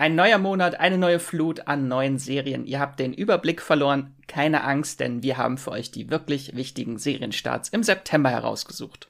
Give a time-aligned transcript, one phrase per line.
[0.00, 2.64] Ein neuer Monat, eine neue Flut an neuen Serien.
[2.64, 4.14] Ihr habt den Überblick verloren.
[4.28, 9.09] Keine Angst, denn wir haben für euch die wirklich wichtigen Serienstarts im September herausgesucht.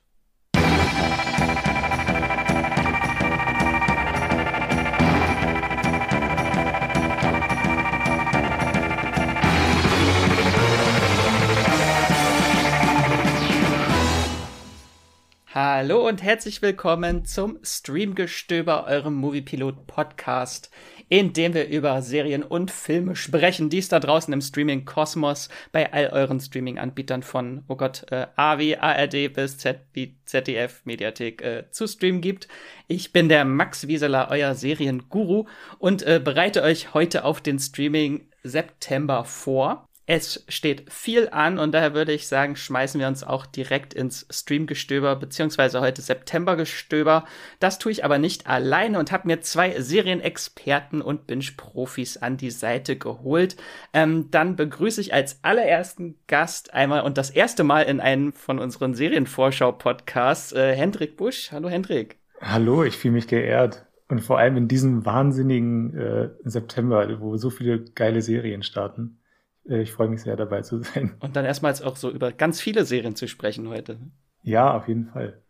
[15.82, 20.70] Hallo und herzlich willkommen zum Streamgestöber, eurem Moviepilot Podcast,
[21.08, 25.48] in dem wir über Serien und Filme sprechen, die es da draußen im Streaming Kosmos
[25.72, 29.80] bei all euren Streaming-Anbietern von, oh Gott, äh, AW, ARD bis Z
[30.26, 32.46] ZDF, Mediathek äh, zu streamen gibt.
[32.86, 35.46] Ich bin der Max Wieseler, euer Serienguru
[35.78, 39.88] und äh, bereite euch heute auf den Streaming September vor.
[40.12, 44.26] Es steht viel an und daher würde ich sagen, schmeißen wir uns auch direkt ins
[44.28, 47.26] Streamgestöber, beziehungsweise heute Septembergestöber.
[47.60, 52.50] Das tue ich aber nicht alleine und habe mir zwei Serienexperten und Binge-Profis an die
[52.50, 53.56] Seite geholt.
[53.92, 58.58] Ähm, dann begrüße ich als allerersten Gast einmal und das erste Mal in einem von
[58.58, 61.52] unseren Serienvorschau-Podcasts äh, Hendrik Busch.
[61.52, 62.16] Hallo Hendrik.
[62.40, 63.86] Hallo, ich fühle mich geehrt.
[64.08, 69.19] Und vor allem in diesem wahnsinnigen äh, September, wo so viele geile Serien starten.
[69.68, 71.16] Äh, ich freue mich sehr, dabei zu sein.
[71.20, 73.98] Und dann erstmals auch so über ganz viele Serien zu sprechen heute.
[74.42, 75.42] Ja, auf jeden Fall.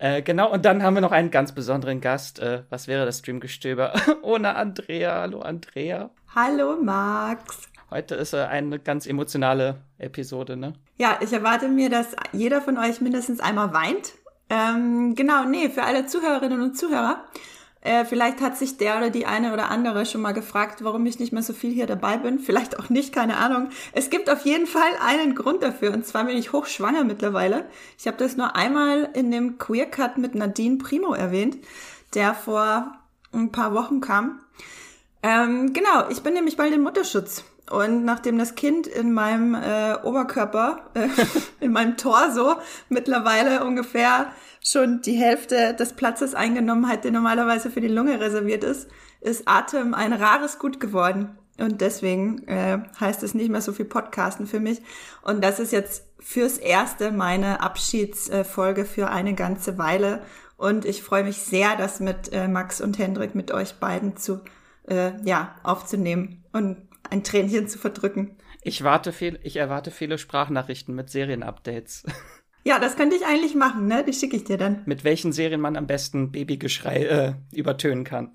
[0.00, 2.38] Äh, genau, und dann haben wir noch einen ganz besonderen Gast.
[2.38, 5.22] Äh, was wäre das Streamgestöber ohne Andrea?
[5.22, 6.10] Hallo, Andrea.
[6.32, 7.68] Hallo, Max.
[7.90, 10.74] Heute ist äh, eine ganz emotionale Episode, ne?
[10.98, 14.12] Ja, ich erwarte mir, dass jeder von euch mindestens einmal weint.
[14.50, 17.24] Ähm, genau, nee, für alle Zuhörerinnen und Zuhörer.
[17.80, 21.20] Äh, vielleicht hat sich der oder die eine oder andere schon mal gefragt, warum ich
[21.20, 22.38] nicht mehr so viel hier dabei bin.
[22.48, 23.68] Vielleicht auch nicht, keine Ahnung.
[23.92, 25.92] Es gibt auf jeden Fall einen Grund dafür.
[25.92, 27.66] Und zwar bin ich hochschwanger mittlerweile.
[27.98, 31.58] Ich habe das nur einmal in dem Queer Cut mit Nadine Primo erwähnt,
[32.14, 32.98] der vor
[33.32, 34.40] ein paar Wochen kam.
[35.22, 37.44] Ähm, genau, ich bin nämlich bald im Mutterschutz.
[37.70, 41.08] Und nachdem das Kind in meinem äh, Oberkörper, äh,
[41.60, 42.56] in meinem Torso
[42.88, 44.32] mittlerweile ungefähr
[44.62, 48.88] schon die Hälfte des Platzes eingenommen hat, der normalerweise für die Lunge reserviert ist,
[49.20, 51.36] ist Atem ein rares Gut geworden.
[51.58, 54.80] Und deswegen äh, heißt es nicht mehr so viel Podcasten für mich.
[55.22, 60.22] Und das ist jetzt fürs Erste meine Abschiedsfolge für eine ganze Weile.
[60.56, 64.40] Und ich freue mich sehr, das mit äh, Max und Hendrik, mit euch beiden zu,
[64.88, 66.76] äh, ja, aufzunehmen und
[67.10, 68.36] ein Tränchen zu verdrücken.
[68.62, 72.04] Ich warte viel, ich erwarte viele Sprachnachrichten mit Serienupdates.
[72.64, 74.04] Ja, das könnte ich eigentlich machen, ne?
[74.04, 74.82] Die schicke ich dir dann.
[74.84, 78.32] Mit welchen Serien man am besten Babygeschrei äh, übertönen kann.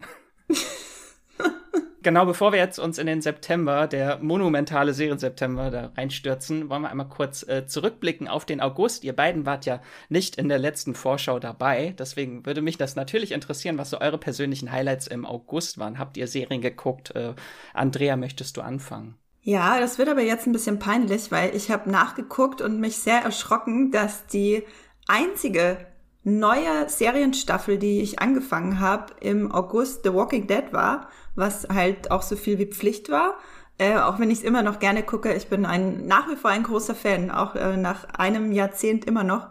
[2.01, 6.89] genau, bevor wir jetzt uns in den September, der monumentale Serien-September, da reinstürzen, wollen wir
[6.89, 9.03] einmal kurz äh, zurückblicken auf den August.
[9.03, 11.93] Ihr beiden wart ja nicht in der letzten Vorschau dabei.
[11.99, 15.99] Deswegen würde mich das natürlich interessieren, was so eure persönlichen Highlights im August waren.
[15.99, 17.15] Habt ihr Serien geguckt?
[17.15, 17.33] Äh,
[17.73, 19.15] Andrea, möchtest du anfangen?
[19.45, 23.23] Ja, das wird aber jetzt ein bisschen peinlich, weil ich habe nachgeguckt und mich sehr
[23.23, 24.63] erschrocken, dass die
[25.05, 25.85] einzige
[26.23, 32.21] neue Serienstaffel, die ich angefangen habe, im August The Walking Dead war, was halt auch
[32.21, 33.35] so viel wie Pflicht war.
[33.77, 36.49] Äh, auch wenn ich es immer noch gerne gucke, ich bin ein nach wie vor
[36.51, 39.49] ein großer Fan, auch äh, nach einem Jahrzehnt immer noch.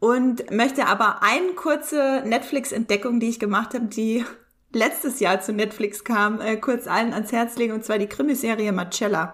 [0.00, 4.24] Und möchte aber eine kurze Netflix-Entdeckung, die ich gemacht habe, die
[4.72, 8.72] letztes Jahr zu Netflix kam, äh, kurz allen ans Herz legen, und zwar die Krimiserie
[8.72, 9.32] Marcella.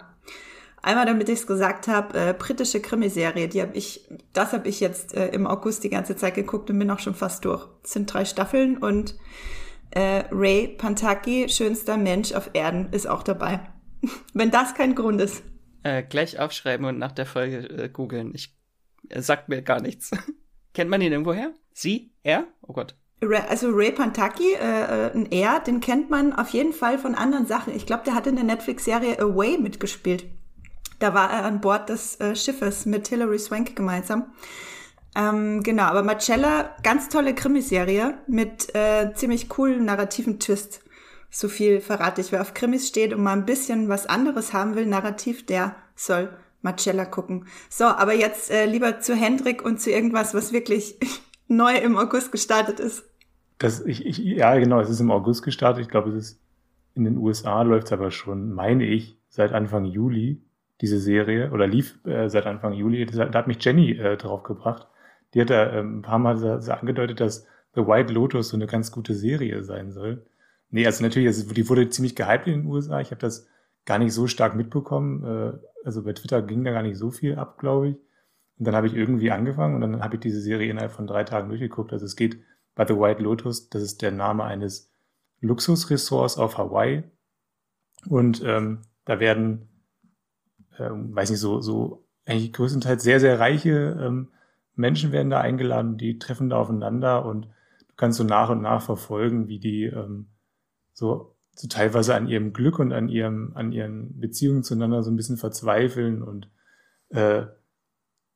[0.80, 4.80] Einmal, damit ich es gesagt habe, äh, britische Krimiserie, die habe ich, das habe ich
[4.80, 7.66] jetzt äh, im August die ganze Zeit geguckt und bin auch schon fast durch.
[7.82, 9.16] Es sind drei Staffeln und
[9.90, 13.60] äh, Ray Pantaki, schönster Mensch auf Erden, ist auch dabei.
[14.34, 15.42] Wenn das kein Grund ist.
[15.82, 18.32] Äh, gleich aufschreiben und nach der Folge äh, googeln.
[18.34, 18.54] Ich
[19.08, 20.10] er sagt mir gar nichts.
[20.74, 21.54] Kennt man ihn irgendwoher?
[21.72, 22.12] Sie?
[22.22, 22.46] Er?
[22.62, 26.98] Oh Gott also Ray Pantaki, äh, äh, ein Er, den kennt man auf jeden Fall
[26.98, 27.74] von anderen Sachen.
[27.74, 30.26] Ich glaube, der hat in der Netflix-Serie Away mitgespielt.
[30.98, 34.32] Da war er an Bord des äh, Schiffes mit Hilary Swank gemeinsam.
[35.16, 40.80] Ähm, genau, aber Marcella, ganz tolle Krimiserie mit äh, ziemlich coolen narrativen Twist.
[41.30, 42.32] So viel verrate ich.
[42.32, 46.30] Wer auf Krimis steht und mal ein bisschen was anderes haben will, narrativ, der soll
[46.62, 47.46] Marcella gucken.
[47.68, 50.98] So, aber jetzt äh, lieber zu Hendrik und zu irgendwas, was wirklich
[51.48, 53.04] neu im August gestartet ist.
[53.58, 55.82] Das, ich, ich, ja, genau, es ist im August gestartet.
[55.82, 56.40] Ich glaube, es ist
[56.98, 60.42] in den USA läuft es aber schon, meine ich, seit Anfang Juli,
[60.80, 63.06] diese Serie, oder lief äh, seit Anfang Juli.
[63.06, 64.88] Da hat mich Jenny äh, draufgebracht.
[65.32, 68.56] Die hat da ähm, ein paar Mal so, so angedeutet, dass The White Lotus so
[68.56, 70.26] eine ganz gute Serie sein soll.
[70.70, 73.00] Nee, also natürlich, also die wurde ziemlich gehypt in den USA.
[73.00, 73.46] Ich habe das
[73.84, 75.24] gar nicht so stark mitbekommen.
[75.24, 77.96] Äh, also bei Twitter ging da gar nicht so viel ab, glaube ich.
[78.58, 81.24] Und dann habe ich irgendwie angefangen und dann habe ich diese Serie innerhalb von drei
[81.24, 81.92] Tagen durchgeguckt.
[81.92, 82.40] Also es geht
[82.74, 84.90] bei The White Lotus, das ist der Name eines
[85.40, 87.04] Luxusressorts auf Hawaii
[88.06, 89.68] und ähm, da werden,
[90.78, 94.28] ähm, weiß nicht, so, so eigentlich größtenteils sehr, sehr reiche ähm,
[94.78, 98.80] Menschen werden da eingeladen, die treffen da aufeinander und du kannst so nach und nach
[98.80, 100.28] verfolgen, wie die ähm,
[100.92, 105.16] so, so teilweise an ihrem Glück und an ihrem, an ihren Beziehungen zueinander so ein
[105.16, 106.48] bisschen verzweifeln und
[107.08, 107.46] äh,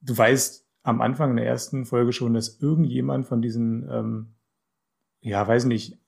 [0.03, 4.35] du weißt am Anfang in der ersten Folge schon, dass irgendjemand von diesen, ähm,
[5.21, 5.99] ja, weiß nicht,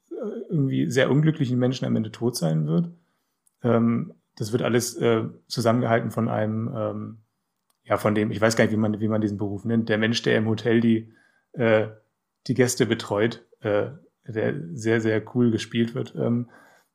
[0.48, 2.90] irgendwie sehr unglücklichen Menschen am Ende tot sein wird.
[3.62, 7.18] Ähm, das wird alles äh, zusammengehalten von einem, ähm,
[7.84, 9.98] ja, von dem, ich weiß gar nicht, wie man, wie man diesen Beruf nennt, der
[9.98, 11.12] Mensch, der im Hotel die,
[11.52, 11.88] äh,
[12.46, 13.90] die Gäste betreut, äh,
[14.26, 16.14] der sehr, sehr cool gespielt wird.
[16.16, 16.48] Ähm,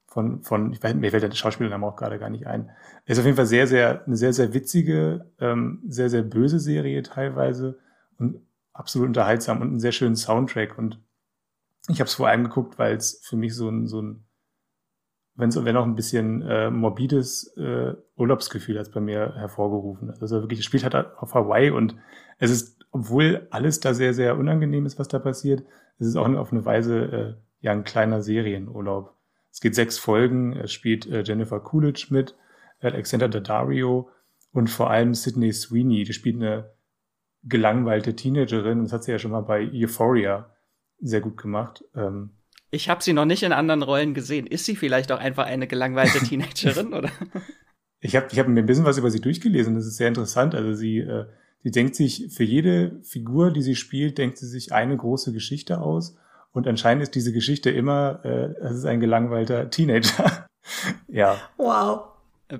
[0.09, 2.71] von, von, ich weiß, mir fällt der Schauspielername auch gerade gar nicht ein.
[3.06, 7.03] Ist auf jeden Fall sehr, sehr, eine sehr, sehr witzige, ähm, sehr, sehr böse Serie
[7.03, 7.77] teilweise
[8.17, 8.41] und
[8.73, 10.77] absolut unterhaltsam und einen sehr schönen Soundtrack.
[10.77, 11.00] Und
[11.88, 14.23] ich habe es vor allem geguckt, weil es für mich so ein, so ein
[15.35, 20.11] wenn wenn auch ein bisschen äh, morbides äh, Urlaubsgefühl hat bei mir hervorgerufen.
[20.19, 21.95] Also wirklich, es spielt halt auf Hawaii und
[22.39, 25.63] es ist, obwohl alles da sehr, sehr unangenehm ist, was da passiert,
[25.97, 29.15] es ist auch auf eine Weise äh, ja ein kleiner Serienurlaub.
[29.51, 32.36] Es geht sechs Folgen, es spielt äh, Jennifer Coolidge mit,
[32.80, 34.10] Alexander Daddario
[34.51, 36.72] und vor allem Sydney Sweeney, die spielt eine
[37.44, 40.54] gelangweilte Teenagerin, das hat sie ja schon mal bei Euphoria
[41.00, 41.84] sehr gut gemacht.
[41.96, 42.31] Ähm,
[42.72, 44.46] ich habe sie noch nicht in anderen Rollen gesehen.
[44.46, 47.10] Ist sie vielleicht auch einfach eine gelangweilte Teenagerin, oder?
[48.02, 49.75] Ich habe ich hab mir ein bisschen was über sie durchgelesen.
[49.75, 50.56] Das ist sehr interessant.
[50.56, 51.25] Also sie, äh,
[51.63, 55.81] sie denkt sich für jede Figur, die sie spielt, denkt sie sich eine große Geschichte
[55.81, 56.16] aus.
[56.51, 60.48] Und anscheinend ist diese Geschichte immer, äh, es ist ein gelangweilter Teenager.
[61.07, 61.38] ja.
[61.57, 62.07] Wow.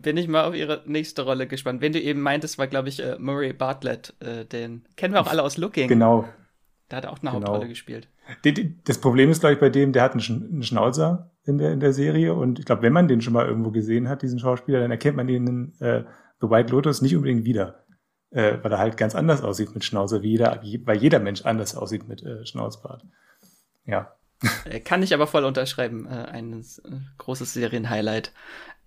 [0.02, 1.82] Bin ich mal auf ihre nächste Rolle gespannt.
[1.82, 4.14] Wenn du eben meintest, war, glaube ich, äh, Murray Bartlett.
[4.20, 5.88] Äh, den kennen wir auch alle aus Looking.
[5.88, 6.26] Genau.
[6.90, 7.48] Da hat er auch eine genau.
[7.48, 8.08] Hauptrolle gespielt.
[8.86, 11.94] Das Problem ist, glaube ich, bei dem, der hat einen Schnauzer in der, in der
[11.94, 12.36] Serie.
[12.36, 15.18] Und ich glaube, wenn man den schon mal irgendwo gesehen hat, diesen Schauspieler, dann erkennt
[15.18, 16.04] man den in äh,
[16.40, 17.86] The White Lotus nicht unbedingt wieder.
[18.32, 21.46] Äh, weil er halt ganz anders aussieht mit Schnauzer, wie jeder, wie, weil jeder Mensch
[21.46, 23.04] anders aussieht mit äh, Schnauzbart.
[23.90, 24.16] Ja.
[24.66, 26.06] Äh, kann ich aber voll unterschreiben.
[26.06, 26.64] Äh, ein äh,
[27.18, 28.32] großes Serienhighlight.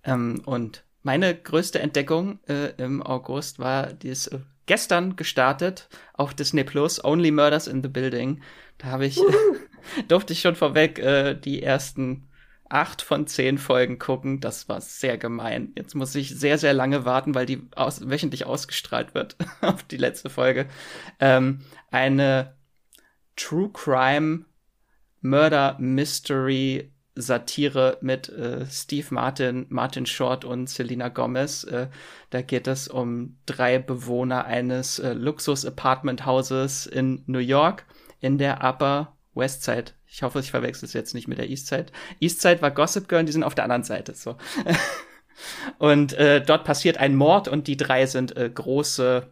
[0.03, 6.63] Ähm, und meine größte Entdeckung äh, im August war dieses äh, gestern gestartet auf Disney
[6.63, 8.41] Plus, Only Murders in the Building.
[8.77, 9.19] Da habe ich,
[10.07, 12.29] durfte ich schon vorweg äh, die ersten
[12.69, 14.39] acht von zehn Folgen gucken.
[14.39, 15.73] Das war sehr gemein.
[15.77, 19.97] Jetzt muss ich sehr, sehr lange warten, weil die aus wöchentlich ausgestrahlt wird auf die
[19.97, 20.67] letzte Folge.
[21.19, 21.59] Ähm,
[21.91, 22.55] eine
[23.35, 24.45] True Crime
[25.23, 31.63] Murder Mystery Satire mit äh, Steve Martin, Martin Short und Selena Gomez.
[31.63, 31.87] Äh,
[32.29, 37.85] da geht es um drei Bewohner eines äh, Luxus-Apartment-Hauses in New York
[38.19, 39.91] in der Upper West Side.
[40.07, 41.87] Ich hoffe, ich verwechsel es jetzt nicht mit der East Side.
[42.19, 44.13] East Side war Gossip Girl, die sind auf der anderen Seite.
[44.15, 44.37] So.
[45.77, 49.31] und äh, dort passiert ein Mord und die drei sind äh, große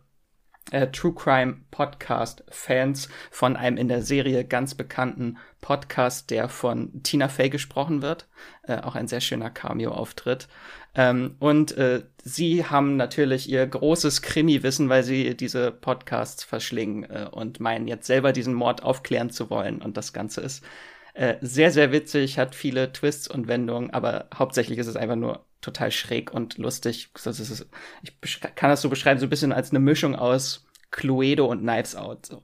[0.69, 7.01] äh, True Crime Podcast Fans von einem in der Serie ganz bekannten Podcast, der von
[7.03, 8.27] Tina Fey gesprochen wird.
[8.63, 10.47] Äh, auch ein sehr schöner Cameo-Auftritt.
[10.93, 17.27] Ähm, und äh, sie haben natürlich ihr großes Krimi-Wissen, weil sie diese Podcasts verschlingen äh,
[17.31, 19.81] und meinen jetzt selber diesen Mord aufklären zu wollen.
[19.81, 20.63] Und das Ganze ist
[21.13, 25.45] äh, sehr, sehr witzig, hat viele Twists und Wendungen, aber hauptsächlich ist es einfach nur
[25.61, 27.11] total schräg und lustig.
[27.15, 27.67] Ist,
[28.23, 31.95] ich kann das so beschreiben, so ein bisschen als eine Mischung aus Cluedo und Knives
[31.95, 32.25] Out.
[32.25, 32.43] So.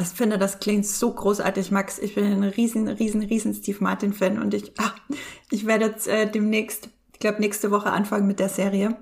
[0.00, 1.98] Ich finde, das klingt so großartig, Max.
[1.98, 4.94] Ich bin ein riesen, riesen, riesen Steve Martin-Fan und ich, ach,
[5.50, 8.96] ich werde jetzt äh, demnächst, ich glaube, nächste Woche anfangen mit der Serie.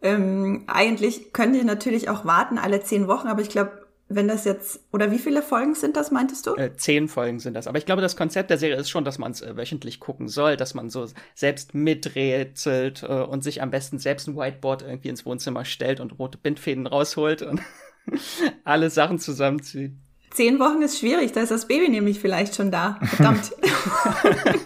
[0.00, 3.81] Ähm, eigentlich könnte ich natürlich auch warten, alle zehn Wochen, aber ich glaube,
[4.14, 6.54] wenn das jetzt, oder wie viele Folgen sind das, meintest du?
[6.54, 7.66] Äh, zehn Folgen sind das.
[7.66, 10.28] Aber ich glaube, das Konzept der Serie ist schon, dass man es äh, wöchentlich gucken
[10.28, 15.08] soll, dass man so selbst miträtselt äh, und sich am besten selbst ein Whiteboard irgendwie
[15.08, 17.60] ins Wohnzimmer stellt und rote Bindfäden rausholt und
[18.64, 19.92] alle Sachen zusammenzieht.
[20.30, 22.98] Zehn Wochen ist schwierig, da ist das Baby nämlich vielleicht schon da.
[23.02, 23.52] Verdammt.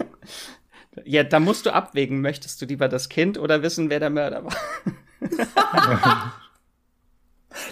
[1.04, 4.44] ja, da musst du abwägen, möchtest du lieber das Kind oder wissen, wer der Mörder
[4.44, 4.56] war?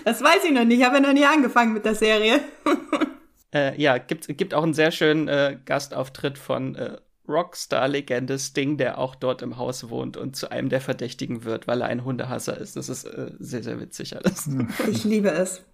[0.04, 0.78] Das weiß ich noch nicht.
[0.78, 2.40] Ich habe ja noch nie angefangen mit der Serie.
[3.54, 6.96] äh, ja, gibt, gibt auch einen sehr schönen äh, Gastauftritt von äh,
[7.28, 11.80] Rockstar-Legende Sting, der auch dort im Haus wohnt und zu einem der Verdächtigen wird, weil
[11.80, 12.76] er ein Hundehasser ist.
[12.76, 14.48] Das ist äh, sehr, sehr witzig alles.
[14.90, 15.64] Ich liebe es.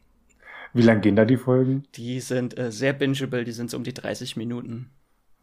[0.73, 1.85] Wie lang gehen da die Folgen?
[1.97, 4.91] Die sind äh, sehr bingeable, die sind so um die 30 Minuten.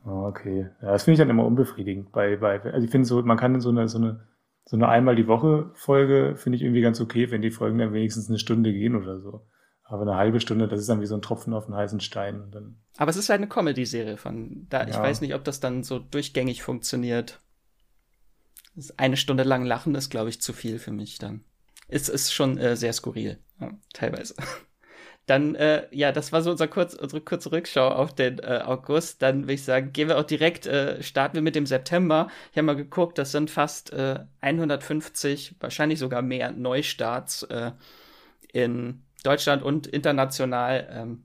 [0.05, 0.69] Oh, okay.
[0.81, 2.13] Ja, das finde ich dann immer unbefriedigend.
[2.13, 4.21] Bei, bei, also ich finde so, man kann in so eine, so eine
[4.69, 7.93] so eine einmal die Woche Folge finde ich irgendwie ganz okay, wenn die Folgen dann
[7.93, 9.47] wenigstens eine Stunde gehen oder so.
[9.83, 12.75] Aber eine halbe Stunde, das ist dann wie so ein Tropfen auf einen heißen Stein.
[12.97, 14.81] Aber es ist halt eine Comedy-Serie von da.
[14.81, 14.89] Ja.
[14.89, 17.39] Ich weiß nicht, ob das dann so durchgängig funktioniert.
[18.97, 21.45] Eine Stunde lang lachen ist, glaube ich, zu viel für mich dann.
[21.87, 24.35] Es ist schon äh, sehr skurril, ja, teilweise.
[25.27, 29.21] Dann, äh, ja, das war so unser kurz, unsere kurze Rückschau auf den äh, August.
[29.21, 32.29] Dann würde ich sagen, gehen wir auch direkt, äh, starten wir mit dem September.
[32.51, 37.71] Ich habe mal geguckt, das sind fast äh, 150, wahrscheinlich sogar mehr Neustarts äh,
[38.53, 40.87] in Deutschland und international.
[40.89, 41.23] Ähm,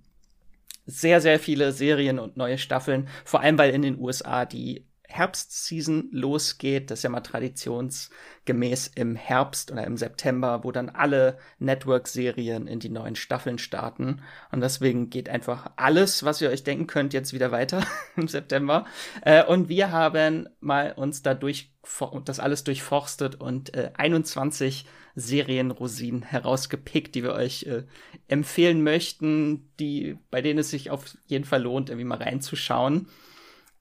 [0.84, 6.08] sehr, sehr viele Serien und neue Staffeln, vor allem weil in den USA die Herbstseason
[6.10, 6.90] losgeht.
[6.90, 12.80] Das ist ja mal traditionsgemäß im Herbst oder im September, wo dann alle Network-Serien in
[12.80, 14.22] die neuen Staffeln starten.
[14.50, 17.84] Und deswegen geht einfach alles, was ihr euch denken könnt, jetzt wieder weiter
[18.16, 18.86] im September.
[19.22, 21.72] Äh, und wir haben mal uns dadurch
[22.24, 27.84] das alles durchforstet und äh, 21 Serienrosinen herausgepickt, die wir euch äh,
[28.28, 33.08] empfehlen möchten, die, bei denen es sich auf jeden Fall lohnt, irgendwie mal reinzuschauen.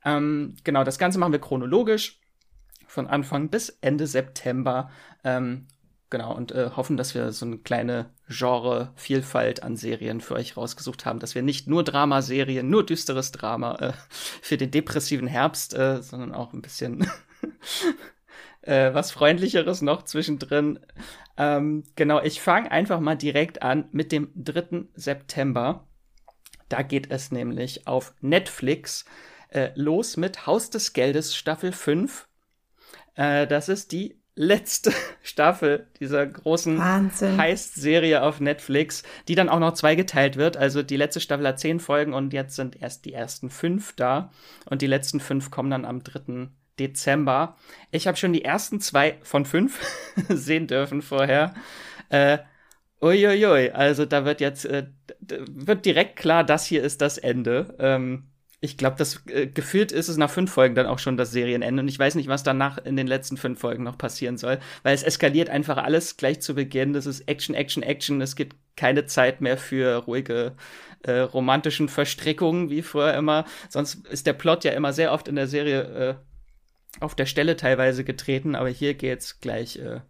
[0.04, 2.20] Ähm, genau, das Ganze machen wir chronologisch
[2.88, 4.92] von Anfang bis Ende September.
[5.24, 5.68] Ähm,
[6.10, 11.06] genau, und äh, hoffen, dass wir so eine kleine Genre-Vielfalt an Serien für euch rausgesucht
[11.06, 13.94] haben, dass wir nicht nur Dramaserien, nur düsteres Drama äh,
[14.42, 17.08] für den depressiven Herbst, äh, sondern auch ein bisschen
[18.62, 20.80] äh, was Freundlicheres noch zwischendrin.
[21.38, 24.86] Ähm, genau, ich fange einfach mal direkt an mit dem 3.
[24.96, 25.88] September.
[26.70, 29.06] Da geht es nämlich auf Netflix
[29.52, 32.28] äh, los mit Haus des Geldes Staffel 5.
[33.16, 34.92] Äh, das ist die letzte
[35.22, 40.58] Staffel dieser großen Heist-Serie auf Netflix, die dann auch noch zweigeteilt wird.
[40.58, 44.32] Also die letzte Staffel hat zehn Folgen und jetzt sind erst die ersten fünf da.
[44.66, 46.50] Und die letzten fünf kommen dann am 3.
[46.80, 47.58] Dezember.
[47.92, 49.80] Ich habe schon die ersten zwei von fünf
[50.30, 51.54] sehen dürfen vorher.
[52.10, 52.40] Äh,
[53.02, 54.88] Uiuiui, also da wird jetzt äh,
[55.20, 57.76] wird direkt klar, das hier ist das Ende.
[57.80, 58.31] Ähm,
[58.64, 61.82] ich glaube, das äh, gefühlt ist es nach fünf Folgen dann auch schon das Serienende
[61.82, 64.94] und ich weiß nicht, was danach in den letzten fünf Folgen noch passieren soll, weil
[64.94, 66.94] es eskaliert einfach alles gleich zu Beginn.
[66.94, 68.22] Das ist Action, Action, Action.
[68.22, 70.56] Es gibt keine Zeit mehr für ruhige
[71.02, 73.46] äh, romantischen Verstrickungen wie vorher immer.
[73.68, 76.16] Sonst ist der Plot ja immer sehr oft in der Serie äh,
[77.00, 80.02] auf der Stelle teilweise getreten, aber hier geht's gleich äh,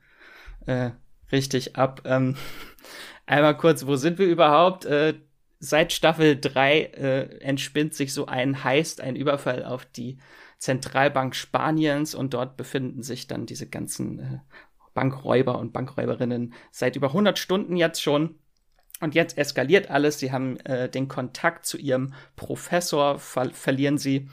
[0.65, 0.91] äh,
[1.31, 2.01] richtig ab.
[2.03, 2.35] Ähm,
[3.25, 4.83] einmal kurz, wo sind wir überhaupt?
[4.83, 5.13] Äh,
[5.61, 10.17] seit Staffel 3 äh, entspinnt sich so ein Heist, ein Überfall auf die
[10.57, 14.39] Zentralbank Spaniens und dort befinden sich dann diese ganzen äh,
[14.93, 18.35] Bankräuber und Bankräuberinnen seit über 100 Stunden jetzt schon.
[18.99, 20.19] Und jetzt eskaliert alles.
[20.19, 24.29] Sie haben äh, den Kontakt zu ihrem Professor, ver verlieren sie,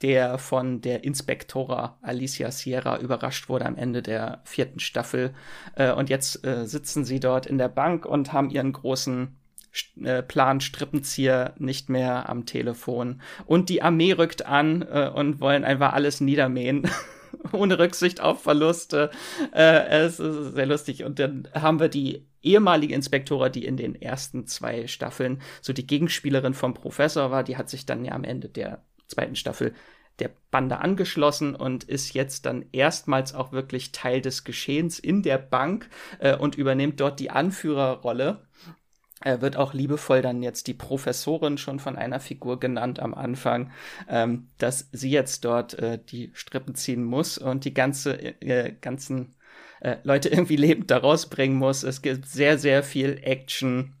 [0.00, 5.34] der von der Inspektora Alicia Sierra überrascht wurde am Ende der vierten Staffel.
[5.76, 9.36] Äh, und jetzt äh, sitzen sie dort in der Bank und haben ihren großen
[10.02, 13.22] äh, Plan Strippenzieher nicht mehr am Telefon.
[13.46, 16.88] Und die Armee rückt an äh, und wollen einfach alles niedermähen.
[17.52, 19.10] Ohne Rücksicht auf Verluste.
[19.54, 21.04] Äh, es ist sehr lustig.
[21.04, 25.86] Und dann haben wir die ehemalige Inspektora, die in den ersten zwei Staffeln so die
[25.86, 27.42] Gegenspielerin vom Professor war.
[27.44, 29.74] Die hat sich dann ja am Ende der zweiten Staffel
[30.18, 35.38] der Bande angeschlossen und ist jetzt dann erstmals auch wirklich Teil des Geschehens in der
[35.38, 35.88] Bank
[36.18, 38.46] äh, und übernimmt dort die Anführerrolle
[39.24, 43.70] er wird auch liebevoll dann jetzt die Professorin schon von einer Figur genannt am Anfang,
[44.08, 49.34] ähm, dass sie jetzt dort äh, die Strippen ziehen muss und die ganze, äh, ganzen
[49.80, 51.82] äh, Leute irgendwie lebend da rausbringen muss.
[51.82, 53.94] Es gibt sehr, sehr viel Action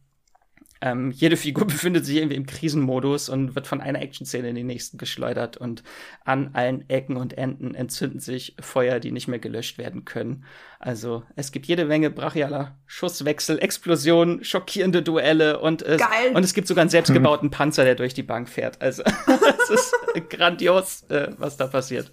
[0.82, 4.64] ähm, jede Figur befindet sich irgendwie im Krisenmodus und wird von einer Action-Szene in die
[4.64, 5.84] nächsten geschleudert und
[6.24, 10.44] an allen Ecken und Enden entzünden sich Feuer, die nicht mehr gelöscht werden können.
[10.80, 16.34] Also es gibt jede Menge brachialer Schusswechsel, Explosionen, schockierende Duelle und es, Geil.
[16.34, 18.82] und es gibt sogar einen selbstgebauten Panzer, der durch die Bank fährt.
[18.82, 19.04] Also
[19.62, 19.94] es ist
[20.28, 22.10] grandios, äh, was da passiert.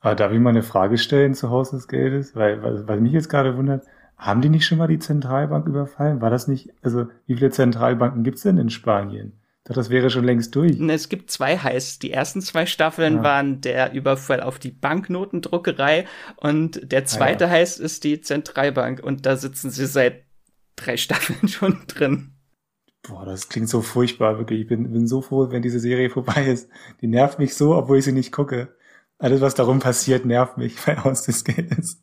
[0.00, 2.34] Aber darf ich mal eine Frage stellen zu Haus des Geldes?
[2.36, 3.84] Weil, weil, weil mich jetzt gerade wundert,
[4.22, 6.20] haben die nicht schon mal die Zentralbank überfallen?
[6.20, 9.32] War das nicht, also wie viele Zentralbanken gibt's denn in Spanien?
[9.64, 10.78] Dachte, das wäre schon längst durch.
[10.80, 11.98] Es gibt zwei Heists.
[11.98, 13.22] Die ersten zwei Staffeln ja.
[13.22, 17.54] waren der Überfall auf die Banknotendruckerei und der zweite ah, ja.
[17.54, 20.22] Heist ist die Zentralbank und da sitzen sie seit
[20.76, 22.32] drei Staffeln schon drin.
[23.02, 24.60] Boah, das klingt so furchtbar, wirklich.
[24.60, 26.68] Ich bin, bin so froh, wenn diese Serie vorbei ist.
[27.00, 28.68] Die nervt mich so, obwohl ich sie nicht gucke.
[29.18, 32.00] Alles, was darum passiert, nervt mich bei Haus des Geldes.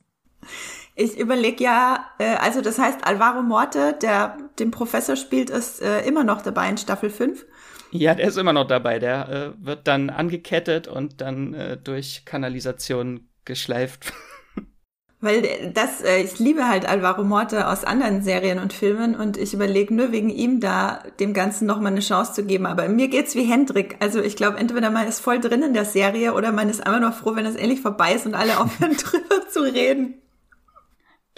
[0.99, 6.01] Ich überlege ja, äh, also das heißt, Alvaro Morte, der den Professor spielt, ist äh,
[6.01, 7.45] immer noch dabei in Staffel 5.
[7.91, 8.99] Ja, der ist immer noch dabei.
[8.99, 14.11] Der äh, wird dann angekettet und dann äh, durch Kanalisation geschleift.
[15.21, 19.53] Weil das, äh, ich liebe halt Alvaro Morte aus anderen Serien und Filmen und ich
[19.53, 22.65] überlege nur wegen ihm da dem Ganzen nochmal eine Chance zu geben.
[22.65, 23.95] Aber mir geht's wie Hendrik.
[24.01, 26.99] Also ich glaube, entweder man ist voll drin in der Serie oder man ist einfach
[26.99, 30.21] nur froh, wenn es endlich vorbei ist und alle aufhören drüber zu reden.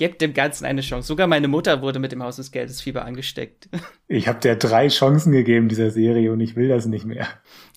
[0.01, 1.07] Gebt dem Ganzen eine Chance.
[1.07, 3.69] Sogar meine Mutter wurde mit dem Haus des Geldes Fieber angesteckt.
[4.07, 7.27] Ich habe dir drei Chancen gegeben dieser Serie und ich will das nicht mehr.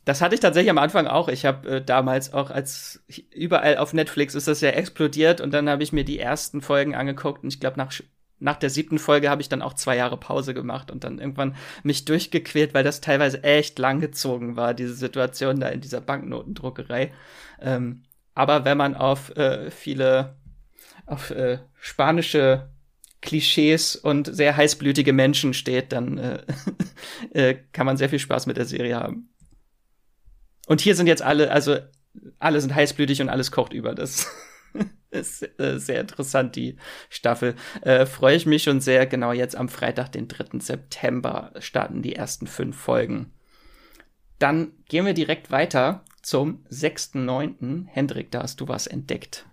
[0.06, 1.28] Das hatte ich tatsächlich am Anfang auch.
[1.28, 5.68] Ich habe äh, damals auch als überall auf Netflix ist das ja explodiert und dann
[5.68, 7.92] habe ich mir die ersten Folgen angeguckt und ich glaube nach
[8.40, 11.54] nach der siebten Folge habe ich dann auch zwei Jahre Pause gemacht und dann irgendwann
[11.82, 17.12] mich durchgequält, weil das teilweise echt langgezogen war, diese Situation da in dieser Banknotendruckerei.
[17.60, 18.02] Ähm,
[18.34, 20.36] aber wenn man auf äh, viele,
[21.06, 22.70] auf äh, spanische
[23.20, 26.42] Klischees und sehr heißblütige Menschen steht, dann äh,
[27.32, 29.30] äh, kann man sehr viel Spaß mit der Serie haben.
[30.66, 31.78] Und hier sind jetzt alle, also
[32.38, 33.94] alle sind heißblütig und alles kocht über.
[33.94, 34.30] Das
[35.10, 36.76] ist äh, sehr interessant, die
[37.08, 37.54] Staffel.
[37.82, 39.06] Äh, Freue ich mich schon sehr.
[39.06, 40.58] Genau jetzt am Freitag, den 3.
[40.60, 43.32] September, starten die ersten fünf Folgen.
[44.38, 47.86] Dann gehen wir direkt weiter zum 6.9.
[47.86, 49.46] Hendrik, da hast du was entdeckt.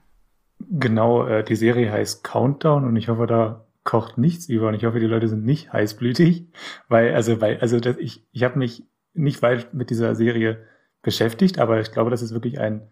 [0.70, 4.86] Genau, äh, die Serie heißt Countdown und ich hoffe, da kocht nichts über und ich
[4.86, 6.48] hoffe, die Leute sind nicht heißblütig,
[6.88, 10.66] weil, also, weil, also, das, ich, ich habe mich nicht weit mit dieser Serie
[11.02, 12.88] beschäftigt, aber ich glaube, das ist wirklich ein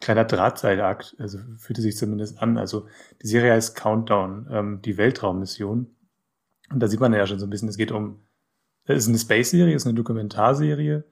[0.00, 2.56] kleiner Drahtseilakt, also fühlte sich zumindest an.
[2.56, 2.86] Also
[3.22, 5.88] die Serie heißt Countdown, ähm, die Weltraummission.
[6.70, 8.20] Und da sieht man ja schon so ein bisschen, es geht um,
[8.84, 11.04] es ist eine Space-Serie, es ist eine Dokumentarserie.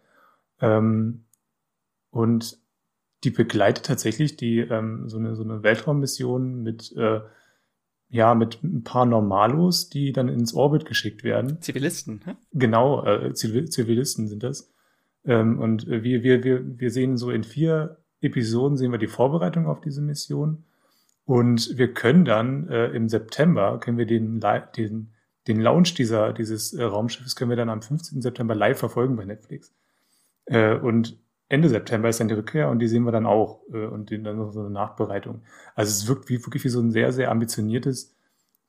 [0.60, 1.24] Ähm,
[2.10, 2.58] und
[3.26, 7.20] die begleitet tatsächlich die ähm, so eine so eine Weltraummission mit äh,
[8.08, 11.60] ja mit ein paar Normalos, die dann ins Orbit geschickt werden.
[11.60, 12.20] Zivilisten.
[12.24, 12.36] Hä?
[12.52, 14.72] Genau, äh, Zivilisten sind das.
[15.24, 19.66] Ähm, und wir, wir, wir, wir sehen so in vier Episoden sehen wir die Vorbereitung
[19.66, 20.64] auf diese Mission.
[21.24, 24.40] Und wir können dann äh, im September, können wir den,
[24.76, 25.10] den,
[25.48, 28.22] den Launch dieser, dieses äh, Raumschiffes können wir dann am 15.
[28.22, 29.74] September live verfolgen bei Netflix.
[30.44, 33.86] Äh, und Ende September ist dann die Rückkehr und die sehen wir dann auch äh,
[33.86, 35.42] und dann noch so eine Nachbereitung.
[35.74, 38.16] Also es wirkt wie, wirklich wie so ein sehr, sehr ambitioniertes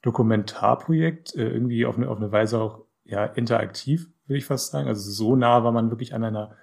[0.01, 4.87] Dokumentarprojekt, äh, irgendwie auf eine, auf eine Weise auch ja interaktiv würde ich fast sagen.
[4.87, 6.55] Also so nah war man wirklich an einer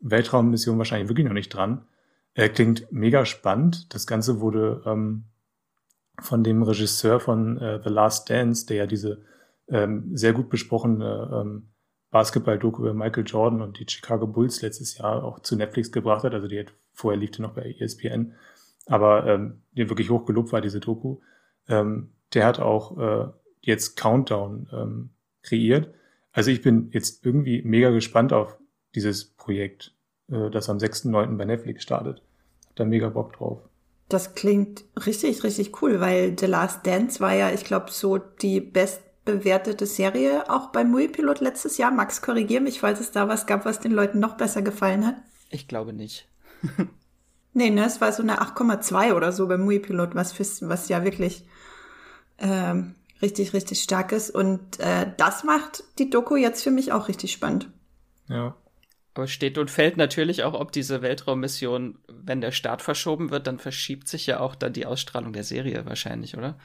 [0.00, 1.86] Weltraummission wahrscheinlich wirklich noch nicht dran.
[2.34, 3.94] Er klingt mega spannend.
[3.94, 5.24] Das Ganze wurde ähm,
[6.20, 9.22] von dem Regisseur von äh, The Last Dance, der ja diese
[9.68, 11.68] ähm, sehr gut besprochene ähm,
[12.12, 16.34] Basketball-Doku über Michael Jordan und die Chicago Bulls letztes Jahr auch zu Netflix gebracht hat.
[16.34, 18.34] Also die hat, vorher lief noch bei ESPN.
[18.86, 21.18] Aber ähm, die wirklich hoch gelobt war, diese Doku.
[21.68, 23.28] Ähm, der hat auch äh,
[23.62, 25.10] jetzt Countdown ähm,
[25.42, 25.92] kreiert.
[26.32, 28.58] Also ich bin jetzt irgendwie mega gespannt auf
[28.94, 29.94] dieses Projekt,
[30.30, 31.36] äh, das am 6.9.
[31.38, 32.22] bei Netflix startet.
[32.68, 33.60] Hab da mega Bock drauf.
[34.08, 38.60] Das klingt richtig, richtig cool, weil The Last Dance war ja, ich glaube, so die
[39.24, 41.90] bestbewertete Serie auch beim Muipilot letztes Jahr.
[41.90, 45.16] Max, korrigier mich, falls es da was gab, was den Leuten noch besser gefallen hat.
[45.50, 46.28] Ich glaube nicht.
[47.52, 51.44] nee, ne, es war so eine 8,2 oder so beim Muipilot, was, was ja wirklich
[52.38, 54.30] ähm, richtig, richtig stark ist.
[54.30, 57.68] Und äh, das macht die Doku jetzt für mich auch richtig spannend.
[58.28, 58.56] Ja.
[59.14, 63.58] Aber steht und fällt natürlich auch, ob diese Weltraummission, wenn der Start verschoben wird, dann
[63.58, 66.58] verschiebt sich ja auch dann die Ausstrahlung der Serie wahrscheinlich, oder?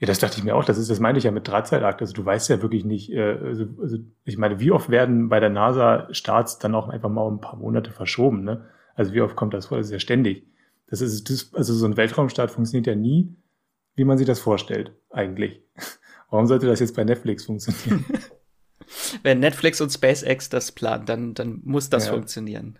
[0.00, 0.64] Ja, das dachte ich mir auch.
[0.64, 2.00] Das ist, das meine ich ja mit Drahtseilakt.
[2.00, 5.40] Also du weißt ja wirklich nicht, äh, also, also ich meine, wie oft werden bei
[5.40, 8.66] der NASA Starts dann auch einfach mal um ein paar Monate verschoben, ne?
[8.94, 9.76] Also wie oft kommt das vor?
[9.76, 10.46] Das ist ja ständig.
[10.86, 13.36] Das ist, das, also so ein Weltraumstart funktioniert ja nie,
[13.94, 15.62] wie man sich das vorstellt, eigentlich.
[16.30, 18.06] Warum sollte das jetzt bei Netflix funktionieren?
[19.22, 22.12] Wenn Netflix und SpaceX das planen, dann, dann muss das ja.
[22.12, 22.78] funktionieren.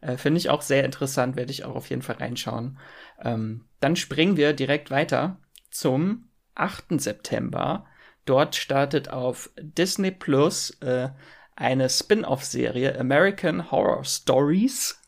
[0.00, 2.78] Äh, Finde ich auch sehr interessant, werde ich auch auf jeden Fall reinschauen.
[3.20, 5.38] Ähm, dann springen wir direkt weiter
[5.70, 7.00] zum 8.
[7.00, 7.86] September.
[8.24, 11.08] Dort startet auf Disney Plus äh,
[11.56, 15.00] eine Spin-off-Serie American Horror Stories.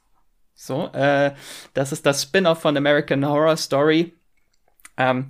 [0.54, 1.34] So, äh,
[1.74, 4.14] das ist das Spin-off von American Horror Story.
[4.96, 5.28] Ähm,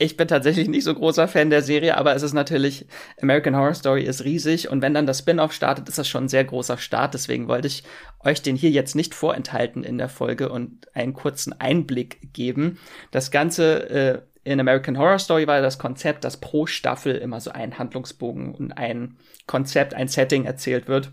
[0.00, 2.86] ich bin tatsächlich nicht so großer Fan der Serie, aber es ist natürlich,
[3.20, 6.28] American Horror Story ist riesig und wenn dann das Spin-off startet, ist das schon ein
[6.28, 7.14] sehr großer Start.
[7.14, 7.82] Deswegen wollte ich
[8.20, 12.78] euch den hier jetzt nicht vorenthalten in der Folge und einen kurzen Einblick geben.
[13.10, 17.50] Das Ganze äh, in American Horror Story war das Konzept, dass pro Staffel immer so
[17.50, 21.12] ein Handlungsbogen und ein Konzept, ein Setting erzählt wird.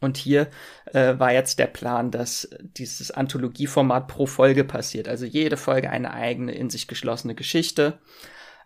[0.00, 0.48] Und hier
[0.92, 5.08] äh, war jetzt der Plan, dass dieses Anthologieformat pro Folge passiert.
[5.08, 7.98] Also jede Folge eine eigene, in sich geschlossene Geschichte.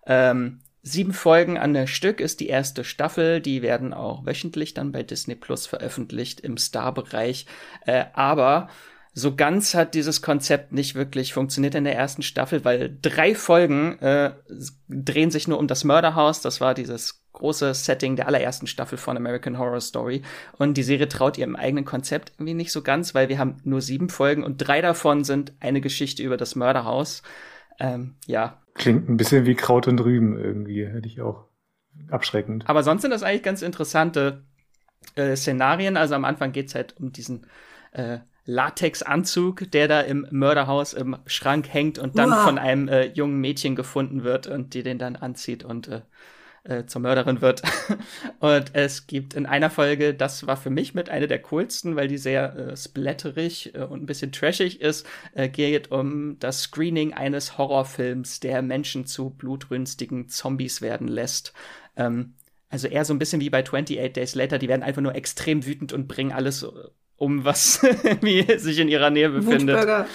[0.06, 3.40] Ähm, sieben Folgen an der Stück ist die erste Staffel.
[3.40, 7.46] Die werden auch wöchentlich dann bei Disney Plus veröffentlicht im Star-Bereich.
[7.86, 8.68] Äh, aber
[9.18, 13.98] so ganz hat dieses Konzept nicht wirklich funktioniert in der ersten Staffel, weil drei Folgen
[13.98, 14.32] äh,
[14.88, 16.40] drehen sich nur um das Mörderhaus.
[16.40, 20.22] Das war dieses große Setting der allerersten Staffel von American Horror Story.
[20.56, 23.80] Und die Serie traut ihrem eigenen Konzept irgendwie nicht so ganz, weil wir haben nur
[23.80, 27.22] sieben Folgen und drei davon sind eine Geschichte über das Mörderhaus.
[27.80, 28.62] Ähm, ja.
[28.74, 31.46] Klingt ein bisschen wie Kraut und Rüben irgendwie, hätte ich auch
[32.10, 32.68] abschreckend.
[32.68, 34.44] Aber sonst sind das eigentlich ganz interessante
[35.16, 35.96] äh, Szenarien.
[35.96, 37.46] Also am Anfang geht's halt um diesen
[37.92, 42.44] äh, Latexanzug, der da im Mörderhaus im Schrank hängt und dann Uah.
[42.44, 46.00] von einem äh, jungen Mädchen gefunden wird und die den dann anzieht und äh,
[46.64, 47.60] äh, zur Mörderin wird.
[48.40, 52.08] und es gibt in einer Folge, das war für mich mit einer der coolsten, weil
[52.08, 57.12] die sehr äh, splatterig äh, und ein bisschen trashig ist, äh, geht um das Screening
[57.12, 61.52] eines Horrorfilms, der Menschen zu blutrünstigen Zombies werden lässt.
[61.96, 62.32] Ähm,
[62.70, 65.66] also eher so ein bisschen wie bei 28 Days Later, die werden einfach nur extrem
[65.66, 66.68] wütend und bringen alles äh,
[67.18, 67.82] um, was
[68.22, 69.76] wie sich in ihrer Nähe befindet.
[69.76, 70.06] Wutburger.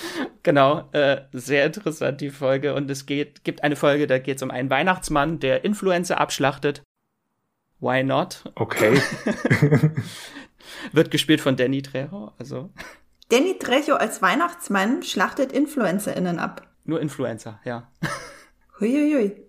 [0.42, 2.74] Genau, äh, sehr interessant die Folge.
[2.74, 6.82] Und es geht, gibt eine Folge, da geht es um einen Weihnachtsmann, der Influencer abschlachtet.
[7.80, 8.44] Why not?
[8.56, 9.02] Okay.
[10.94, 12.70] Wird gespielt von Danny Trejo, also.
[13.30, 16.68] Danny Trejo als Weihnachtsmann schlachtet InfluencerInnen ab.
[16.86, 17.92] Nur Influencer, ja.
[18.80, 19.43] Huiuiui.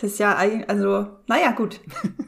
[0.00, 1.80] Das ist ja also, naja, gut.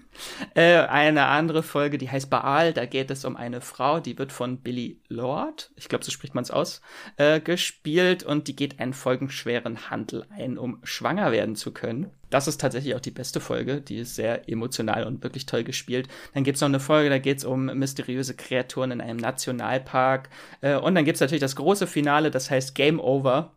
[0.54, 4.32] äh, eine andere Folge, die heißt Baal, da geht es um eine Frau, die wird
[4.32, 6.80] von Billy Lord, ich glaube, so spricht man es aus,
[7.16, 12.10] äh, gespielt und die geht einen folgenschweren Handel ein, um schwanger werden zu können.
[12.28, 16.08] Das ist tatsächlich auch die beste Folge, die ist sehr emotional und wirklich toll gespielt.
[16.34, 20.28] Dann gibt's noch eine Folge, da geht's um mysteriöse Kreaturen in einem Nationalpark.
[20.60, 23.52] Äh, und dann gibt's natürlich das große Finale, das heißt Game Over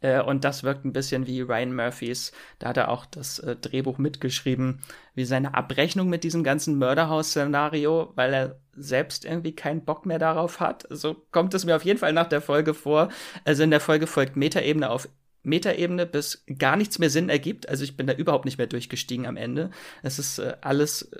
[0.00, 2.32] äh, und das wirkt ein bisschen wie Ryan Murphys.
[2.58, 4.80] Da hat er auch das äh, Drehbuch mitgeschrieben,
[5.14, 10.60] wie seine Abrechnung mit diesem ganzen Mörderhaus-Szenario, weil er selbst irgendwie keinen Bock mehr darauf
[10.60, 10.86] hat.
[10.90, 13.08] So kommt es mir auf jeden Fall nach der Folge vor.
[13.44, 15.08] Also in der Folge folgt Metaebene auf
[15.42, 17.68] Metaebene, bis gar nichts mehr Sinn ergibt.
[17.68, 19.70] Also ich bin da überhaupt nicht mehr durchgestiegen am Ende.
[20.02, 21.10] Es ist äh, alles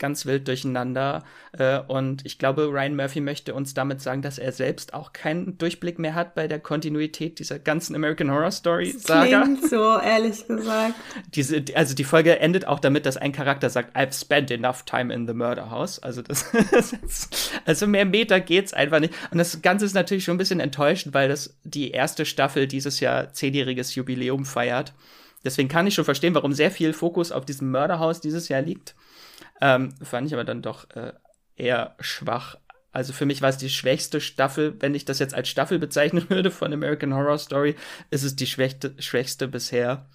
[0.00, 1.22] ganz wild durcheinander.
[1.52, 5.56] Äh, und ich glaube, Ryan Murphy möchte uns damit sagen, dass er selbst auch keinen
[5.58, 9.42] Durchblick mehr hat bei der Kontinuität dieser ganzen American Horror Story Saga.
[9.42, 10.94] Klingt so, ehrlich gesagt.
[11.34, 15.14] Diese, also die Folge endet auch damit, dass ein Charakter sagt, I've spent enough time
[15.14, 16.00] in the murder house.
[16.00, 16.50] Also das,
[17.64, 19.14] also mehr Meter geht's einfach nicht.
[19.30, 22.98] Und das Ganze ist natürlich schon ein bisschen enttäuschend, weil das die erste Staffel dieses
[22.98, 24.94] Jahr zehnjähriges Jubiläum feiert.
[25.44, 28.94] Deswegen kann ich schon verstehen, warum sehr viel Fokus auf diesem Mörderhaus dieses Jahr liegt.
[29.60, 31.12] Ähm, fand ich aber dann doch äh,
[31.56, 32.56] eher schwach.
[32.92, 36.26] Also für mich war es die schwächste Staffel, wenn ich das jetzt als Staffel bezeichnen
[36.28, 37.76] würde von American Horror Story,
[38.10, 40.06] ist es die schwächste, schwächste bisher.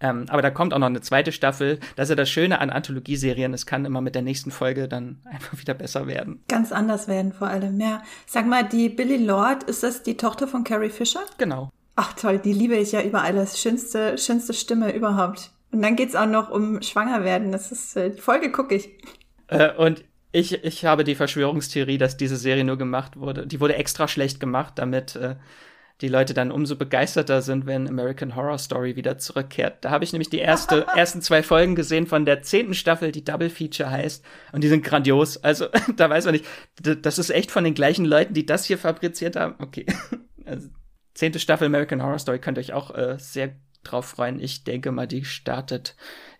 [0.00, 1.78] Ähm, aber da kommt auch noch eine zweite Staffel.
[1.96, 3.54] Das ist ja das Schöne an Anthologieserien.
[3.54, 6.42] Es kann immer mit der nächsten Folge dann einfach wieder besser werden.
[6.48, 8.02] Ganz anders werden vor allem, ja.
[8.26, 11.22] Sag mal, die Billy Lord, ist das die Tochter von Carrie Fisher?
[11.38, 11.70] Genau.
[11.96, 13.60] Ach toll, die liebe ich ja über alles.
[13.60, 15.52] Schönste, schönste Stimme überhaupt.
[15.74, 17.50] Und dann geht's auch noch um Schwangerwerden.
[17.50, 18.90] Das ist äh, die Folge gucke ich.
[19.48, 23.44] Äh, und ich, ich habe die Verschwörungstheorie, dass diese Serie nur gemacht wurde.
[23.44, 25.34] Die wurde extra schlecht gemacht, damit äh,
[26.00, 29.84] die Leute dann umso begeisterter sind, wenn American Horror Story wieder zurückkehrt.
[29.84, 33.24] Da habe ich nämlich die erste, ersten zwei Folgen gesehen von der zehnten Staffel, die
[33.24, 34.24] Double Feature heißt.
[34.52, 35.42] Und die sind grandios.
[35.42, 36.46] Also, da weiß man nicht,
[36.80, 39.56] das ist echt von den gleichen Leuten, die das hier fabriziert haben.
[39.58, 39.86] Okay.
[40.46, 40.68] Also,
[41.14, 43.54] zehnte Staffel American Horror Story könnt ihr euch auch äh, sehr
[43.84, 44.40] drauf freuen.
[44.40, 45.96] Ich denke mal, die startet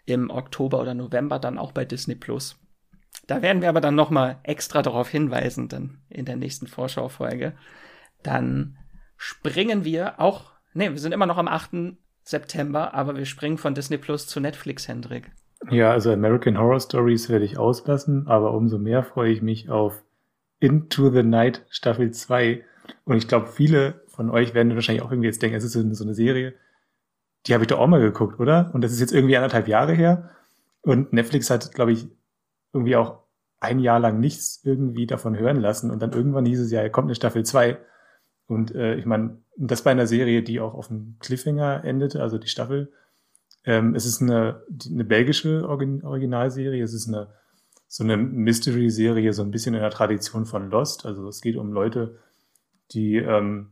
[0.07, 2.59] im Oktober oder November dann auch bei Disney Plus.
[3.27, 7.55] Da werden wir aber dann noch mal extra darauf hinweisen, dann in der nächsten Vorschaufolge.
[8.23, 8.77] Dann
[9.17, 11.97] springen wir auch, nee, wir sind immer noch am 8.
[12.23, 15.31] September, aber wir springen von Disney Plus zu Netflix, Hendrik.
[15.71, 20.03] Ja, also American Horror Stories werde ich auslassen, aber umso mehr freue ich mich auf
[20.61, 22.65] Into the Night Staffel 2.
[23.05, 26.05] Und ich glaube, viele von euch werden wahrscheinlich auch irgendwie jetzt denken, es ist so
[26.05, 26.55] eine Serie,
[27.47, 28.71] die habe ich doch auch mal geguckt, oder?
[28.73, 30.31] Und das ist jetzt irgendwie anderthalb Jahre her.
[30.83, 32.07] Und Netflix hat, glaube ich,
[32.73, 33.21] irgendwie auch
[33.61, 35.91] ein Jahr lang nichts irgendwie davon hören lassen.
[35.91, 37.79] Und dann irgendwann hieß es ja, kommt eine Staffel 2.
[38.47, 42.39] Und äh, ich meine, das bei einer Serie, die auch auf einem Cliffhanger endete, also
[42.39, 42.93] die Staffel.
[43.65, 46.83] Ähm, es ist eine, eine belgische Originalserie.
[46.83, 47.29] Es ist eine
[47.95, 51.07] so eine Mystery-Serie, so ein bisschen in der Tradition von Lost.
[51.07, 52.19] Also es geht um Leute,
[52.91, 53.71] die, ähm,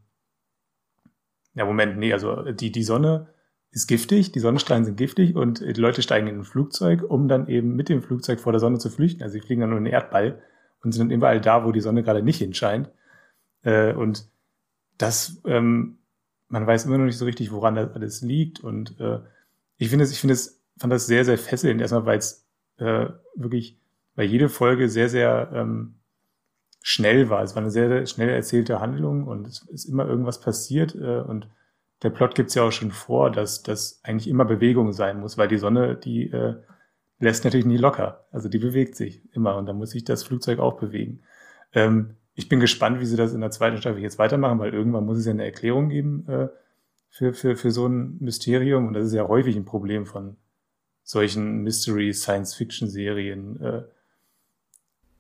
[1.55, 3.32] ja Moment, nee, also die die Sonne
[3.73, 7.49] ist giftig, die Sonnenstrahlen sind giftig und die Leute steigen in ein Flugzeug, um dann
[7.49, 9.23] eben mit dem Flugzeug vor der Sonne zu flüchten.
[9.23, 10.43] Also sie fliegen dann nur in den Erdball
[10.83, 12.91] und sind dann überall da, wo die Sonne gerade nicht hinscheint.
[13.63, 14.29] Äh, und
[14.99, 15.99] das, ähm,
[16.49, 18.61] man weiß immer noch nicht so richtig, woran das alles liegt.
[18.61, 19.21] Und äh,
[19.79, 21.81] ich finde es, ich finde es, fand das sehr, sehr fesselnd.
[21.81, 23.79] Erstmal, weil es äh, wirklich,
[24.17, 25.95] weil jede Folge sehr, sehr ähm,
[26.83, 27.43] schnell war.
[27.43, 31.21] Es war eine sehr, sehr schnell erzählte Handlung und es ist immer irgendwas passiert äh,
[31.21, 31.49] und
[32.03, 35.49] der Plot gibt's ja auch schon vor, dass das eigentlich immer Bewegung sein muss, weil
[35.49, 36.57] die Sonne, die äh,
[37.19, 38.27] lässt natürlich nie locker.
[38.33, 41.23] Also die bewegt sich immer und dann muss sich das Flugzeug auch bewegen.
[41.73, 45.05] Ähm, ich bin gespannt, wie sie das in der zweiten Staffel jetzt weitermachen, weil irgendwann
[45.05, 46.49] muss es ja eine Erklärung geben äh,
[47.09, 50.37] für, für, für so ein Mysterium und das ist ja häufig ein Problem von
[51.05, 53.61] solchen Mystery-Science-Fiction-Serien.
[53.61, 53.83] Äh,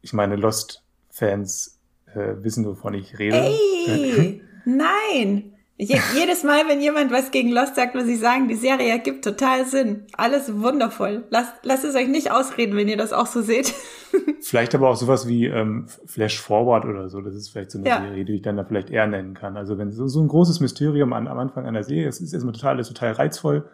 [0.00, 3.36] ich meine, Lost-Fans äh, wissen, wovon ich rede.
[3.36, 5.52] Ey, nein!
[5.78, 9.24] Je jedes Mal, wenn jemand was gegen Lost sagt, muss ich sagen, die Serie ergibt
[9.24, 10.04] total Sinn.
[10.16, 11.24] Alles wundervoll.
[11.30, 13.74] Lasst, lasst es euch nicht ausreden, wenn ihr das auch so seht.
[14.42, 17.20] vielleicht aber auch sowas wie ähm, Flash Forward oder so.
[17.20, 18.00] Das ist vielleicht so eine ja.
[18.00, 19.56] Serie, die ich dann da vielleicht eher nennen kann.
[19.56, 22.54] Also wenn so, so ein großes Mysterium an, am Anfang einer Serie ist, ist erstmal
[22.54, 23.68] total, ist total reizvoll.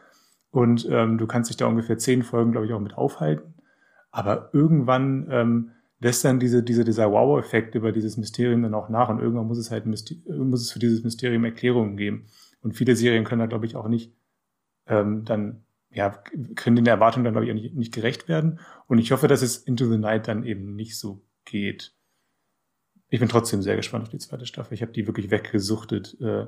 [0.51, 3.55] Und ähm, du kannst dich da ungefähr zehn Folgen, glaube ich, auch mit aufhalten.
[4.11, 9.09] Aber irgendwann ähm, lässt dann diese, diese, dieser Wow-Effekt über dieses Mysterium dann auch nach
[9.09, 12.27] und irgendwann muss es halt muss es für dieses Mysterium Erklärungen geben.
[12.61, 14.15] Und viele Serien können da, glaube ich, auch nicht
[14.87, 16.11] ähm, dann, ja,
[16.55, 18.61] können den Erwartungen dann, glaube ich, auch nicht, nicht gerecht werden.
[18.87, 21.95] Und ich hoffe, dass es Into the Night dann eben nicht so geht.
[23.09, 24.75] Ich bin trotzdem sehr gespannt auf die zweite Staffel.
[24.75, 26.47] Ich habe die wirklich weggesuchtet äh,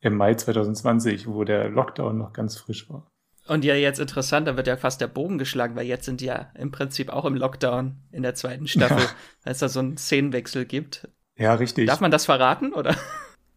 [0.00, 3.10] im Mai 2020, wo der Lockdown noch ganz frisch war.
[3.50, 6.26] Und ja, jetzt interessant, da wird ja fast der Bogen geschlagen, weil jetzt sind die
[6.26, 9.10] ja im Prinzip auch im Lockdown in der zweiten Staffel, ja.
[9.42, 11.08] weil es da so einen Szenenwechsel gibt.
[11.36, 11.88] Ja, richtig.
[11.88, 12.94] Darf man das verraten, oder?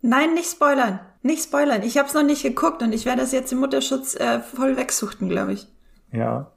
[0.01, 0.99] Nein, nicht spoilern.
[1.21, 1.84] Nicht spoilern.
[1.84, 4.77] Ich habe es noch nicht geguckt und ich werde das jetzt im Mutterschutz äh, voll
[4.77, 5.67] wegsuchten, glaube ich.
[6.12, 6.53] Ja.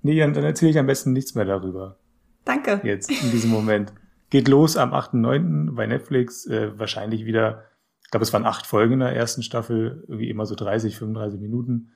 [0.00, 1.98] Nee, dann erzähle ich am besten nichts mehr darüber.
[2.46, 2.80] Danke.
[2.82, 3.92] Jetzt, in diesem Moment.
[4.30, 5.74] Geht los am 8.9.
[5.74, 6.46] bei Netflix.
[6.46, 7.64] Äh, wahrscheinlich wieder,
[8.02, 11.38] ich glaube, es waren acht Folgen in der ersten Staffel, irgendwie immer so 30, 35
[11.38, 11.90] Minuten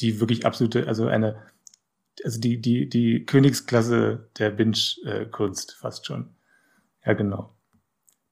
[0.00, 1.42] die wirklich absolute, also eine,
[2.24, 6.34] also die, die, die Königsklasse der Binge-Kunst fast schon.
[7.04, 7.54] Ja, genau.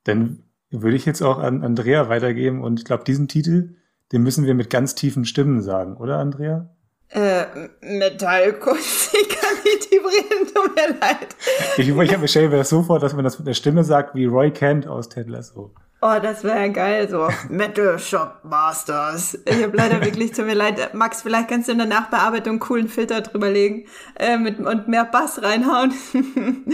[0.05, 3.77] Dann würde ich jetzt auch an Andrea weitergeben und ich glaube, diesen Titel,
[4.12, 6.70] den müssen wir mit ganz tiefen Stimmen sagen, oder Andrea?
[7.09, 7.44] Äh,
[7.83, 11.37] Metallkunst, ich kann nicht vibrieren, tut mir leid.
[11.77, 14.25] Ich, ich stelle mir das so vor, dass man das mit der Stimme sagt wie
[14.25, 15.75] Roy Kent aus Ted Lasso.
[16.05, 19.38] Oh, das wäre geil, so Metal Shop Masters.
[19.45, 22.59] Ich habe leider wirklich, tut mir leid, Max, vielleicht kannst du in der Nachbearbeitung einen
[22.59, 23.87] coolen Filter drüberlegen
[24.19, 25.95] äh, mit, und mehr Bass reinhauen.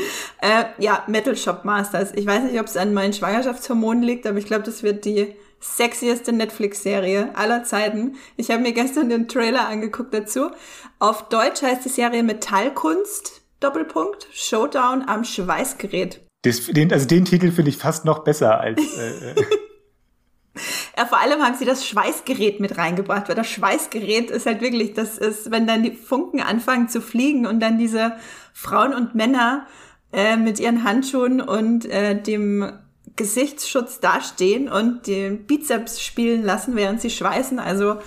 [0.41, 2.13] äh, ja, Metal Shop Masters.
[2.15, 5.35] Ich weiß nicht, ob es an meinen Schwangerschaftshormonen liegt, aber ich glaube, das wird die
[5.61, 8.17] sexieste Netflix-Serie aller Zeiten.
[8.39, 10.53] Ich habe mir gestern den Trailer angeguckt dazu.
[11.01, 16.23] Auf Deutsch heißt die Serie Metallkunst, Doppelpunkt, Showdown am Schweißgerät.
[16.43, 18.81] Das, den, also den Titel finde ich fast noch besser als.
[18.81, 19.35] Äh.
[20.97, 24.95] Ja, vor allem haben sie das Schweißgerät mit reingebracht, weil das Schweißgerät ist halt wirklich,
[24.95, 28.17] das ist, wenn dann die Funken anfangen zu fliegen und dann diese
[28.53, 29.69] Frauen und Männer
[30.13, 32.73] äh, mit ihren Handschuhen und äh, dem
[33.15, 37.61] Gesichtsschutz dastehen und den Bizeps spielen lassen, während sie schweißen.
[37.61, 37.99] Also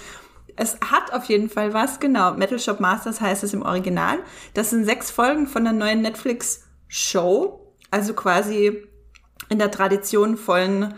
[0.57, 2.33] es hat auf jeden Fall was, genau.
[2.33, 4.19] Metal Shop Masters heißt es im Original.
[4.53, 7.60] Das sind sechs Folgen von der neuen Netflix-Show
[7.91, 8.83] also quasi
[9.49, 10.93] in der Tradition von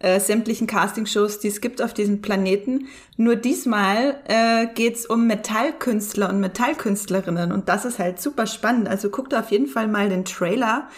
[0.00, 2.88] äh, sämtlichen Castingshows, die es gibt auf diesem Planeten.
[3.16, 8.88] Nur diesmal äh, geht um Metallkünstler und Metallkünstlerinnen und das ist halt super spannend.
[8.88, 10.88] Also guckt auf jeden Fall mal den Trailer.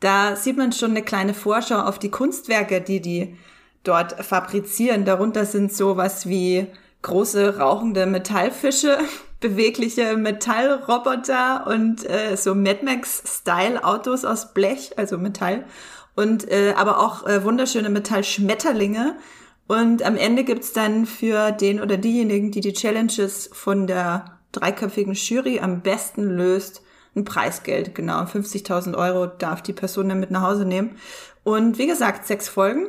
[0.00, 3.36] Da sieht man schon eine kleine Vorschau auf die Kunstwerke, die die
[3.84, 5.04] dort fabrizieren.
[5.04, 6.66] Darunter sind sowas wie
[7.02, 8.98] große rauchende Metallfische,
[9.42, 15.66] bewegliche Metallroboter und äh, so Mad Max-Style-Autos aus Blech, also Metall.
[16.14, 19.16] Und äh, aber auch äh, wunderschöne Metallschmetterlinge.
[19.66, 25.14] Und am Ende gibt's dann für den oder diejenigen, die die Challenges von der dreiköpfigen
[25.14, 26.82] Jury am besten löst,
[27.14, 27.94] ein Preisgeld.
[27.94, 30.96] Genau, 50.000 Euro darf die Person dann mit nach Hause nehmen.
[31.44, 32.88] Und wie gesagt, sechs Folgen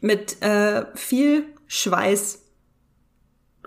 [0.00, 2.42] mit äh, viel Schweiß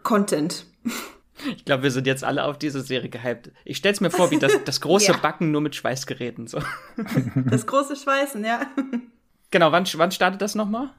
[0.04, 0.65] Content.
[1.56, 3.52] Ich glaube, wir sind jetzt alle auf diese Serie gehypt.
[3.65, 5.17] Ich stell's mir vor, wie das, das große ja.
[5.17, 6.47] Backen nur mit Schweißgeräten.
[6.47, 6.60] So.
[7.36, 8.62] Das große Schweißen, ja.
[9.52, 10.91] Genau, wann, wann startet das nochmal?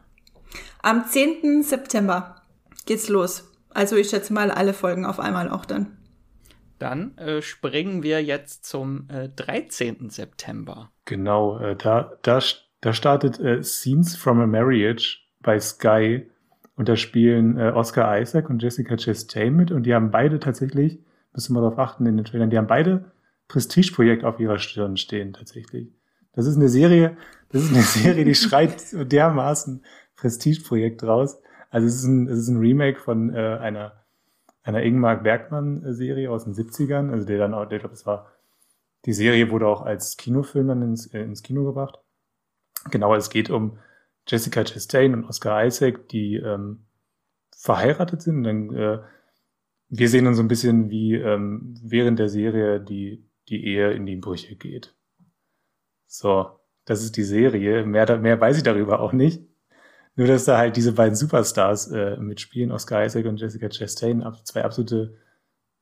[0.83, 1.62] Am 10.
[1.62, 2.42] September
[2.85, 3.48] geht's los.
[3.70, 5.96] Also ich schätze mal alle Folgen auf einmal auch dann.
[6.81, 10.11] Dann äh, springen wir jetzt zum äh, 13.
[10.11, 10.90] September.
[11.05, 12.40] Genau, äh, da, da,
[12.81, 16.26] da startet äh, Scenes from a Marriage bei Sky
[16.81, 20.99] und da spielen äh, Oscar Isaac und Jessica Chastain mit und die haben beide tatsächlich,
[21.35, 23.12] müssen wir darauf achten in den Trailern, die haben beide
[23.49, 25.93] Prestigeprojekt auf ihrer Stirn stehen tatsächlich.
[26.33, 27.19] Das ist eine Serie,
[27.51, 29.85] das ist eine Serie, die schreit dermaßen
[30.16, 31.43] Prestigeprojekt raus.
[31.69, 33.93] Also es ist ein, es ist ein Remake von äh, einer
[34.62, 38.33] einer Ingmar Bergmann Serie aus den 70ern, also der dann auch, der glaube, es war
[39.05, 41.99] die Serie wurde auch als Kinofilm dann ins, äh, ins Kino gebracht.
[42.90, 43.77] Genau, es geht um
[44.26, 46.87] Jessica Chastain und Oscar Isaac, die ähm,
[47.56, 48.44] verheiratet sind.
[48.44, 48.98] Dann, äh,
[49.88, 54.06] wir sehen dann so ein bisschen, wie ähm, während der Serie die, die Ehe in
[54.06, 54.94] die Brüche geht.
[56.06, 56.50] So,
[56.85, 57.85] das ist die Serie.
[57.85, 59.42] Mehr, mehr weiß ich darüber auch nicht.
[60.16, 64.64] Nur, dass da halt diese beiden Superstars äh, mitspielen, Oscar Isaac und Jessica Chastain, zwei
[64.64, 65.16] absolute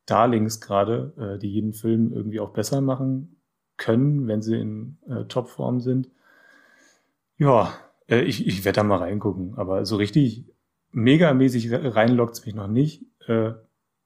[0.06, 3.40] Darlings gerade, äh, die jeden Film irgendwie auch besser machen
[3.76, 6.10] können, wenn sie in äh, Topform sind.
[7.36, 7.72] Ja,
[8.08, 10.46] äh, ich, ich werde da mal reingucken, aber so richtig
[10.92, 13.52] megamäßig reinlockt mich noch nicht, äh,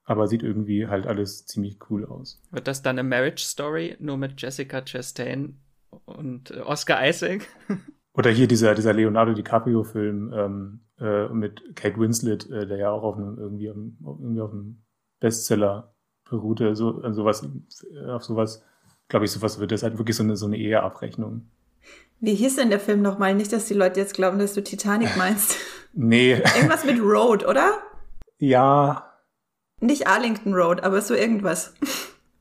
[0.03, 2.41] aber sieht irgendwie halt alles ziemlich cool aus.
[2.51, 5.59] Wird das dann eine Marriage Story, nur mit Jessica Chastain
[6.05, 7.47] und äh, Oscar Isaac?
[8.15, 13.03] Oder hier dieser, dieser Leonardo DiCaprio-Film ähm, äh, mit Kate Winslet, äh, der ja auch
[13.03, 14.83] auf einem, irgendwie, auf, irgendwie auf einem
[15.19, 15.95] Bestseller
[16.29, 17.47] beruhte, so, sowas,
[18.07, 18.63] auf sowas,
[19.07, 21.49] glaube ich, sowas wird das halt wirklich so eine, so eine Eheabrechnung.
[22.19, 23.35] Wie hieß denn der Film nochmal?
[23.35, 25.57] Nicht, dass die Leute jetzt glauben, dass du Titanic meinst.
[25.93, 26.33] nee.
[26.33, 27.79] Irgendwas mit Road, oder?
[28.39, 29.09] Ja.
[29.81, 31.73] Nicht Arlington Road, aber so irgendwas.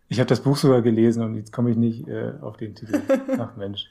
[0.09, 3.01] Ich habe das Buch sogar gelesen und jetzt komme ich nicht äh, auf den Titel.
[3.39, 3.89] Ach Mensch.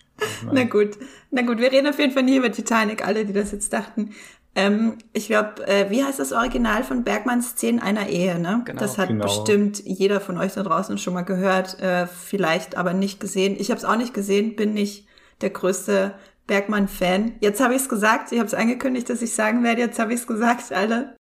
[0.51, 0.91] Na gut,
[1.31, 4.11] na gut, wir reden auf jeden Fall nie über Titanic, alle, die das jetzt dachten.
[4.53, 8.61] Ähm, ich glaube, äh, wie heißt das Original von Bergmanns Szenen einer Ehe, ne?
[8.65, 9.23] Genau, das hat genau.
[9.23, 13.55] bestimmt jeder von euch da draußen schon mal gehört, äh, vielleicht aber nicht gesehen.
[13.57, 15.07] Ich habe es auch nicht gesehen, bin nicht
[15.41, 16.15] der größte
[16.47, 17.33] Bergmann-Fan.
[17.39, 20.13] Jetzt habe ich es gesagt, ich habe es angekündigt, dass ich sagen werde, jetzt habe
[20.13, 21.15] ich es gesagt, alle,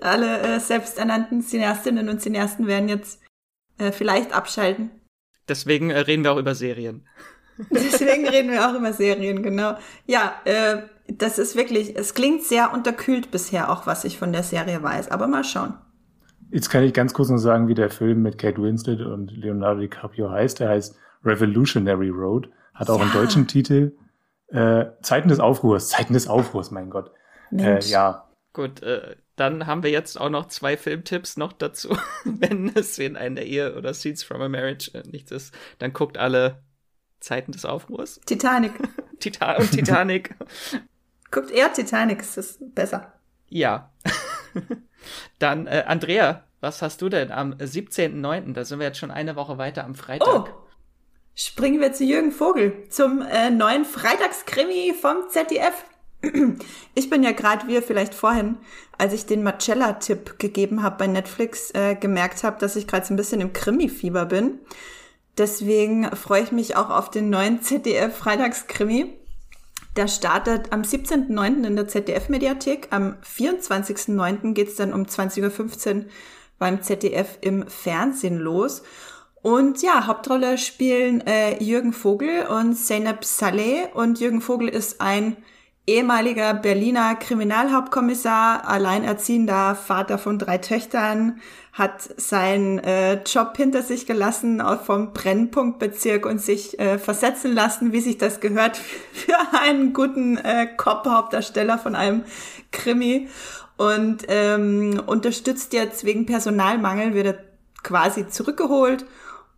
[0.00, 3.20] alle äh, selbsternannten Cineastinnen und Cineasten werden jetzt
[3.78, 4.90] äh, vielleicht abschalten.
[5.48, 7.06] Deswegen äh, reden wir auch über Serien.
[7.70, 9.76] Deswegen reden wir auch über Serien, genau.
[10.06, 14.42] Ja, äh, das ist wirklich, es klingt sehr unterkühlt bisher auch, was ich von der
[14.42, 15.74] Serie weiß, aber mal schauen.
[16.50, 19.80] Jetzt kann ich ganz kurz noch sagen, wie der Film mit Kate Winslet und Leonardo
[19.80, 20.60] DiCaprio heißt.
[20.60, 22.48] Der heißt Revolutionary Road,
[22.80, 23.04] hat auch ja.
[23.04, 23.92] einen deutschen Titel.
[24.48, 27.12] Äh, Zeiten des Aufruhrs, Zeiten des Aufruhrs, mein Gott.
[27.52, 28.28] Äh, ja.
[28.52, 31.96] Gut, äh, dann haben wir jetzt auch noch zwei Filmtipps noch dazu.
[32.24, 36.18] Wenn es in einer Ehe oder Scenes from a Marriage äh, nichts ist, dann guckt
[36.18, 36.62] alle
[37.20, 38.20] Zeiten des Aufruhrs.
[38.26, 38.72] Titanic.
[39.20, 40.34] Tita und Titanic.
[41.30, 43.12] Guckt eher Titanic, es ist besser.
[43.48, 43.92] Ja.
[45.38, 48.52] Dann, äh, Andrea, was hast du denn am 17.09.?
[48.52, 50.48] Da sind wir jetzt schon eine Woche weiter am Freitag.
[50.48, 50.69] Oh,
[51.40, 55.84] springen wir zu Jürgen Vogel, zum äh, neuen Freitagskrimi vom ZDF.
[56.94, 58.58] Ich bin ja gerade, wie ihr vielleicht vorhin,
[58.98, 63.14] als ich den Marcella-Tipp gegeben habe bei Netflix, äh, gemerkt habe, dass ich gerade so
[63.14, 64.58] ein bisschen im Krimi-Fieber bin.
[65.38, 69.14] Deswegen freue ich mich auch auf den neuen ZDF-Freitagskrimi.
[69.96, 71.66] Der startet am 17.09.
[71.66, 72.88] in der ZDF-Mediathek.
[72.90, 74.52] Am 24.09.
[74.52, 76.04] geht es dann um 20.15 Uhr
[76.58, 78.82] beim ZDF im Fernsehen los.
[79.42, 83.88] Und ja, Hauptrolle spielen äh, Jürgen Vogel und Zeynep Saleh.
[83.94, 85.36] Und Jürgen Vogel ist ein
[85.86, 91.40] ehemaliger Berliner Kriminalhauptkommissar, alleinerziehender Vater von drei Töchtern,
[91.72, 98.00] hat seinen äh, Job hinter sich gelassen vom Brennpunktbezirk und sich äh, versetzen lassen, wie
[98.00, 98.76] sich das gehört
[99.12, 102.24] für einen guten äh, Cop-Hauptdarsteller von einem
[102.72, 103.28] Krimi
[103.78, 107.38] und ähm, unterstützt jetzt wegen Personalmangel wird er
[107.82, 109.06] quasi zurückgeholt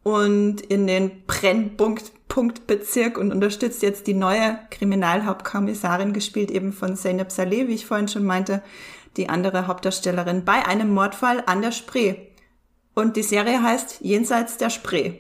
[0.03, 7.69] und in den Brennpunktbezirk und unterstützt jetzt die neue Kriminalhauptkommissarin, gespielt eben von Zeynep Saleh,
[7.69, 8.63] wie ich vorhin schon meinte,
[9.17, 12.17] die andere Hauptdarstellerin, bei einem Mordfall an der Spree.
[12.95, 15.15] Und die Serie heißt Jenseits der Spree.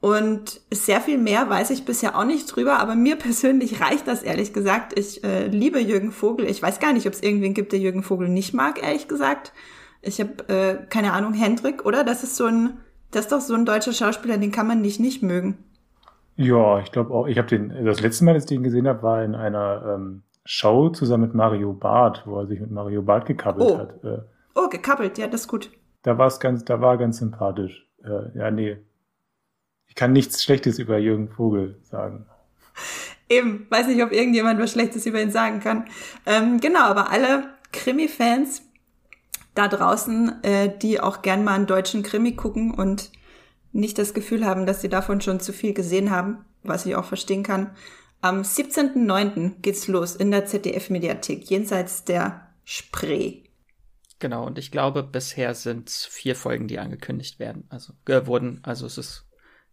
[0.00, 4.22] Und sehr viel mehr weiß ich bisher auch nicht drüber, aber mir persönlich reicht das
[4.22, 4.98] ehrlich gesagt.
[4.98, 6.46] Ich äh, liebe Jürgen Vogel.
[6.46, 9.54] Ich weiß gar nicht, ob es irgendwen gibt, der Jürgen Vogel nicht mag, ehrlich gesagt.
[10.02, 12.04] Ich habe äh, keine Ahnung, Hendrik, oder?
[12.04, 12.83] Das ist so ein
[13.14, 15.58] das ist doch so ein deutscher Schauspieler, den kann man nicht nicht mögen.
[16.36, 17.26] Ja, ich glaube auch.
[17.26, 20.22] Ich habe den, das letzte Mal, dass ich den gesehen habe, war in einer ähm,
[20.44, 23.78] Show zusammen mit Mario Barth, wo er sich mit Mario Barth gekappelt oh.
[23.78, 24.04] hat.
[24.04, 24.22] Äh,
[24.54, 25.70] oh, gekappelt, ja, das ist gut.
[26.02, 27.86] Da war es ganz, da war ganz sympathisch.
[28.04, 28.76] Äh, ja, nee.
[29.86, 32.26] Ich kann nichts Schlechtes über Jürgen Vogel sagen.
[33.28, 35.84] Eben, weiß nicht, ob irgendjemand was Schlechtes über ihn sagen kann.
[36.26, 38.62] Ähm, genau, aber alle Krimi-Fans
[39.54, 43.10] da draußen, äh, die auch gern mal einen deutschen Krimi gucken und
[43.72, 47.04] nicht das Gefühl haben, dass sie davon schon zu viel gesehen haben, was ich auch
[47.04, 47.70] verstehen kann.
[48.20, 49.60] Am 17.09.
[49.60, 53.42] geht's los in der ZDF-Mediathek, jenseits der Spree.
[54.18, 57.64] Genau, und ich glaube, bisher sind vier Folgen, die angekündigt werden.
[57.68, 59.26] Also äh, wurden, also es ist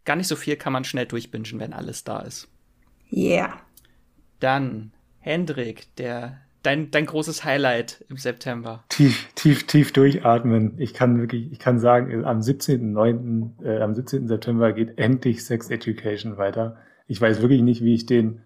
[0.04, 2.48] gar nicht so viel, kann man schnell durchbingen, wenn alles da ist.
[3.10, 3.60] Yeah.
[4.40, 8.84] Dann Hendrik, der dein, dein großes Highlight im September?
[8.88, 10.74] Tief, tief, tief durchatmen.
[10.78, 14.28] Ich kann wirklich, ich kann sagen, am 17.9., äh, am 17.
[14.28, 16.76] September geht endlich Sex Education weiter.
[17.06, 18.42] Ich weiß wirklich nicht, wie ich den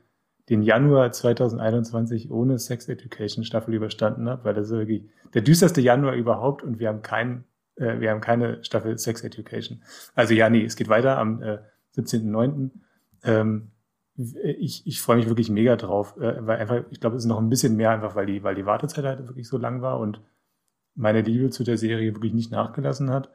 [0.48, 5.04] den Januar 2021 ohne Sex Education Staffel überstanden habe, weil das ist wirklich
[5.34, 7.44] der düsterste Januar überhaupt und wir haben keinen,
[7.76, 9.82] äh, wir haben keine Staffel Sex Education.
[10.14, 11.58] Also ja, nee, es geht weiter am äh,
[11.96, 12.70] 17.09.
[13.24, 13.70] Ähm,
[14.16, 17.38] ich, ich freue mich wirklich mega drauf, äh, weil einfach, ich glaube, es ist noch
[17.38, 20.20] ein bisschen mehr einfach, weil die, weil die Wartezeit halt wirklich so lang war und
[20.94, 23.30] meine Liebe zu der Serie wirklich nicht nachgelassen hat.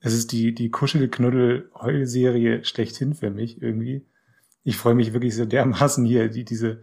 [0.00, 4.06] Es ist die, die Kuschel-Knuddel-Heul-Serie schlechthin für mich irgendwie.
[4.64, 6.82] Ich freue mich wirklich so dermaßen hier, die, diese,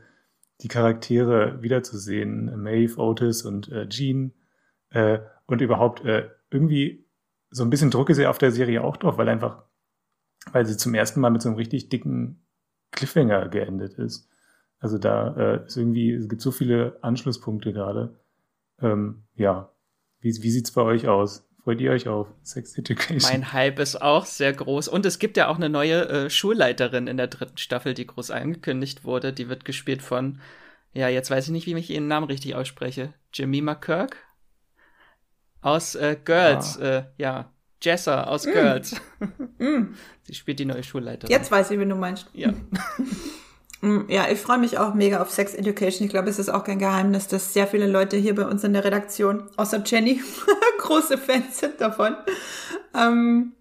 [0.62, 2.62] die Charaktere wiederzusehen.
[2.62, 4.34] Maeve, Otis und äh, Jean.
[4.90, 7.06] Äh, und überhaupt äh, irgendwie
[7.52, 9.64] so ein bisschen Druck ist ja auf der Serie auch drauf, weil einfach,
[10.52, 12.45] weil sie zum ersten Mal mit so einem richtig dicken
[12.96, 14.30] Cliffhanger geendet ist.
[14.80, 18.16] Also da äh, ist irgendwie, es gibt so viele Anschlusspunkte gerade.
[18.82, 19.72] Ähm, ja,
[20.20, 21.48] wie, wie sieht's bei euch aus?
[21.64, 23.32] Freut ihr euch auf Sex Education?
[23.32, 24.88] Mein Hype ist auch sehr groß.
[24.88, 28.30] Und es gibt ja auch eine neue äh, Schulleiterin in der dritten Staffel, die groß
[28.30, 29.34] angekündigt wurde.
[29.34, 30.40] Die wird gespielt von,
[30.94, 33.14] ja, jetzt weiß ich nicht, wie ich ihren Namen richtig ausspreche.
[33.34, 34.18] Jemima Kirk?
[35.62, 36.86] Aus äh, Girls, ah.
[36.86, 37.52] äh, ja.
[37.86, 38.52] Jessa aus mm.
[38.52, 38.96] Girls.
[39.58, 39.96] Mm.
[40.24, 41.32] Sie spielt die neue Schulleiterin.
[41.32, 42.28] Jetzt weiß ich, wie du meinst.
[42.34, 42.52] Ja.
[43.82, 46.06] Mm, ja, ich freue mich auch mega auf Sex Education.
[46.06, 48.74] Ich glaube, es ist auch kein Geheimnis, dass sehr viele Leute hier bei uns in
[48.74, 50.22] der Redaktion, außer Jenny,
[50.80, 52.16] große Fans sind davon.
[52.96, 53.52] Ähm,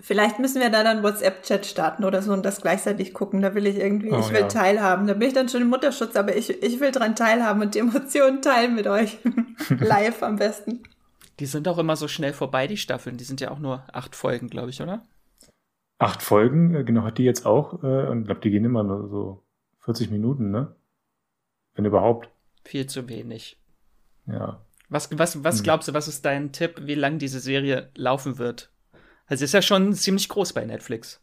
[0.00, 3.40] vielleicht müssen wir da dann WhatsApp-Chat starten oder so und das gleichzeitig gucken.
[3.40, 4.48] Da will ich irgendwie, oh, ich will ja.
[4.48, 5.06] teilhaben.
[5.06, 7.80] Da bin ich dann schon im Mutterschutz, aber ich, ich will dran teilhaben und die
[7.80, 9.18] Emotionen teilen mit euch.
[9.80, 10.84] Live am besten.
[11.40, 13.16] Die sind auch immer so schnell vorbei, die Staffeln.
[13.16, 15.02] Die sind ja auch nur acht Folgen, glaube ich, oder?
[15.98, 17.82] Acht Folgen, äh, genau, hat die jetzt auch.
[17.82, 19.44] Äh, und ich glaube, die gehen immer nur so
[19.80, 20.74] 40 Minuten, ne?
[21.74, 22.28] Wenn überhaupt.
[22.64, 23.56] Viel zu wenig.
[24.26, 24.60] Ja.
[24.88, 25.64] Was, was, was hm.
[25.64, 28.72] glaubst du, was ist dein Tipp, wie lang diese Serie laufen wird?
[29.26, 31.20] Also ist ja schon ziemlich groß bei Netflix.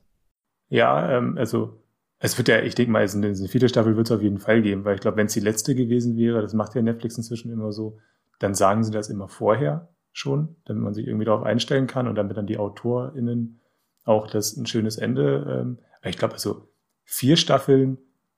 [0.69, 1.81] Ja, ähm, also
[2.19, 4.39] es wird ja, ich denke mal, es eine, eine vierte Staffel wird es auf jeden
[4.39, 7.17] Fall geben, weil ich glaube, wenn es die letzte gewesen wäre, das macht ja Netflix
[7.17, 7.97] inzwischen immer so,
[8.39, 12.15] dann sagen sie das immer vorher schon, damit man sich irgendwie darauf einstellen kann und
[12.15, 13.59] damit dann die AutorInnen
[14.05, 15.61] auch das ein schönes Ende.
[15.61, 16.69] Ähm, ich glaube, also
[17.03, 17.97] vier Staffeln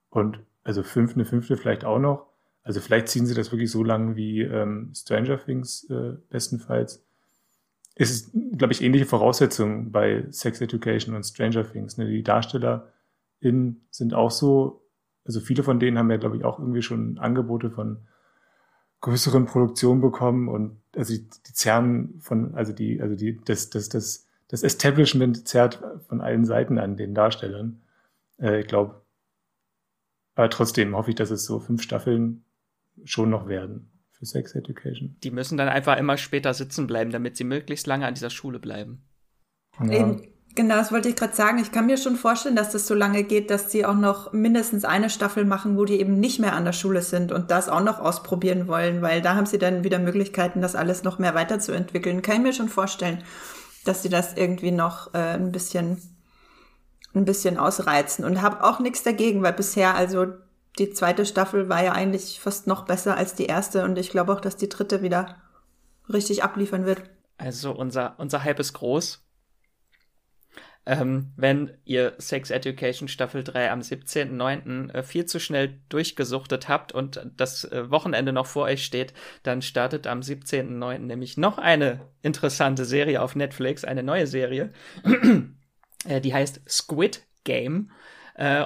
[0.09, 2.25] und also fünf, eine fünfte vielleicht auch noch.
[2.63, 7.05] Also vielleicht ziehen sie das wirklich so lang wie ähm, Stranger Things äh, bestenfalls.
[7.95, 11.97] Es ist, glaube ich, ähnliche Voraussetzungen bei Sex Education und Stranger Things.
[11.97, 12.07] Ne?
[12.07, 14.81] Die DarstellerInnen sind auch so,
[15.25, 17.99] also viele von denen haben ja, glaube ich, auch irgendwie schon Angebote von
[19.01, 23.89] größeren Produktionen bekommen und also die, die zerren von, also die, also die, das, das,
[23.89, 27.81] das das Establishment zerrt von allen Seiten an den Darstellern.
[28.39, 29.01] Äh, ich glaube,
[30.35, 32.45] aber trotzdem hoffe ich, dass es so fünf Staffeln
[33.03, 35.15] schon noch werden für Sex Education.
[35.23, 38.59] Die müssen dann einfach immer später sitzen bleiben, damit sie möglichst lange an dieser Schule
[38.59, 39.03] bleiben.
[39.83, 40.15] Ja.
[40.57, 41.59] Genau, das wollte ich gerade sagen.
[41.59, 44.83] Ich kann mir schon vorstellen, dass das so lange geht, dass sie auch noch mindestens
[44.83, 47.81] eine Staffel machen, wo die eben nicht mehr an der Schule sind und das auch
[47.81, 52.21] noch ausprobieren wollen, weil da haben sie dann wieder Möglichkeiten, das alles noch mehr weiterzuentwickeln.
[52.21, 53.23] Kann ich mir schon vorstellen
[53.87, 56.01] dass sie das irgendwie noch äh, ein bisschen
[57.13, 60.27] ein bisschen ausreizen und habe auch nichts dagegen, weil bisher also
[60.77, 64.33] die zweite Staffel war ja eigentlich fast noch besser als die erste und ich glaube
[64.33, 65.37] auch, dass die dritte wieder
[66.11, 67.01] richtig abliefern wird.
[67.37, 69.23] Also unser unser Hype ist groß
[70.87, 74.93] ähm, wenn ihr Sex Education Staffel 3 am 17.09.
[74.93, 79.13] Äh, viel zu schnell durchgesuchtet habt und das äh, Wochenende noch vor euch steht,
[79.43, 80.99] dann startet am 17.09.
[80.99, 84.71] nämlich noch eine interessante Serie auf Netflix, eine neue Serie,
[86.07, 87.91] äh, die heißt Squid Game.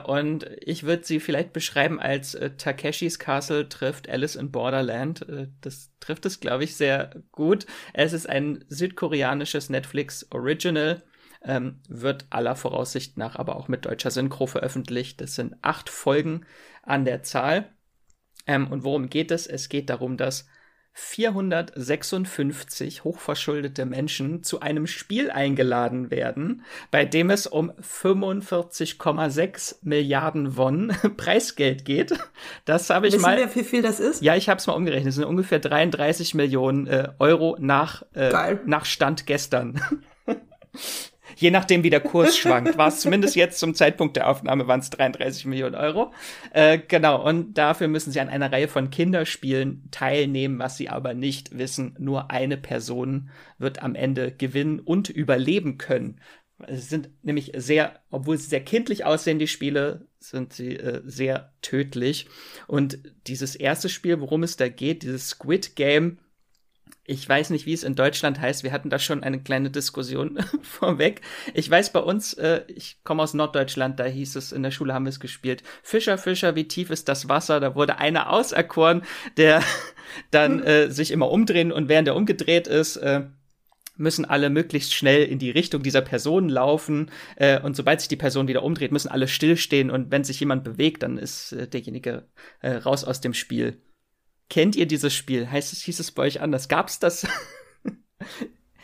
[0.06, 5.26] Und ich würde sie vielleicht beschreiben als Takeshis Castle trifft Alice in Borderland.
[5.62, 7.66] Das trifft es, glaube ich, sehr gut.
[7.94, 11.02] Es ist ein südkoreanisches Netflix Original
[11.44, 15.22] ähm, wird aller Voraussicht nach aber auch mit deutscher Synchro veröffentlicht.
[15.22, 16.46] Das sind acht Folgen
[16.84, 17.70] an der Zahl.
[18.48, 19.48] Ähm, und worum geht es?
[19.48, 20.48] Es geht darum, dass
[20.94, 30.94] 456 hochverschuldete Menschen zu einem Spiel eingeladen werden, bei dem es um 45,6 Milliarden Won
[31.18, 32.14] Preisgeld geht.
[32.66, 33.38] Das habe ich Wissen mal.
[33.38, 34.22] Wir, wie viel das ist?
[34.22, 35.08] Ja, ich habe es mal umgerechnet.
[35.08, 39.80] Das sind ungefähr 33 Millionen äh, Euro nach, äh, nach Stand gestern.
[41.42, 44.80] je nachdem, wie der Kurs schwankt, war es zumindest jetzt zum Zeitpunkt der Aufnahme waren
[44.80, 46.14] es 33 Millionen Euro.
[46.54, 51.14] Äh, genau, und dafür müssen sie an einer Reihe von Kinderspielen teilnehmen, was sie aber
[51.14, 51.96] nicht wissen.
[52.00, 56.22] Nur eine Person wird am Ende gewinnen und überleben können.
[56.68, 61.52] Es sind nämlich sehr, obwohl sie sehr kindlich aussehen, die Spiele, sind sie äh, sehr
[61.64, 62.28] tödlich.
[62.68, 66.20] Und dieses erste Spiel, worum es da geht, dieses Squid Game,
[67.04, 68.64] Ich weiß nicht, wie es in Deutschland heißt.
[68.64, 71.22] Wir hatten da schon eine kleine Diskussion vorweg.
[71.54, 74.94] Ich weiß bei uns, äh, ich komme aus Norddeutschland, da hieß es, in der Schule
[74.94, 75.64] haben wir es gespielt.
[75.82, 77.60] Fischer, Fischer, wie tief ist das Wasser?
[77.60, 79.02] Da wurde einer auserkoren,
[79.36, 79.64] der
[80.32, 83.24] dann äh, sich immer umdrehen und während er umgedreht ist, äh,
[83.98, 88.16] müssen alle möglichst schnell in die Richtung dieser Person laufen äh, und sobald sich die
[88.16, 92.28] Person wieder umdreht, müssen alle stillstehen und wenn sich jemand bewegt, dann ist äh, derjenige
[92.62, 93.82] äh, raus aus dem Spiel.
[94.52, 95.50] Kennt ihr dieses Spiel?
[95.50, 96.68] Heißt es, hieß es bei euch anders?
[96.68, 97.26] Gab's das?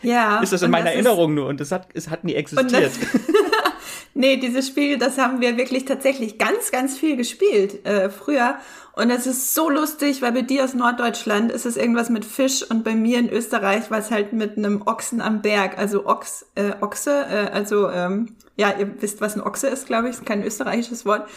[0.03, 0.41] Ja.
[0.41, 2.91] ist das in meiner Erinnerung nur und es hat, es hat nie existiert.
[4.13, 8.57] nee, dieses Spiel, das haben wir wirklich tatsächlich ganz, ganz viel gespielt äh, früher.
[8.93, 12.63] Und es ist so lustig, weil bei dir aus Norddeutschland ist es irgendwas mit Fisch
[12.63, 16.45] und bei mir in Österreich war es halt mit einem Ochsen am Berg, also Ochs,
[16.55, 20.25] äh, Ochse, äh, also ähm, ja, ihr wisst, was ein Ochse ist, glaube ich, ist
[20.25, 21.27] kein österreichisches Wort.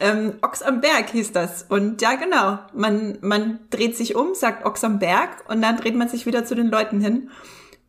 [0.00, 1.64] Ähm, Ochs am Berg hieß das.
[1.64, 5.94] Und ja, genau, man, man dreht sich um, sagt Ochs am Berg und dann dreht
[5.94, 7.30] man sich wieder zu den Leuten hin.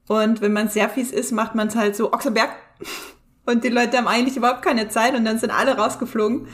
[0.08, 2.51] Und wenn man sehr fies ist, macht man es halt so Ochs am Berg.
[3.47, 6.47] Und die Leute haben eigentlich überhaupt keine Zeit und dann sind alle rausgeflogen.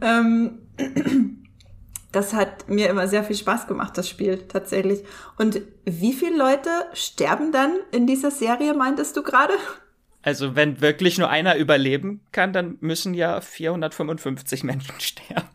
[0.00, 0.60] Ähm,
[2.12, 5.02] das hat mir immer sehr viel Spaß gemacht, das Spiel tatsächlich.
[5.36, 9.54] Und wie viele Leute sterben dann in dieser Serie, meintest du gerade?
[10.28, 15.48] Also wenn wirklich nur einer überleben kann, dann müssen ja 455 Menschen sterben.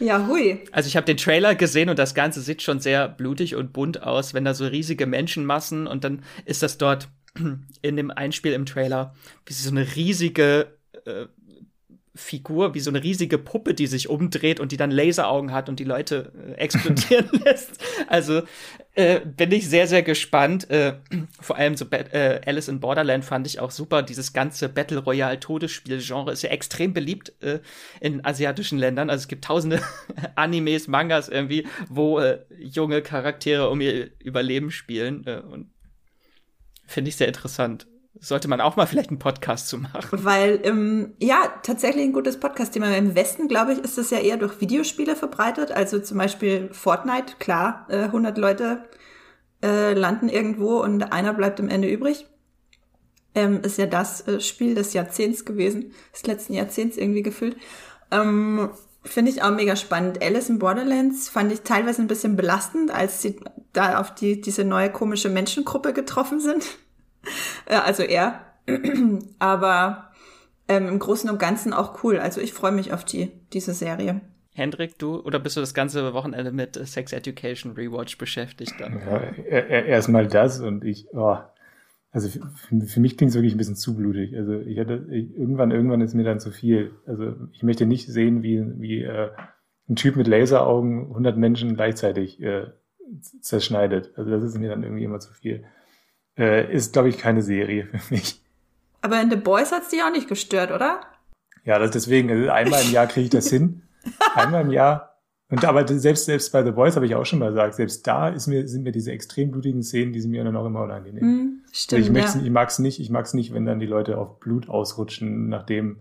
[0.00, 0.64] Ja, hui.
[0.72, 4.02] Also ich habe den Trailer gesehen und das Ganze sieht schon sehr blutig und bunt
[4.02, 7.08] aus, wenn da so riesige Menschenmassen und dann ist das dort
[7.82, 9.14] in dem Einspiel im Trailer
[9.46, 11.26] wie so eine riesige äh,
[12.16, 15.78] Figur, wie so eine riesige Puppe, die sich umdreht und die dann Laseraugen hat und
[15.78, 17.78] die Leute äh, explodieren lässt.
[18.08, 18.42] Also
[18.94, 20.68] äh, bin ich sehr, sehr gespannt.
[20.70, 20.94] Äh,
[21.40, 24.02] vor allem so äh, Alice in Borderland fand ich auch super.
[24.02, 27.60] Dieses ganze Battle Royale Todesspiel-Genre ist ja extrem beliebt äh,
[28.00, 29.10] in asiatischen Ländern.
[29.10, 29.80] Also es gibt tausende
[30.34, 35.26] Animes, Mangas irgendwie, wo äh, junge Charaktere um ihr Überleben spielen.
[35.26, 35.70] Äh, und
[36.86, 37.86] finde ich sehr interessant
[38.20, 40.24] sollte man auch mal vielleicht einen Podcast zu machen.
[40.24, 42.96] Weil, ähm, ja, tatsächlich ein gutes Podcast-Thema.
[42.96, 45.72] Im Westen, glaube ich, ist das ja eher durch Videospiele verbreitet.
[45.72, 48.84] Also zum Beispiel Fortnite, klar, äh, 100 Leute
[49.62, 52.26] äh, landen irgendwo und einer bleibt am Ende übrig.
[53.34, 57.56] Ähm, ist ja das äh, Spiel des Jahrzehnts gewesen, des letzten Jahrzehnts irgendwie gefüllt.
[58.10, 58.70] Ähm,
[59.02, 60.20] Finde ich auch mega spannend.
[60.22, 63.38] Alice in Borderlands fand ich teilweise ein bisschen belastend, als sie
[63.72, 66.64] da auf die, diese neue komische Menschengruppe getroffen sind.
[67.66, 68.40] also er.
[69.38, 70.10] Aber
[70.68, 72.18] ähm, im Großen und Ganzen auch cool.
[72.18, 74.20] Also ich freue mich auf die, diese Serie.
[74.52, 79.00] Hendrik, du oder bist du das ganze Wochenende mit Sex Education Rewatch beschäftigt dann?
[79.00, 81.36] Ja, erstmal das und ich, oh,
[82.10, 84.34] also für, für mich klingt es wirklich ein bisschen zu blutig.
[84.34, 86.92] Also ich hatte, ich, irgendwann, irgendwann ist mir dann zu viel.
[87.06, 89.28] Also ich möchte nicht sehen, wie, wie äh,
[89.90, 92.68] ein Typ mit Laseraugen 100 Menschen gleichzeitig äh,
[93.42, 94.12] zerschneidet.
[94.16, 95.64] Also das ist mir dann irgendwie immer zu viel
[96.38, 98.42] äh, ist, glaube ich, keine Serie für mich.
[99.02, 101.00] Aber in The Boys hat's dich auch nicht gestört, oder?
[101.64, 103.82] Ja, das deswegen, also einmal im Jahr kriege ich das hin.
[104.34, 105.16] einmal im Jahr.
[105.48, 108.28] Und aber selbst, selbst bei The Boys habe ich auch schon mal gesagt, selbst da
[108.28, 111.24] ist mir, sind mir diese extrem blutigen Szenen, die sind mir dann auch immer unangenehm.
[111.24, 112.40] Mm, stimmt, ich, ja.
[112.42, 115.48] ich mag es nicht, ich mag es nicht, wenn dann die Leute auf Blut ausrutschen,
[115.48, 116.00] nachdem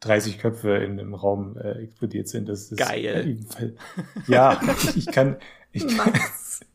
[0.00, 2.48] 30 Köpfe in einem Raum äh, explodiert sind.
[2.48, 3.38] Das ist geil.
[3.58, 3.70] Äh,
[4.26, 5.36] ja, ich, ich kann,
[5.70, 5.86] ich,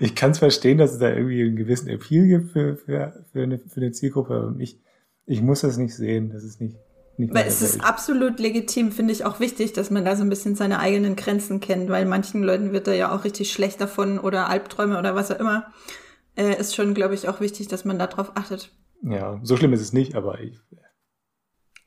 [0.00, 3.42] ich kann es verstehen, dass es da irgendwie einen gewissen Appeal gibt für, für, für,
[3.42, 4.80] eine, für eine Zielgruppe, aber ich,
[5.26, 6.30] ich muss das nicht sehen.
[6.30, 6.76] Das ist nicht.
[7.16, 10.30] nicht weil es ist absolut legitim, finde ich auch wichtig, dass man da so ein
[10.30, 14.18] bisschen seine eigenen Grenzen kennt, weil manchen Leuten wird da ja auch richtig schlecht davon
[14.18, 15.72] oder Albträume oder was auch immer.
[16.36, 18.72] Äh, ist schon, glaube ich, auch wichtig, dass man darauf achtet.
[19.02, 20.58] Ja, so schlimm ist es nicht, aber ich.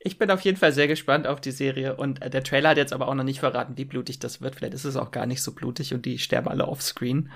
[0.03, 2.91] Ich bin auf jeden Fall sehr gespannt auf die Serie und der Trailer hat jetzt
[2.91, 4.55] aber auch noch nicht verraten, wie blutig das wird.
[4.55, 7.31] Vielleicht ist es auch gar nicht so blutig und die sterben alle offscreen.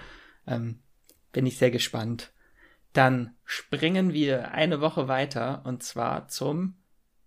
[0.47, 0.79] Ähm,
[1.31, 2.31] bin ich sehr gespannt.
[2.93, 6.75] Dann springen wir eine Woche weiter und zwar zum.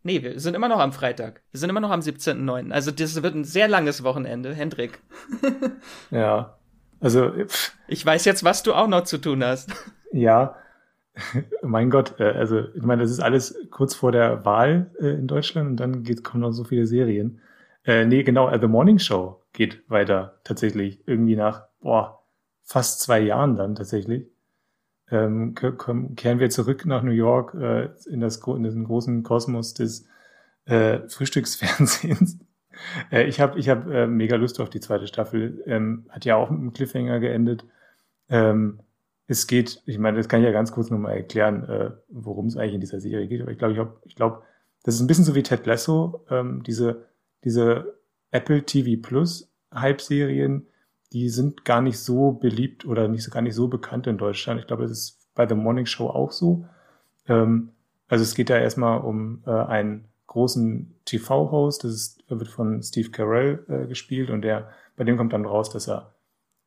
[0.03, 1.43] Nee, wir sind immer noch am Freitag.
[1.51, 2.71] Wir sind immer noch am 17.09.
[2.73, 5.01] Also das wird ein sehr langes Wochenende, Hendrik.
[6.11, 6.59] ja.
[7.01, 7.31] Also.
[7.31, 7.73] Pff.
[7.87, 9.71] Ich weiß jetzt, was du auch noch zu tun hast.
[10.13, 10.57] Ja.
[11.63, 15.27] mein Gott, äh, also ich meine, das ist alles kurz vor der Wahl äh, in
[15.27, 17.41] Deutschland und dann geht, kommen noch so viele Serien.
[17.85, 21.07] Äh, nee, genau, The Morning Show geht weiter tatsächlich.
[21.07, 22.18] Irgendwie nach, boah,
[22.69, 24.27] fast zwei Jahren dann tatsächlich,
[25.11, 30.07] ähm, kehren wir zurück nach New York äh, in, das, in den großen Kosmos des
[30.67, 32.39] äh, Frühstücksfernsehens.
[33.11, 35.63] äh, ich habe ich hab, äh, mega Lust auf die zweite Staffel.
[35.65, 37.65] Ähm, hat ja auch mit einem Cliffhanger geendet.
[38.29, 38.81] Ähm,
[39.29, 42.59] es geht, ich meine, das kann ich ja ganz kurz nochmal erklären, äh, worum es
[42.59, 43.41] eigentlich in dieser Serie geht.
[43.41, 44.43] Aber ich glaube, ich, glaub, ich glaube,
[44.83, 47.07] das ist ein bisschen so wie Ted Lasso, ähm, diese,
[47.45, 47.99] diese
[48.31, 50.67] Apple TV Plus Hype-Serien,
[51.13, 54.61] die sind gar nicht so beliebt oder nicht, gar nicht so bekannt in Deutschland.
[54.61, 56.67] Ich glaube, das ist bei The Morning Show auch so.
[57.27, 57.71] Ähm,
[58.09, 63.11] also es geht da erstmal um äh, einen großen TV-Host, das ist, wird von Steve
[63.11, 66.15] Carell äh, gespielt und der, bei dem kommt dann raus, dass er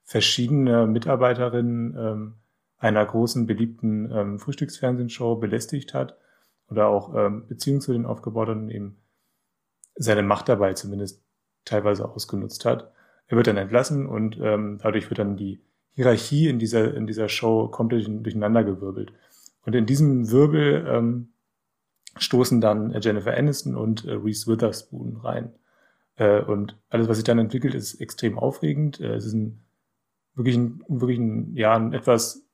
[0.03, 2.33] verschiedene Mitarbeiterinnen ähm,
[2.77, 6.17] einer großen beliebten ähm, Frühstücksfernsehshow belästigt hat
[6.69, 8.97] oder auch ähm, Beziehungen zu den aufgebaut hat und eben
[9.95, 11.23] seine Macht dabei zumindest
[11.63, 12.91] teilweise ausgenutzt hat.
[13.31, 15.61] Er wird dann entlassen und ähm, dadurch wird dann die
[15.91, 19.13] Hierarchie in dieser, in dieser Show komplett durcheinandergewirbelt.
[19.65, 21.29] Und in diesem Wirbel ähm,
[22.17, 25.53] stoßen dann Jennifer Aniston und äh, Reese Witherspoon rein.
[26.17, 28.99] Äh, und alles, was sich dann entwickelt, ist extrem aufregend.
[28.99, 29.63] Äh, es ist ein
[30.35, 32.45] wirklich ein, wirklich ein, ja, ein etwas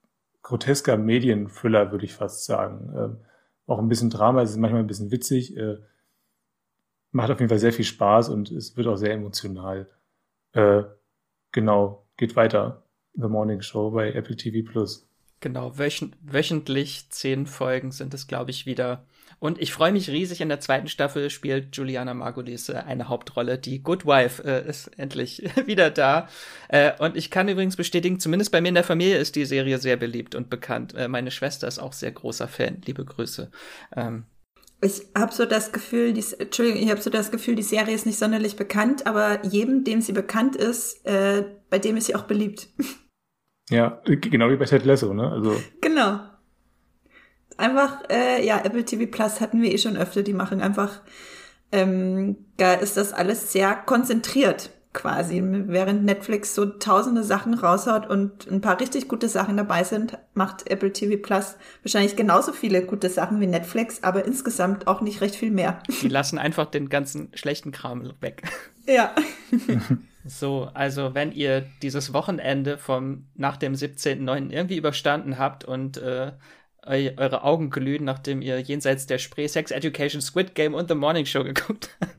[0.43, 2.93] grotesker Medienthriller, würde ich fast sagen.
[2.95, 3.17] Ähm,
[3.65, 5.77] auch ein bisschen Drama, es ist manchmal ein bisschen witzig, äh,
[7.11, 9.89] macht auf jeden Fall sehr viel Spaß und es wird auch sehr emotional.
[10.57, 10.85] Äh,
[11.51, 12.83] genau, geht weiter.
[13.13, 15.07] The Morning Show bei Apple TV Plus.
[15.39, 19.05] Genau, wöchent wöchentlich zehn Folgen sind es, glaube ich, wieder.
[19.37, 23.59] Und ich freue mich riesig, in der zweiten Staffel spielt Juliana Margulies äh, eine Hauptrolle.
[23.59, 26.27] Die Good Wife äh, ist endlich wieder da.
[26.69, 29.77] Äh, und ich kann übrigens bestätigen, zumindest bei mir in der Familie ist die Serie
[29.77, 30.95] sehr beliebt und bekannt.
[30.95, 32.81] Äh, meine Schwester ist auch sehr großer Fan.
[32.83, 33.51] Liebe Grüße.
[33.95, 34.25] Ähm,
[34.81, 38.05] ich habe so das Gefühl, die, Entschuldigung, ich habe so das Gefühl, die Serie ist
[38.05, 42.23] nicht sonderlich bekannt, aber jedem, dem sie bekannt ist, äh, bei dem ist sie auch
[42.23, 42.69] beliebt.
[43.69, 45.29] Ja, genau wie bei Ted Lasso, ne?
[45.29, 46.21] Also genau.
[47.57, 51.01] Einfach, äh, ja, Apple TV Plus hatten wir eh schon öfter, die machen einfach,
[51.73, 55.41] ähm, da ist das alles sehr konzentriert quasi.
[55.43, 60.69] Während Netflix so tausende Sachen raushaut und ein paar richtig gute Sachen dabei sind, macht
[60.69, 65.35] Apple TV Plus wahrscheinlich genauso viele gute Sachen wie Netflix, aber insgesamt auch nicht recht
[65.35, 65.81] viel mehr.
[66.01, 68.43] Die lassen einfach den ganzen schlechten Kram weg.
[68.89, 69.13] Ja.
[70.29, 74.49] So, also wenn ihr dieses Wochenende vom nach dem 17.09.
[74.51, 76.33] irgendwie überstanden habt und äh,
[76.85, 81.25] eure Augen glühen, nachdem ihr jenseits der Spree Sex Education, Squid Game und The Morning
[81.25, 82.16] Show geguckt habt,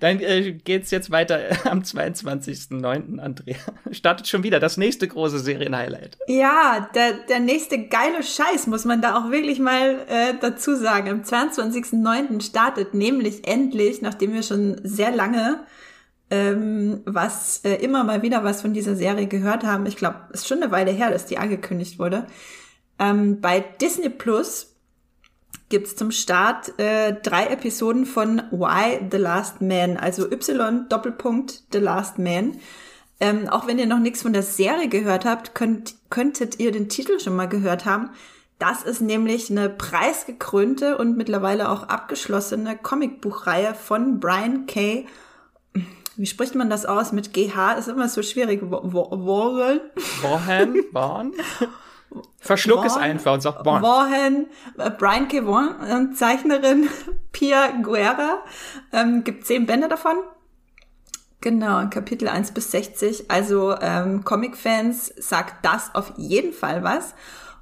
[0.00, 3.18] dann äh, geht's jetzt weiter am 22.09.
[3.18, 3.56] Andrea.
[3.90, 6.18] Startet schon wieder das nächste große Serienhighlight.
[6.26, 11.08] Ja, der, der nächste geile Scheiß muss man da auch wirklich mal äh, dazu sagen.
[11.08, 12.42] Am 22.09.
[12.42, 15.60] startet nämlich endlich, nachdem wir schon sehr lange
[16.30, 19.86] ähm, was äh, immer mal wieder was von dieser Serie gehört haben.
[19.86, 22.26] Ich glaube, es ist schon eine Weile her, dass die angekündigt wurde.
[22.98, 24.69] Ähm, bei Disney Plus
[25.70, 31.78] gibt's zum Start äh, drei Episoden von Why the Last Man, also Y Doppelpunkt The
[31.78, 32.58] Last Man.
[33.18, 36.88] Ähm, auch wenn ihr noch nichts von der Serie gehört habt, könnt, könntet ihr den
[36.90, 38.10] Titel schon mal gehört haben.
[38.58, 45.06] Das ist nämlich eine preisgekrönte und mittlerweile auch abgeschlossene Comicbuchreihe von Brian K
[46.20, 47.12] wie spricht man das aus?
[47.12, 48.60] Mit GH ist immer so schwierig.
[48.62, 49.80] Warren?
[50.20, 50.74] Warren?
[50.92, 51.32] Warren?
[52.38, 53.82] Verschluck es einfach und sag Warren.
[53.82, 54.46] Warren,
[54.78, 55.46] äh, Brian K.
[55.46, 56.88] Warren, äh, Zeichnerin
[57.32, 58.38] Pia Guerra.
[58.92, 60.16] Ähm, gibt zehn Bände davon.
[61.40, 63.30] Genau, Kapitel 1 bis 60.
[63.30, 67.14] Also ähm, Comic-Fans sagt das auf jeden Fall was.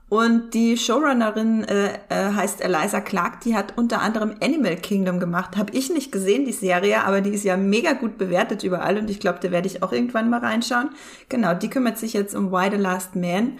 [0.08, 5.56] Und die Showrunnerin äh, äh, heißt Eliza Clark, die hat unter anderem Animal Kingdom gemacht.
[5.58, 9.10] Habe ich nicht gesehen, die Serie, aber die ist ja mega gut bewertet überall und
[9.10, 10.90] ich glaube, da werde ich auch irgendwann mal reinschauen.
[11.28, 13.58] Genau, die kümmert sich jetzt um Why the Last Man.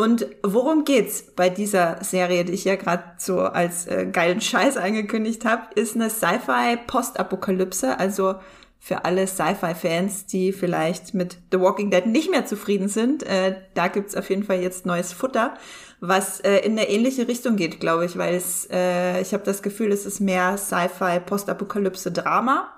[0.00, 4.78] Und worum geht's bei dieser Serie, die ich ja gerade so als äh, geilen Scheiß
[4.78, 8.36] angekündigt habe, ist eine Sci-Fi Postapokalypse, also
[8.78, 13.24] für alle Sci-Fi-Fans, die vielleicht mit The Walking Dead nicht mehr zufrieden sind.
[13.24, 15.54] Äh, da gibt's auf jeden Fall jetzt neues Futter
[16.02, 19.62] was äh, in eine ähnliche Richtung geht, glaube ich, weil es, äh, ich habe das
[19.62, 22.72] Gefühl, es ist mehr Sci-Fi, Postapokalypse, Drama.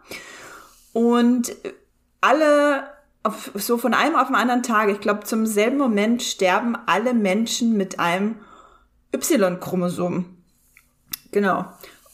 [0.93, 1.55] Und
[2.21, 2.83] alle
[3.23, 7.15] auf, so von einem auf den anderen Tag, ich glaube, zum selben Moment sterben alle
[7.15, 8.37] Menschen mit einem
[9.15, 10.25] Y-Chromosom.
[11.31, 11.65] Genau.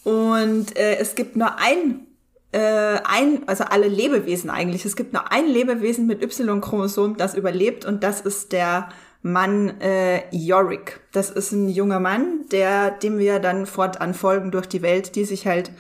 [0.05, 2.07] Und äh, es gibt nur ein,
[2.53, 4.85] äh, ein, also alle Lebewesen eigentlich.
[4.85, 8.89] Es gibt nur ein Lebewesen mit Y-Chromosom, das überlebt und das ist der
[9.23, 11.01] Mann äh, Yorick.
[11.13, 15.25] Das ist ein junger Mann, der dem wir dann fortan folgen durch die Welt, die
[15.25, 15.73] sich halt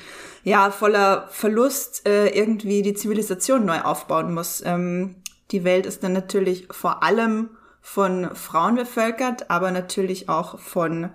[0.48, 4.62] ja voller Verlust äh, irgendwie die Zivilisation neu aufbauen muss.
[4.64, 5.16] Ähm,
[5.50, 11.10] die Welt ist dann natürlich vor allem von Frauen bevölkert, aber natürlich auch von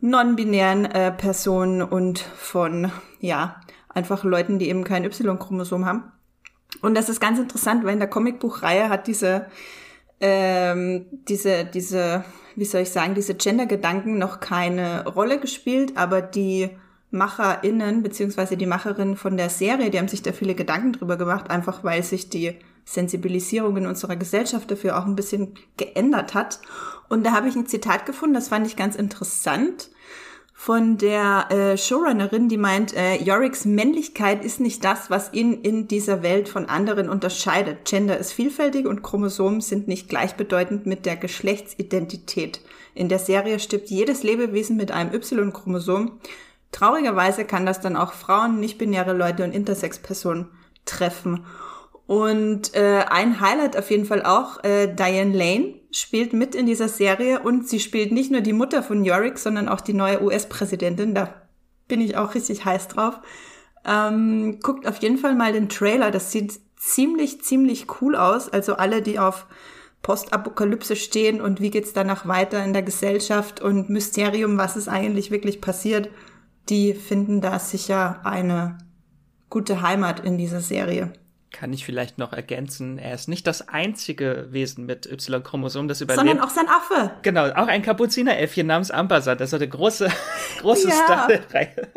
[0.00, 6.12] non-binären äh, Personen und von ja einfach Leuten, die eben kein Y-Chromosom haben.
[6.82, 9.46] Und das ist ganz interessant, weil in der Comicbuchreihe hat diese
[10.20, 12.24] ähm, diese, diese,
[12.54, 16.70] wie soll ich sagen, diese Gender-Gedanken noch keine Rolle gespielt, aber die
[17.10, 21.50] MacherInnen, beziehungsweise die Macherinnen von der Serie, die haben sich da viele Gedanken drüber gemacht,
[21.50, 26.60] einfach weil sich die Sensibilisierung in unserer Gesellschaft dafür auch ein bisschen geändert hat.
[27.08, 29.90] Und da habe ich ein Zitat gefunden, das fand ich ganz interessant
[30.58, 35.86] von der äh, Showrunnerin, die meint, äh, Yoriks Männlichkeit ist nicht das, was ihn in
[35.86, 37.84] dieser Welt von anderen unterscheidet.
[37.84, 42.62] Gender ist vielfältig und Chromosomen sind nicht gleichbedeutend mit der Geschlechtsidentität.
[42.94, 46.18] In der Serie stirbt jedes Lebewesen mit einem Y-Chromosom.
[46.72, 50.48] Traurigerweise kann das dann auch Frauen, nicht-binäre Leute und Intersex-Personen
[50.84, 51.46] treffen.
[52.06, 56.88] Und äh, ein Highlight auf jeden Fall auch, äh, Diane Lane spielt mit in dieser
[56.88, 61.14] Serie und sie spielt nicht nur die Mutter von Yorick, sondern auch die neue US-Präsidentin.
[61.14, 61.34] Da
[61.88, 63.18] bin ich auch richtig heiß drauf.
[63.84, 66.10] Ähm, guckt auf jeden Fall mal den Trailer.
[66.10, 68.48] Das sieht ziemlich, ziemlich cool aus.
[68.48, 69.46] Also alle, die auf
[70.02, 75.32] Postapokalypse stehen und wie geht's danach weiter in der Gesellschaft und Mysterium, was ist eigentlich
[75.32, 76.10] wirklich passiert,
[76.68, 78.78] die finden da sicher eine
[79.50, 81.12] gute Heimat in dieser Serie
[81.56, 86.26] kann ich vielleicht noch ergänzen, er ist nicht das einzige Wesen mit Y-Chromosom, das überlebt.
[86.26, 87.12] Sondern auch sein Affe.
[87.22, 89.40] Genau, auch ein Kapuzineräffchen namens Ampasat.
[89.40, 90.10] Das ist eine große,
[90.60, 90.94] große ja.
[90.94, 91.88] Star der Reihe.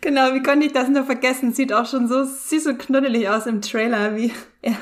[0.00, 1.52] Genau, wie konnte ich das nur vergessen?
[1.52, 4.32] Sieht auch schon so süß und knuddelig aus im Trailer, wie
[4.62, 4.76] er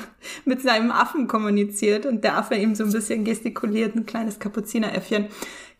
[0.45, 5.29] mit seinem Affen kommuniziert und der Affe ihm so ein bisschen gestikuliert, ein kleines Kapuzineräffchen.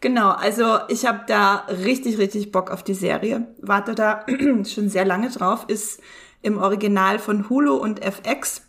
[0.04, 3.47] Genau, also ich habe da richtig, richtig Bock auf die Serie.
[3.62, 4.26] Warte da
[4.66, 5.64] schon sehr lange drauf.
[5.70, 6.01] Ist
[6.41, 8.68] im Original von Hulu und FX.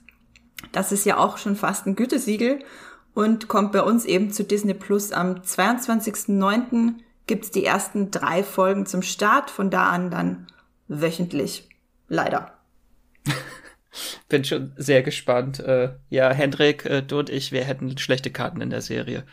[0.70, 2.61] Das ist ja auch schon fast ein Gütesiegel
[3.14, 7.01] und kommt bei uns eben zu Disney Plus am 22.09.
[7.26, 10.47] gibt's die ersten drei Folgen zum Start, von da an dann
[10.87, 11.68] wöchentlich.
[12.07, 12.53] Leider.
[14.28, 15.59] Bin schon sehr gespannt.
[15.59, 19.24] Äh, ja, Hendrik, äh, du und ich, wir hätten schlechte Karten in der Serie.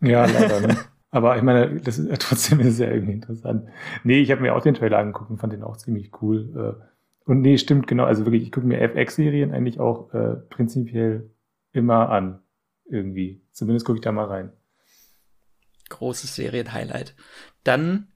[0.00, 0.60] Ja, leider.
[0.62, 0.78] Ne?
[1.12, 3.68] Aber ich meine, das ist ja trotzdem sehr irgendwie interessant.
[4.02, 6.78] Nee, ich habe mir auch den Trailer angeguckt und fand den auch ziemlich cool.
[6.80, 8.04] Äh, und nee, stimmt, genau.
[8.04, 11.30] Also wirklich, ich gucke mir FX-Serien eigentlich auch äh, prinzipiell
[11.72, 12.40] immer an.
[12.86, 13.42] Irgendwie.
[13.52, 14.52] Zumindest gucke ich da mal rein.
[15.90, 17.14] Großes Serienhighlight.
[17.62, 18.08] Dann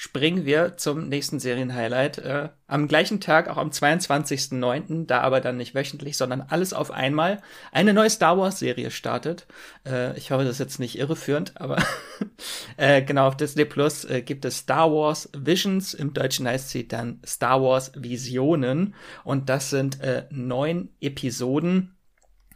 [0.00, 2.18] springen wir zum nächsten Serienhighlight.
[2.18, 6.92] Äh, am gleichen Tag, auch am 22.09., da aber dann nicht wöchentlich, sondern alles auf
[6.92, 7.42] einmal,
[7.72, 9.48] eine neue Star Wars-Serie startet.
[9.84, 11.82] Äh, ich hoffe, das ist jetzt nicht irreführend, aber
[12.76, 16.86] äh, genau, auf Disney Plus äh, gibt es Star Wars Visions, im Deutschen heißt sie
[16.86, 18.94] dann Star Wars Visionen.
[19.24, 21.96] Und das sind äh, neun Episoden,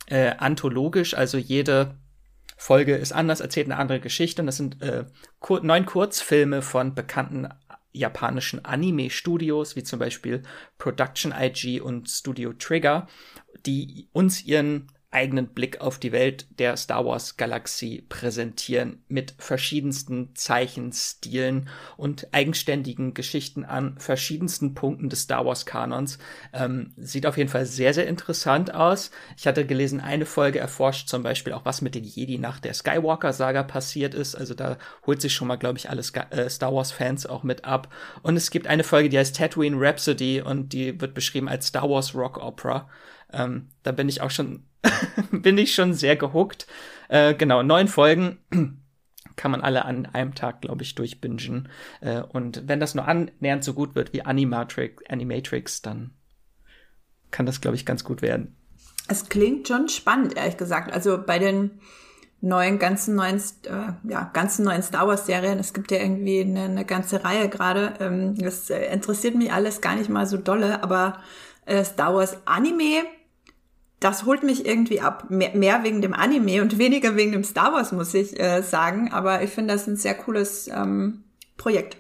[0.07, 1.97] äh, anthologisch, also jede
[2.62, 4.40] Folge ist anders, erzählt eine andere Geschichte.
[4.40, 5.04] Und das sind äh,
[5.40, 7.48] kur neun Kurzfilme von bekannten
[7.90, 10.44] japanischen Anime-Studios, wie zum Beispiel
[10.78, 13.08] Production IG und Studio Trigger,
[13.66, 20.34] die uns ihren eigenen Blick auf die Welt der Star Wars Galaxie präsentieren mit verschiedensten
[20.34, 26.18] Zeichenstilen und eigenständigen Geschichten an verschiedensten Punkten des Star Wars Kanons.
[26.54, 29.10] Ähm, sieht auf jeden Fall sehr, sehr interessant aus.
[29.36, 32.72] Ich hatte gelesen, eine Folge erforscht zum Beispiel auch, was mit den Jedi nach der
[32.72, 34.34] Skywalker Saga passiert ist.
[34.34, 37.42] Also da holt sich schon mal, glaube ich, alle Sky äh, Star Wars Fans auch
[37.42, 37.92] mit ab.
[38.22, 41.88] Und es gibt eine Folge, die heißt Tatooine Rhapsody und die wird beschrieben als Star
[41.90, 42.88] Wars Rock Opera.
[43.33, 44.64] Ähm, da bin ich auch schon,
[45.30, 46.66] bin ich schon sehr gehuckt.
[47.09, 48.39] Äh, genau, neun Folgen
[49.37, 51.68] kann man alle an einem Tag, glaube ich, durchbingen.
[52.01, 56.12] Äh, und wenn das nur annähernd so gut wird wie Animatrix, Animatrix, dann
[57.30, 58.57] kann das, glaube ich, ganz gut werden.
[59.09, 60.93] Es klingt schon spannend, ehrlich gesagt.
[60.93, 61.80] Also bei den
[62.41, 66.64] neuen, ganzen neuen, äh, ja, ganzen neuen Star Wars Serien, es gibt ja irgendwie eine,
[66.64, 67.95] eine ganze Reihe gerade.
[68.01, 71.20] Ähm, das interessiert mich alles gar nicht mal so dolle, aber
[71.66, 73.05] äh, Star Wars Anime
[74.03, 75.26] das holt mich irgendwie ab.
[75.30, 79.12] Mehr, mehr, wegen dem Anime und weniger wegen dem Star Wars, muss ich äh, sagen.
[79.12, 81.24] Aber ich finde das ein sehr cooles ähm,
[81.57, 81.96] Projekt.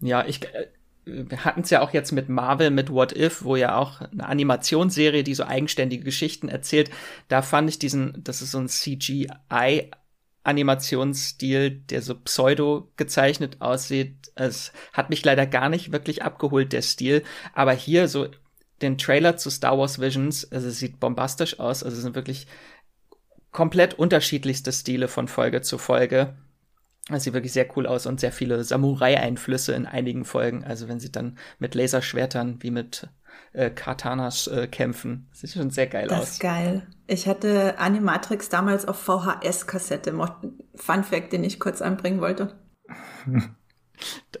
[0.00, 0.42] Ja, ich.
[0.42, 0.68] Äh,
[1.10, 4.26] wir hatten es ja auch jetzt mit Marvel, mit What If, wo ja auch eine
[4.26, 6.90] Animationsserie, die so eigenständige Geschichten erzählt.
[7.28, 9.90] Da fand ich diesen, das ist so ein CGI
[10.44, 14.32] Animationsstil, der so pseudo gezeichnet aussieht.
[14.34, 17.22] Es hat mich leider gar nicht wirklich abgeholt, der Stil.
[17.54, 18.28] Aber hier so
[18.82, 20.50] den Trailer zu Star Wars Visions.
[20.52, 21.82] Also es sieht bombastisch aus.
[21.82, 22.46] Also es sind wirklich
[23.50, 26.36] komplett unterschiedlichste Stile von Folge zu Folge.
[27.10, 30.64] Es sieht wirklich sehr cool aus und sehr viele Samurai-Einflüsse in einigen Folgen.
[30.64, 33.08] Also wenn sie dann mit Laserschwertern wie mit
[33.52, 35.28] äh, Katanas äh, kämpfen.
[35.30, 36.24] Das sieht schon sehr geil das aus.
[36.24, 36.86] Das ist geil.
[37.06, 40.12] Ich hatte Animatrix damals auf VHS-Kassette.
[40.74, 42.58] Fun Fact, den ich kurz anbringen wollte.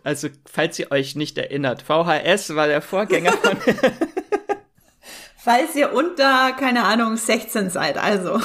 [0.04, 3.56] Also, falls ihr euch nicht erinnert, VHS war der Vorgänger von
[5.48, 8.38] falls ihr unter, keine Ahnung, 16 seid, also.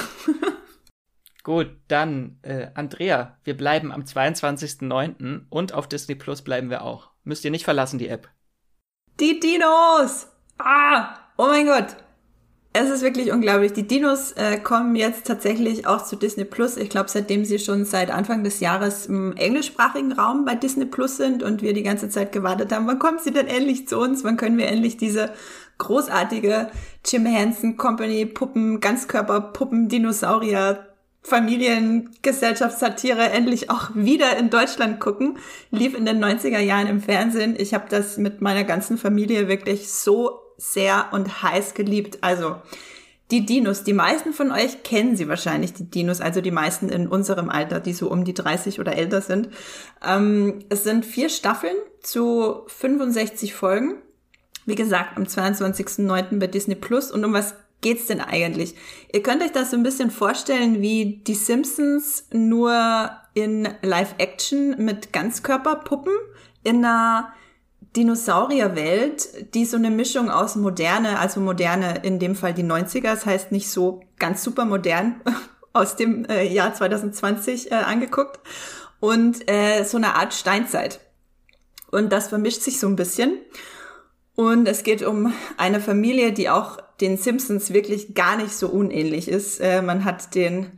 [1.43, 5.41] Gut, dann, äh, Andrea, wir bleiben am 22.09.
[5.49, 7.09] und auf Disney Plus bleiben wir auch.
[7.25, 8.29] Müsst ihr nicht verlassen, die App.
[9.19, 10.27] Die Dinos!
[10.57, 11.17] Ah!
[11.35, 11.97] Oh mein Gott!
[12.75, 13.73] Es ist wirklich unglaublich.
[13.73, 16.75] Die Dinos äh, kommen jetzt tatsächlich auch zu Disney Plus.
[16.75, 21.17] Ich glaube, seitdem sie schon seit Anfang des Jahres im englischsprachigen Raum bei Disney Plus
[21.17, 24.23] sind und wir die ganze Zeit gewartet haben, wann kommt sie denn endlich zu uns?
[24.23, 25.33] Wann können wir endlich diese
[25.83, 26.69] großartige
[27.05, 30.87] Jim Henson Company Puppen, Ganzkörper Puppen, Dinosaurier
[31.23, 35.37] Familiengesellschaftssatire endlich auch wieder in Deutschland gucken.
[35.71, 37.55] Lief in den 90er Jahren im Fernsehen.
[37.57, 42.17] Ich habe das mit meiner ganzen Familie wirklich so sehr und heiß geliebt.
[42.21, 42.57] Also
[43.31, 47.07] die Dinos, die meisten von euch kennen sie wahrscheinlich, die Dinos, also die meisten in
[47.07, 49.49] unserem Alter, die so um die 30 oder älter sind.
[50.05, 54.02] Ähm, es sind vier Staffeln zu 65 Folgen.
[54.65, 56.39] Wie gesagt, am 22.09.
[56.39, 57.11] bei Disney Plus.
[57.11, 58.75] Und um was geht's denn eigentlich?
[59.11, 65.13] Ihr könnt euch das so ein bisschen vorstellen wie die Simpsons nur in Live-Action mit
[65.13, 66.13] Ganzkörperpuppen
[66.63, 67.33] in einer
[67.95, 73.25] Dinosaurierwelt, die so eine Mischung aus moderne, also moderne in dem Fall die 90er, das
[73.25, 75.21] heißt nicht so ganz super modern
[75.73, 78.39] aus dem äh, Jahr 2020 äh, angeguckt
[78.99, 81.01] und äh, so eine Art Steinzeit.
[81.91, 83.37] Und das vermischt sich so ein bisschen.
[84.35, 89.27] Und es geht um eine Familie, die auch den Simpsons wirklich gar nicht so unähnlich
[89.27, 89.59] ist.
[89.59, 90.71] Äh, man hat den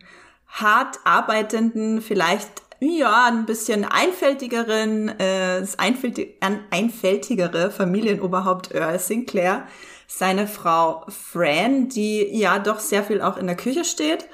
[0.48, 6.38] hart arbeitenden, vielleicht ja, ein bisschen einfältigeren, äh, das einfältig,
[6.70, 9.66] einfältigere Familienoberhaupt Earl Sinclair,
[10.08, 14.28] seine Frau Fran, die ja doch sehr viel auch in der Küche steht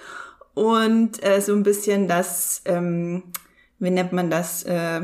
[0.53, 3.23] und äh, so ein bisschen das, ähm,
[3.79, 5.01] wie nennt man das, äh,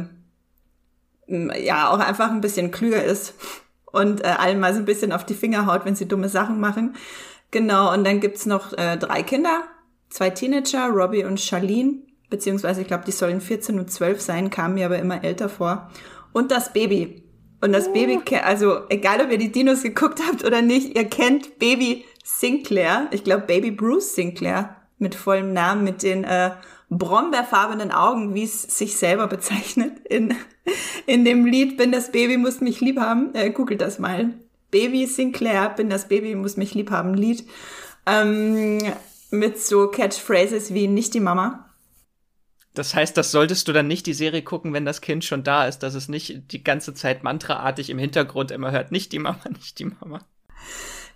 [1.27, 3.33] ja, auch einfach ein bisschen klüger ist
[3.91, 6.59] und äh, allen mal so ein bisschen auf die Finger haut, wenn sie dumme Sachen
[6.59, 6.95] machen.
[7.51, 9.63] Genau, und dann gibt's noch äh, drei Kinder,
[10.09, 14.75] zwei Teenager, Robbie und Charlene beziehungsweise ich glaube, die sollen 14 und 12 sein, kamen
[14.75, 15.89] mir aber immer älter vor.
[16.33, 17.23] Und das Baby.
[17.61, 17.93] Und das oh.
[17.93, 23.07] Baby, also egal ob ihr die Dinos geguckt habt oder nicht, ihr kennt Baby Sinclair.
[23.11, 26.51] Ich glaube Baby Bruce Sinclair mit vollem Namen, mit den äh,
[26.89, 30.35] brombeerfarbenen Augen, wie es sich selber bezeichnet in,
[31.05, 33.33] in dem Lied Bin das Baby, muss mich lieb haben.
[33.35, 34.33] Äh, googelt das mal.
[34.71, 37.47] Baby Sinclair, Bin das Baby, muss mich lieb haben, Lied.
[38.05, 38.79] Ähm,
[39.31, 41.65] mit so Catchphrases wie nicht die Mama.
[42.73, 45.65] Das heißt, das solltest du dann nicht die Serie gucken, wenn das Kind schon da
[45.67, 49.39] ist, dass es nicht die ganze Zeit mantraartig im Hintergrund immer hört, nicht die Mama,
[49.49, 50.19] nicht die Mama.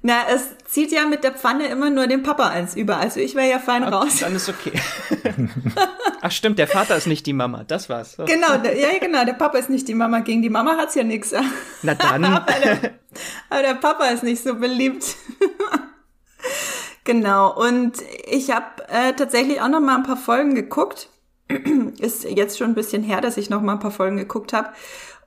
[0.03, 3.35] Na, es zieht ja mit der Pfanne immer nur den Papa eins über, also ich
[3.35, 4.17] wäre ja fein okay, raus.
[4.19, 4.71] Dann ist okay.
[6.21, 8.13] Ach stimmt, der Vater ist nicht die Mama, das war's.
[8.13, 8.25] So.
[8.25, 11.03] Genau, der, ja genau, der Papa ist nicht die Mama, gegen die Mama hat's ja
[11.03, 11.33] nix.
[11.83, 12.25] Na dann.
[12.25, 12.91] aber, der,
[13.49, 15.15] aber der Papa ist nicht so beliebt.
[17.03, 17.93] genau, und
[18.25, 21.09] ich habe äh, tatsächlich auch noch mal ein paar Folgen geguckt
[21.99, 24.69] ist jetzt schon ein bisschen her, dass ich noch mal ein paar Folgen geguckt habe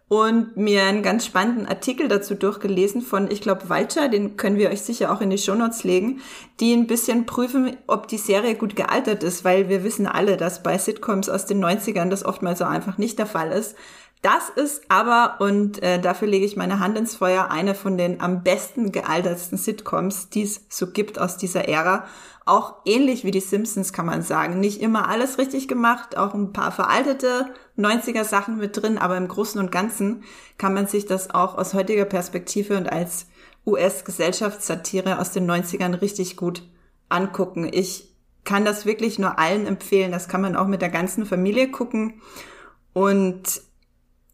[0.08, 4.70] und mir einen ganz spannenden Artikel dazu durchgelesen von, ich glaube, Walcher, den können wir
[4.70, 6.20] euch sicher auch in die Shownotes legen,
[6.60, 10.62] die ein bisschen prüfen, ob die Serie gut gealtert ist, weil wir wissen alle, dass
[10.62, 13.76] bei Sitcoms aus den 90ern das oftmals so einfach nicht der Fall ist.
[14.24, 18.22] Das ist aber, und äh, dafür lege ich meine Hand ins Feuer, eine von den
[18.22, 22.06] am besten gealtertsten Sitcoms, die es so gibt aus dieser Ära.
[22.46, 24.60] Auch ähnlich wie die Simpsons kann man sagen.
[24.60, 27.46] Nicht immer alles richtig gemacht, auch ein paar veraltete
[27.78, 30.24] 90er Sachen mit drin, aber im Großen und Ganzen
[30.58, 33.26] kann man sich das auch aus heutiger Perspektive und als
[33.66, 36.62] US-Gesellschaftssatire aus den 90ern richtig gut
[37.08, 37.68] angucken.
[37.72, 38.14] Ich
[38.44, 40.12] kann das wirklich nur allen empfehlen.
[40.12, 42.20] Das kann man auch mit der ganzen Familie gucken.
[42.92, 43.62] Und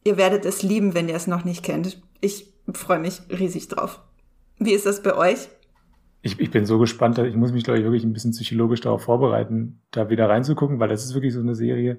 [0.03, 2.03] ihr werdet es lieben, wenn ihr es noch nicht kennt.
[2.21, 4.01] Ich freue mich riesig drauf.
[4.59, 5.49] Wie ist das bei euch?
[6.23, 9.03] Ich, ich bin so gespannt, ich muss mich, glaube ich, wirklich ein bisschen psychologisch darauf
[9.03, 11.99] vorbereiten, da wieder reinzugucken, weil das ist wirklich so eine Serie,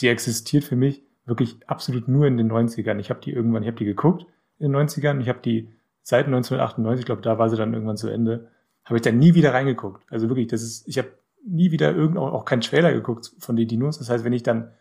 [0.00, 2.98] die existiert für mich wirklich absolut nur in den 90ern.
[2.98, 4.26] Ich habe die irgendwann, ich habe die geguckt
[4.58, 5.70] in den 90ern, ich habe die
[6.02, 8.48] seit 1998, ich glaube, da war sie dann irgendwann zu Ende,
[8.84, 10.04] habe ich da nie wieder reingeguckt.
[10.10, 11.08] Also wirklich, das ist, ich habe
[11.46, 13.98] nie wieder irgend auch, auch keinen Trailer geguckt von den Dinos.
[13.98, 14.72] Das heißt, wenn ich dann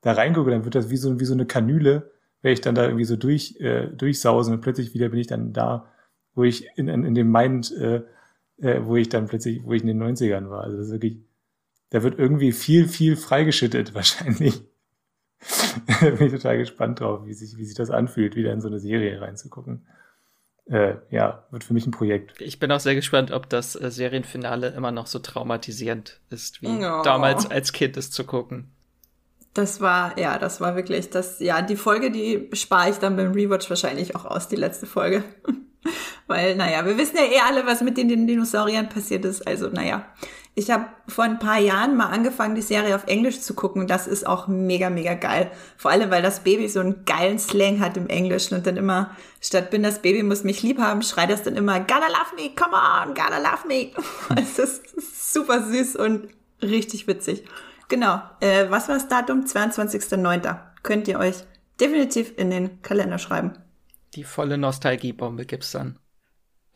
[0.00, 2.10] da reingucke, dann wird das wie so, wie so eine Kanüle,
[2.42, 5.52] werde ich dann da irgendwie so durch, äh, durchsausen und plötzlich wieder bin ich dann
[5.52, 5.86] da,
[6.34, 8.02] wo ich in, in, in dem Mind äh,
[8.60, 10.64] äh, wo ich dann plötzlich, wo ich in den 90ern war.
[10.64, 11.18] Also das ist wirklich,
[11.90, 14.62] da wird irgendwie viel, viel freigeschüttet wahrscheinlich.
[16.00, 18.80] Bin ich total gespannt drauf, wie sich, wie sich das anfühlt, wieder in so eine
[18.80, 19.86] Serie reinzugucken.
[20.66, 22.40] Äh, ja, wird für mich ein Projekt.
[22.40, 26.66] Ich bin auch sehr gespannt, ob das äh, Serienfinale immer noch so traumatisierend ist, wie
[26.66, 27.02] oh.
[27.02, 28.70] damals als Kind es zu gucken.
[29.54, 33.32] Das war, ja, das war wirklich, das, ja, die Folge, die spare ich dann beim
[33.32, 35.24] Rewatch wahrscheinlich auch aus, die letzte Folge.
[36.28, 39.46] Weil, naja, wir wissen ja eh alle, was mit den Dinosauriern passiert ist.
[39.46, 40.06] Also, naja,
[40.54, 43.86] Ich habe vor ein paar Jahren mal angefangen, die Serie auf Englisch zu gucken.
[43.86, 45.50] Das ist auch mega, mega geil.
[45.76, 49.16] Vor allem, weil das Baby so einen geilen Slang hat im Englischen und dann immer,
[49.40, 52.50] statt bin das Baby, muss mich lieb haben, schreit das dann immer, gotta love me,
[52.56, 53.92] come on, gotta love me.
[54.36, 56.28] Es ist super süß und
[56.60, 57.44] richtig witzig.
[57.88, 58.20] Genau.
[58.40, 59.44] Äh, was war das Datum?
[59.44, 60.58] 22.09.
[60.82, 61.36] Könnt ihr euch
[61.80, 63.52] definitiv in den Kalender schreiben.
[64.14, 65.98] Die volle Nostalgiebombe gibt's dann.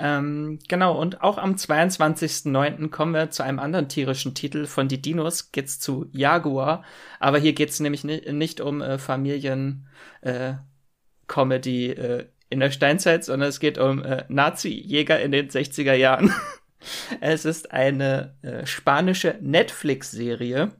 [0.04, 2.90] Ähm, genau, und auch am 22.09.
[2.90, 4.66] kommen wir zu einem anderen tierischen Titel.
[4.66, 6.82] Von die Dinos geht's zu Jaguar.
[7.20, 13.48] Aber hier geht's nämlich ni nicht um äh, Familien-Comedy äh, äh, in der Steinzeit, sondern
[13.48, 16.34] es geht um äh, Nazi-Jäger in den 60er Jahren.
[17.20, 20.72] es ist eine äh, spanische Netflix-Serie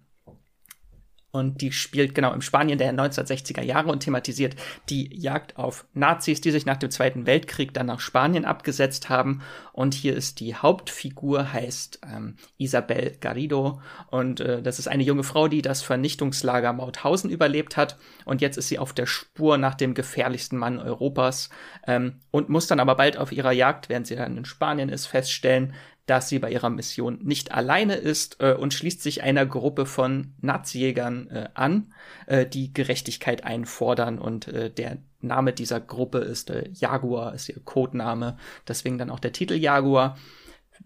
[1.32, 4.54] und die spielt genau im Spanien der 1960er Jahre und thematisiert
[4.90, 9.40] die Jagd auf Nazis, die sich nach dem Zweiten Weltkrieg dann nach Spanien abgesetzt haben.
[9.72, 13.80] Und hier ist die Hauptfigur, heißt ähm, Isabel Garrido.
[14.10, 17.96] Und äh, das ist eine junge Frau, die das Vernichtungslager Mauthausen überlebt hat.
[18.26, 21.48] Und jetzt ist sie auf der Spur nach dem gefährlichsten Mann Europas
[21.86, 25.06] ähm, und muss dann aber bald auf ihrer Jagd, während sie dann in Spanien ist,
[25.06, 25.72] feststellen,
[26.06, 30.34] dass sie bei ihrer Mission nicht alleine ist äh, und schließt sich einer Gruppe von
[30.40, 31.92] Nazijägern äh, an,
[32.26, 37.60] äh, die Gerechtigkeit einfordern und äh, der Name dieser Gruppe ist äh, Jaguar, ist ihr
[37.64, 38.36] Codename,
[38.66, 40.18] deswegen dann auch der Titel Jaguar.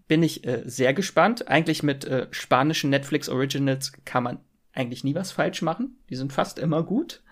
[0.07, 1.47] Bin ich äh, sehr gespannt.
[1.47, 4.39] Eigentlich mit spanischen Netflix Originals kann man
[4.73, 5.97] eigentlich nie was falsch machen.
[6.11, 7.23] Die sind fast immer gut.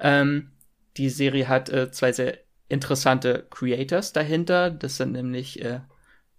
[0.00, 0.52] Ähm,
[0.96, 2.38] die Serie hat zwei sehr
[2.68, 4.70] interessante Creators dahinter.
[4.70, 5.60] Das sind nämlich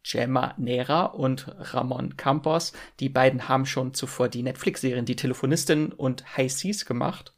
[0.06, 2.74] Gemma Nera und Ramon Campos.
[3.00, 7.34] Die beiden haben schon zuvor die Netflix-Serien Die Telefonistin und High Seas gemacht.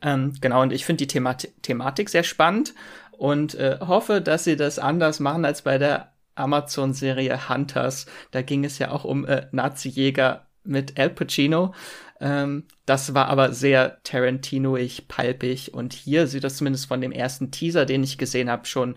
[0.00, 2.74] Ähm, genau, und ich finde die Themat Thematik sehr spannend
[3.10, 8.06] und äh, hoffe, dass sie das anders machen als bei der Amazon-Serie Hunters.
[8.30, 11.74] Da ging es ja auch um äh, Nazi-Jäger mit Al Pacino.
[12.20, 17.50] Ähm, das war aber sehr Tarantinoig, palpig und hier sieht das zumindest von dem ersten
[17.50, 18.96] Teaser, den ich gesehen habe, schon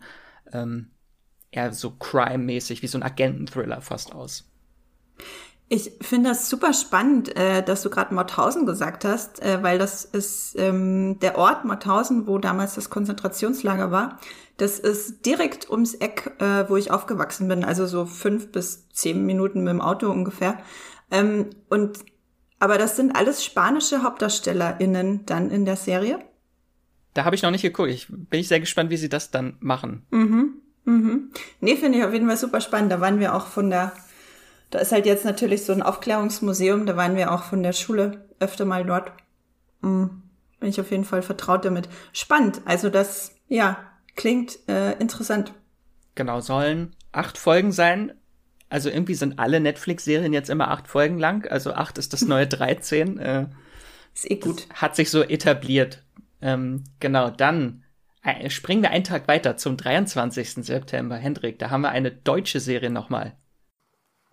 [0.53, 0.90] ähm,
[1.51, 4.47] eher so crime-mäßig, wie so ein Agenten-Thriller fast aus.
[5.73, 10.03] Ich finde das super spannend, äh, dass du gerade Mauthausen gesagt hast, äh, weil das
[10.03, 14.19] ist ähm, der Ort Mauthausen, wo damals das Konzentrationslager war.
[14.57, 19.25] Das ist direkt ums Eck, äh, wo ich aufgewachsen bin, also so fünf bis zehn
[19.25, 20.57] Minuten mit dem Auto ungefähr.
[21.09, 21.99] Ähm, und
[22.59, 26.19] aber das sind alles spanische HauptdarstellerInnen dann in der Serie.
[27.13, 27.89] Da habe ich noch nicht geguckt.
[27.89, 30.05] Ich bin ich sehr gespannt, wie sie das dann machen.
[30.11, 30.61] Mhm.
[30.85, 31.31] Mhm.
[31.59, 32.91] Nee, finde ich auf jeden Fall super spannend.
[32.91, 33.91] Da waren wir auch von der,
[34.69, 38.25] da ist halt jetzt natürlich so ein Aufklärungsmuseum, da waren wir auch von der Schule
[38.39, 39.11] öfter mal dort.
[39.81, 40.23] Mhm.
[40.59, 41.89] Bin ich auf jeden Fall vertraut damit.
[42.13, 42.61] Spannend.
[42.65, 43.77] Also das, ja,
[44.15, 45.53] klingt äh, interessant.
[46.15, 48.13] Genau, sollen acht Folgen sein.
[48.69, 51.47] Also irgendwie sind alle Netflix-Serien jetzt immer acht Folgen lang.
[51.47, 53.17] Also acht ist das neue 13.
[53.17, 53.47] Äh,
[54.13, 54.67] ist eh gut.
[54.73, 56.03] Hat sich so etabliert.
[56.41, 57.80] Ähm, genau, dann
[58.49, 60.65] springen wir einen Tag weiter zum 23.
[60.65, 61.15] September.
[61.15, 63.33] Hendrik, da haben wir eine deutsche Serie nochmal.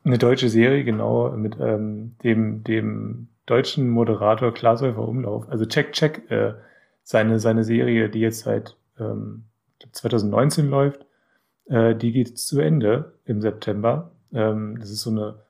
[0.05, 5.49] Eine deutsche Serie, genau, mit ähm, dem, dem deutschen Moderator Klaas-Häufer Umlauf.
[5.49, 6.55] Also Check Check, äh,
[7.03, 9.45] seine, seine Serie, die jetzt seit ähm,
[9.93, 11.07] 2019 läuft,
[11.67, 14.13] äh, die geht zu Ende im September.
[14.33, 15.41] Ähm, das ist so eine,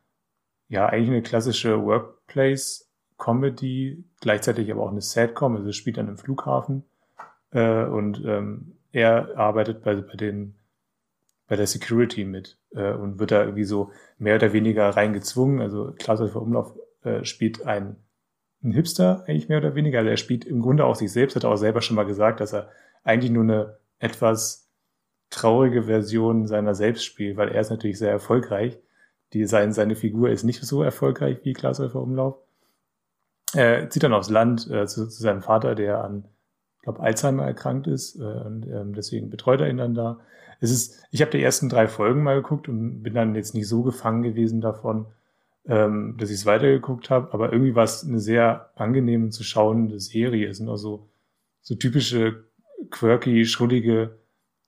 [0.69, 6.85] ja, eigentlich eine klassische Workplace-Comedy, gleichzeitig aber auch eine Sadcom, also spielt an einem Flughafen.
[7.51, 10.55] Äh, und ähm, er arbeitet bei, bei den
[11.49, 15.61] bei der Security mit äh, und wird da irgendwie so mehr oder weniger reingezwungen.
[15.61, 17.97] Also Klaus Umlauf äh, spielt ein,
[18.63, 19.99] ein Hipster eigentlich mehr oder weniger.
[19.99, 22.53] Also er spielt im Grunde auch sich selbst, hat auch selber schon mal gesagt, dass
[22.53, 22.69] er
[23.03, 24.69] eigentlich nur eine etwas
[25.31, 28.79] traurige Version seiner selbst spielt, weil er ist natürlich sehr erfolgreich.
[29.33, 32.37] Die, sein, seine Figur ist nicht so erfolgreich wie Klaus Umlauf.
[33.55, 36.25] Er zieht dann aufs Land äh, zu, zu seinem Vater, der an
[36.89, 40.21] glaube, Alzheimer erkrankt ist äh, und ähm, deswegen betreut er ihn dann da.
[40.61, 43.69] Es ist, ich habe die ersten drei Folgen mal geguckt und bin dann jetzt nicht
[43.69, 45.07] so gefangen gewesen davon,
[45.67, 50.01] ähm, dass ich es weitergeguckt habe, aber irgendwie war es eine sehr angenehme zu schauende
[50.01, 50.49] Serie.
[50.49, 51.09] Es sind auch so,
[51.61, 52.45] so typische
[52.91, 54.17] quirky, schrullige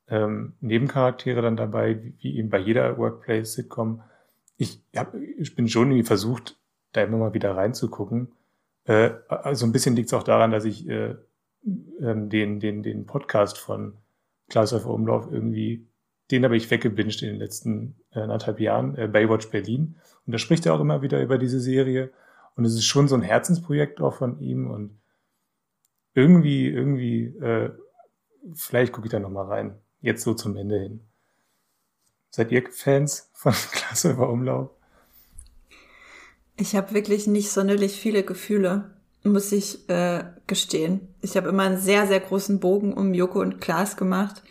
[0.09, 4.03] ähm, Nebencharaktere dann dabei, wie, wie eben bei jeder Workplace-Sitcom.
[4.59, 6.59] Ich, hab, ich bin schon irgendwie versucht,
[6.93, 8.29] da immer mal wieder reinzugucken.
[8.85, 11.15] Äh, also ein bisschen liegt es auch daran, dass ich äh,
[11.65, 13.95] ähm, den, den, den Podcast von
[14.49, 15.87] Klaus auf Umlauf irgendwie,
[16.31, 19.97] den habe ich weggebinged in den letzten äh, anderthalb Jahren, äh, Baywatch Berlin.
[20.27, 22.11] Und da spricht er auch immer wieder über diese Serie.
[22.57, 24.71] Und es ist schon so ein Herzensprojekt auch von ihm.
[24.71, 24.99] Und
[26.15, 27.71] irgendwie, irgendwie, äh,
[28.55, 29.79] vielleicht gucke ich da nochmal rein.
[30.01, 31.01] Jetzt so zum Ende hin.
[32.31, 34.71] Seid ihr Fans von Klaus auf Umlauf?
[36.57, 41.09] Ich habe wirklich nicht sonderlich viele Gefühle, muss ich äh, gestehen.
[41.21, 44.43] Ich habe immer einen sehr, sehr großen Bogen um Joko und Klaas gemacht,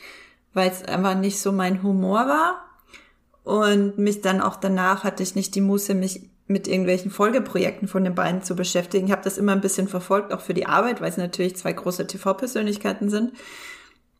[0.53, 2.65] weil es einfach nicht so mein Humor war.
[3.43, 8.03] Und mich dann auch danach hatte ich nicht die Muße, mich mit irgendwelchen Folgeprojekten von
[8.03, 9.07] den beiden zu beschäftigen.
[9.07, 11.74] Ich habe das immer ein bisschen verfolgt, auch für die Arbeit, weil es natürlich zwei
[11.74, 13.34] große TV-Persönlichkeiten sind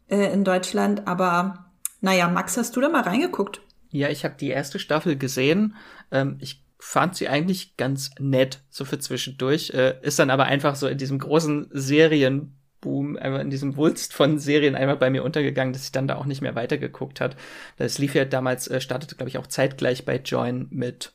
[0.10, 1.08] äh, in Deutschland.
[1.08, 1.72] Aber
[2.02, 3.62] naja, Max, hast du da mal reingeguckt?
[3.92, 5.76] Ja, ich habe die erste Staffel gesehen.
[6.12, 9.72] Ähm, ich fand sie eigentlich ganz nett, so für zwischendurch.
[9.72, 14.40] Äh, ist dann aber einfach so in diesem großen Serienboom, einfach in diesem Wulst von
[14.40, 17.36] Serien einmal bei mir untergegangen, dass ich dann da auch nicht mehr weitergeguckt hat.
[17.78, 21.12] Das lief ja damals, äh, startete, glaube ich, auch zeitgleich bei Join mit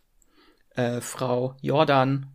[0.77, 2.27] äh, Frau Jordan.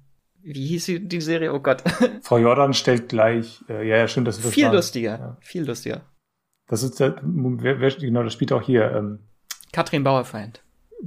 [0.41, 1.53] Wie hieß sie, die Serie?
[1.53, 1.83] Oh Gott.
[2.23, 4.73] Frau Jordan stellt gleich, äh, ja, ja, schön, dass du Viel war.
[4.73, 5.37] lustiger, ja.
[5.41, 6.01] viel lustiger.
[6.67, 8.91] Das ist der, wer, wer, genau, das spielt auch hier.
[8.91, 9.19] Ähm,
[9.71, 10.63] Katrin Bauerfeind.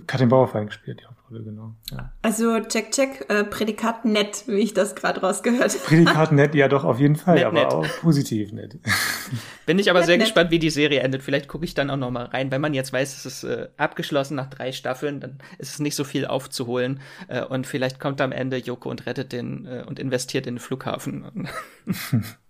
[0.06, 1.74] Katrin Bauerfeind gespielt, die Hauptrolle, genau.
[1.90, 2.12] Ja.
[2.22, 5.84] Also check, check, äh, Prädikat nett, wie ich das gerade rausgehört habe.
[5.84, 7.72] Prädikat nett, ja doch, auf jeden Fall, nett, aber nett.
[7.72, 8.78] auch positiv nett.
[9.66, 11.22] Bin ich aber nett, sehr gespannt, wie die Serie endet.
[11.22, 12.50] Vielleicht gucke ich dann auch noch mal rein.
[12.50, 15.94] Wenn man jetzt weiß, es ist äh, abgeschlossen nach drei Staffeln, dann ist es nicht
[15.94, 17.00] so viel aufzuholen.
[17.28, 20.60] Äh, und vielleicht kommt am Ende Joko und rettet den äh, und investiert in den
[20.60, 21.48] Flughafen.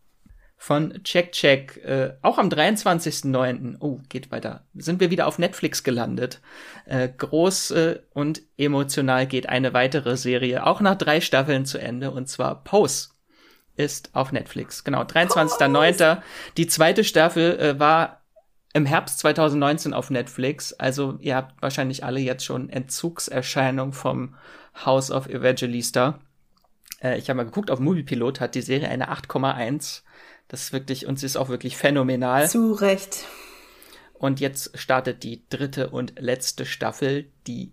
[0.63, 3.79] von Check Check, äh, auch am 23.09.
[3.81, 4.63] Oh, geht weiter.
[4.75, 6.41] Sind wir wieder auf Netflix gelandet.
[6.87, 12.13] Äh, groß äh, und emotional geht eine weitere Serie, auch nach drei Staffeln zu Ende,
[12.13, 13.09] und zwar Pose
[13.75, 14.85] ist auf Netflix.
[14.85, 16.19] Genau, 23.09.
[16.57, 18.23] Die zweite Staffel äh, war
[18.73, 20.73] im Herbst 2019 auf Netflix.
[20.75, 24.37] Also ihr habt wahrscheinlich alle jetzt schon Entzugserscheinung vom
[24.87, 26.21] House of Evangelista.
[27.03, 30.03] Äh, ich habe mal geguckt, auf Moviepilot hat die Serie eine 8,1
[30.53, 32.47] das ist wirklich, und sie ist auch wirklich phänomenal.
[32.47, 33.25] Zu Recht.
[34.13, 37.25] Und jetzt startet die dritte und letzte Staffel.
[37.47, 37.73] Die,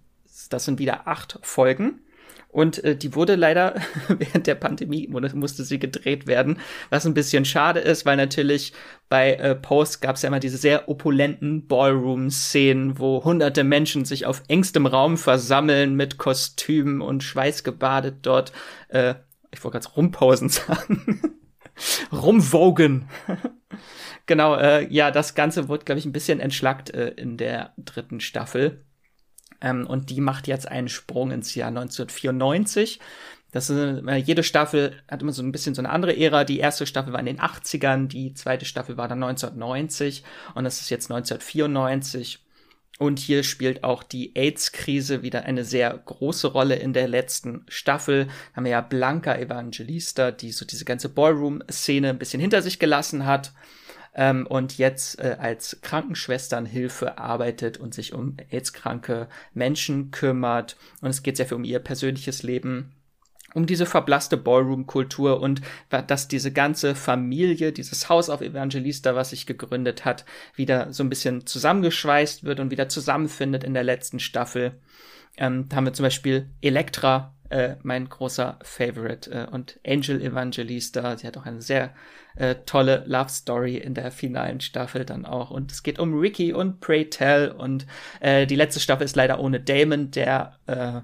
[0.50, 2.00] das sind wieder acht Folgen.
[2.48, 3.76] Und äh, die wurde leider
[4.08, 6.58] während der Pandemie musste sie gedreht werden,
[6.90, 8.72] was ein bisschen schade ist, weil natürlich
[9.10, 14.26] bei äh, Post gab es ja immer diese sehr opulenten Ballroom-Szenen, wo hunderte Menschen sich
[14.26, 18.54] auf engstem Raum versammeln mit Kostümen und schweißgebadet dort,
[18.88, 19.16] äh,
[19.52, 21.40] ich wollte gerade rumpausen sagen,
[22.12, 23.10] rumwogen.
[24.26, 28.20] genau, äh, ja, das Ganze wird, glaube ich, ein bisschen entschlackt äh, in der dritten
[28.20, 28.86] Staffel.
[29.62, 33.00] Ähm, und die macht jetzt einen Sprung ins Jahr 1994.
[33.52, 36.44] Das ist, äh, jede Staffel hat immer so ein bisschen so eine andere Ära.
[36.44, 40.24] Die erste Staffel war in den 80ern, die zweite Staffel war dann 1990
[40.54, 42.46] und das ist jetzt 1994.
[43.00, 48.26] Und hier spielt auch die AIDS-Krise wieder eine sehr große Rolle in der letzten Staffel.
[48.26, 52.78] Da haben wir ja Blanca Evangelista, die so diese ganze Ballroom-Szene ein bisschen hinter sich
[52.78, 53.54] gelassen hat
[54.16, 60.76] ähm, und jetzt äh, als Krankenschwesternhilfe arbeitet und sich um AIDS-kranke Menschen kümmert.
[61.00, 62.92] Und es geht sehr viel um ihr persönliches Leben
[63.54, 69.46] um diese verblasste Ballroom-Kultur und dass diese ganze Familie, dieses Haus auf Evangelista, was sich
[69.46, 70.26] gegründet hat,
[70.56, 74.80] wieder so ein bisschen zusammengeschweißt wird und wieder zusammenfindet in der letzten Staffel.
[75.38, 81.18] Ähm, da haben wir zum Beispiel Elektra, äh, mein großer Favorite, äh, und Angel Evangelista.
[81.18, 81.94] Sie hat auch eine sehr
[82.36, 85.50] äh, tolle Love Story in der finalen Staffel dann auch.
[85.50, 87.88] Und es geht um Ricky und Pray Tell und
[88.20, 91.02] äh, die letzte Staffel ist leider ohne Damon, der äh,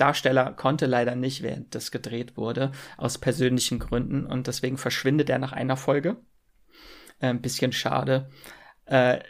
[0.00, 5.38] Darsteller konnte leider nicht, während das gedreht wurde, aus persönlichen Gründen und deswegen verschwindet er
[5.38, 6.16] nach einer Folge.
[7.20, 8.30] Äh, ein bisschen schade.
[8.86, 9.20] Äh,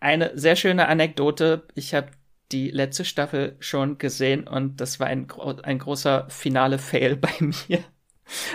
[0.00, 1.66] eine sehr schöne Anekdote.
[1.74, 2.10] Ich habe
[2.52, 5.28] die letzte Staffel schon gesehen und das war ein,
[5.62, 7.84] ein großer finale Fail bei mir.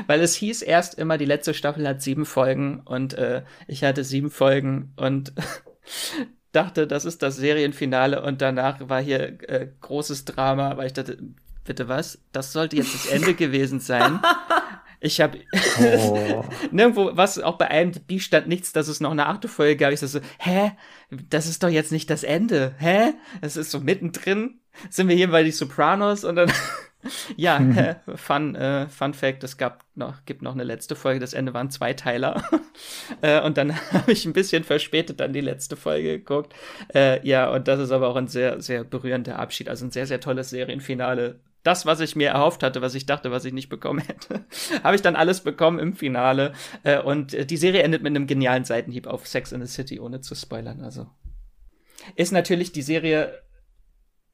[0.06, 4.04] Weil es hieß erst immer, die letzte Staffel hat sieben Folgen und äh, ich hatte
[4.04, 5.34] sieben Folgen und
[6.54, 11.18] dachte, das ist das Serienfinale und danach war hier äh, großes Drama, weil ich dachte,
[11.66, 12.20] bitte was?
[12.32, 14.20] Das sollte jetzt das Ende gewesen sein.
[15.06, 15.38] Ich habe
[15.82, 16.46] oh.
[16.72, 19.92] nirgendwo, was auch bei IMDb stand nichts, dass es noch eine achte Folge gab.
[19.92, 20.72] Ich so, hä?
[21.30, 22.74] Das ist doch jetzt nicht das Ende.
[22.78, 23.14] Hä?
[23.42, 24.62] Es ist so mittendrin.
[24.90, 26.50] Sind wir hier bei die Sopranos und dann
[27.36, 31.34] ja, äh, Fun, äh, Fun Fact, es gab noch, gibt noch eine letzte Folge, das
[31.34, 32.44] Ende waren zwei Teiler.
[33.22, 36.54] äh, und dann habe ich ein bisschen verspätet dann die letzte Folge geguckt.
[36.94, 39.70] Äh, ja, und das ist aber auch ein sehr, sehr berührender Abschied.
[39.70, 41.40] Also ein sehr, sehr tolles Serienfinale.
[41.64, 44.46] Das, was ich mir erhofft hatte, was ich dachte, was ich nicht bekommen hätte,
[44.84, 46.54] habe ich dann alles bekommen im Finale.
[46.84, 50.00] Äh, und äh, die Serie endet mit einem genialen Seitenhieb auf Sex in the City,
[50.00, 50.82] ohne zu spoilern.
[50.82, 51.08] Also
[52.16, 53.44] ist natürlich die Serie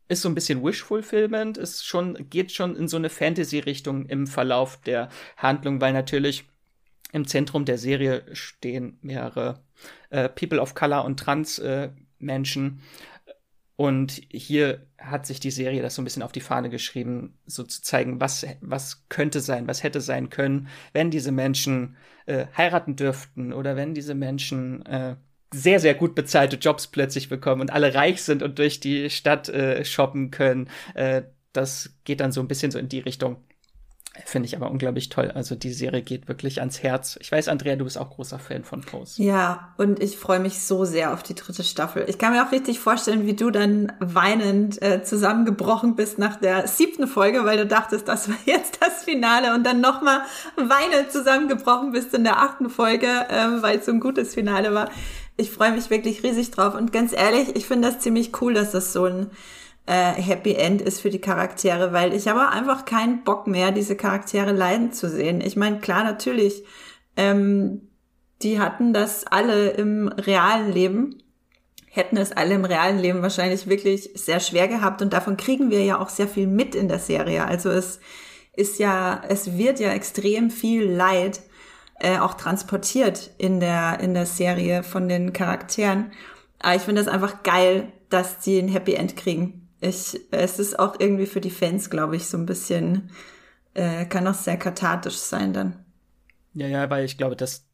[0.10, 4.82] ist so ein bisschen wish-fulfillment, ist schon, geht schon in so eine Fantasy-Richtung im Verlauf
[4.82, 6.44] der Handlung, weil natürlich
[7.14, 9.64] im Zentrum der Serie stehen mehrere
[10.10, 12.82] äh, People of Color und Trans-Menschen.
[13.26, 13.34] Äh,
[13.76, 17.64] Und hier hat sich die Serie das so ein bisschen auf die Fahne geschrieben, so
[17.64, 21.96] zu zeigen, was, was könnte sein, was hätte sein können, wenn diese Menschen
[22.26, 25.16] äh, heiraten dürften oder wenn diese Menschen äh,
[25.54, 29.50] sehr, sehr gut bezahlte Jobs plötzlich bekommen und alle reich sind und durch die Stadt
[29.50, 30.70] äh, shoppen können.
[30.94, 31.24] Äh,
[31.54, 33.38] das geht dann so ein bisschen so in die Richtung.
[34.26, 35.32] Finde ich aber unglaublich toll.
[35.32, 37.18] Also die Serie geht wirklich ans Herz.
[37.22, 39.22] Ich weiß, Andrea, du bist auch großer Fan von Pose.
[39.22, 42.06] Ja, und ich freue mich so sehr auf die dritte Staffel.
[42.08, 46.68] Ich kann mir auch richtig vorstellen, wie du dann weinend äh, zusammengebrochen bist nach der
[46.68, 50.22] siebten Folge, weil du dachtest, das war jetzt das Finale und dann nochmal
[50.56, 54.90] weinend zusammengebrochen bist in der achten Folge, äh, weil es so ein gutes Finale war.
[55.40, 56.76] Ich freue mich wirklich riesig drauf.
[56.76, 59.32] Und ganz ehrlich, ich finde das ziemlich cool, dass das so ein
[59.86, 63.96] äh, Happy End ist für die Charaktere, weil ich habe einfach keinen Bock mehr, diese
[63.96, 65.42] Charaktere leiden zu sehen.
[65.42, 66.64] Ich meine, klar, natürlich,
[67.18, 67.90] ähm,
[68.42, 71.24] die hatten das alle im realen Leben,
[71.88, 75.84] hätten es alle im realen Leben wahrscheinlich wirklich sehr schwer gehabt und davon kriegen wir
[75.84, 77.46] ja auch sehr viel mit in der Serie.
[77.46, 78.00] Also es
[78.56, 81.42] ist ja, es wird ja extrem viel Leid
[82.00, 86.12] äh, auch transportiert in der in der Serie von den Charakteren.
[86.60, 90.78] Aber ich finde das einfach geil, dass sie ein Happy End kriegen ich, es ist
[90.78, 93.12] auch irgendwie für die Fans, glaube ich, so ein bisschen,
[93.74, 95.86] äh, kann auch sehr kathartisch sein dann.
[96.54, 97.66] Ja, ja, weil ich glaube, das,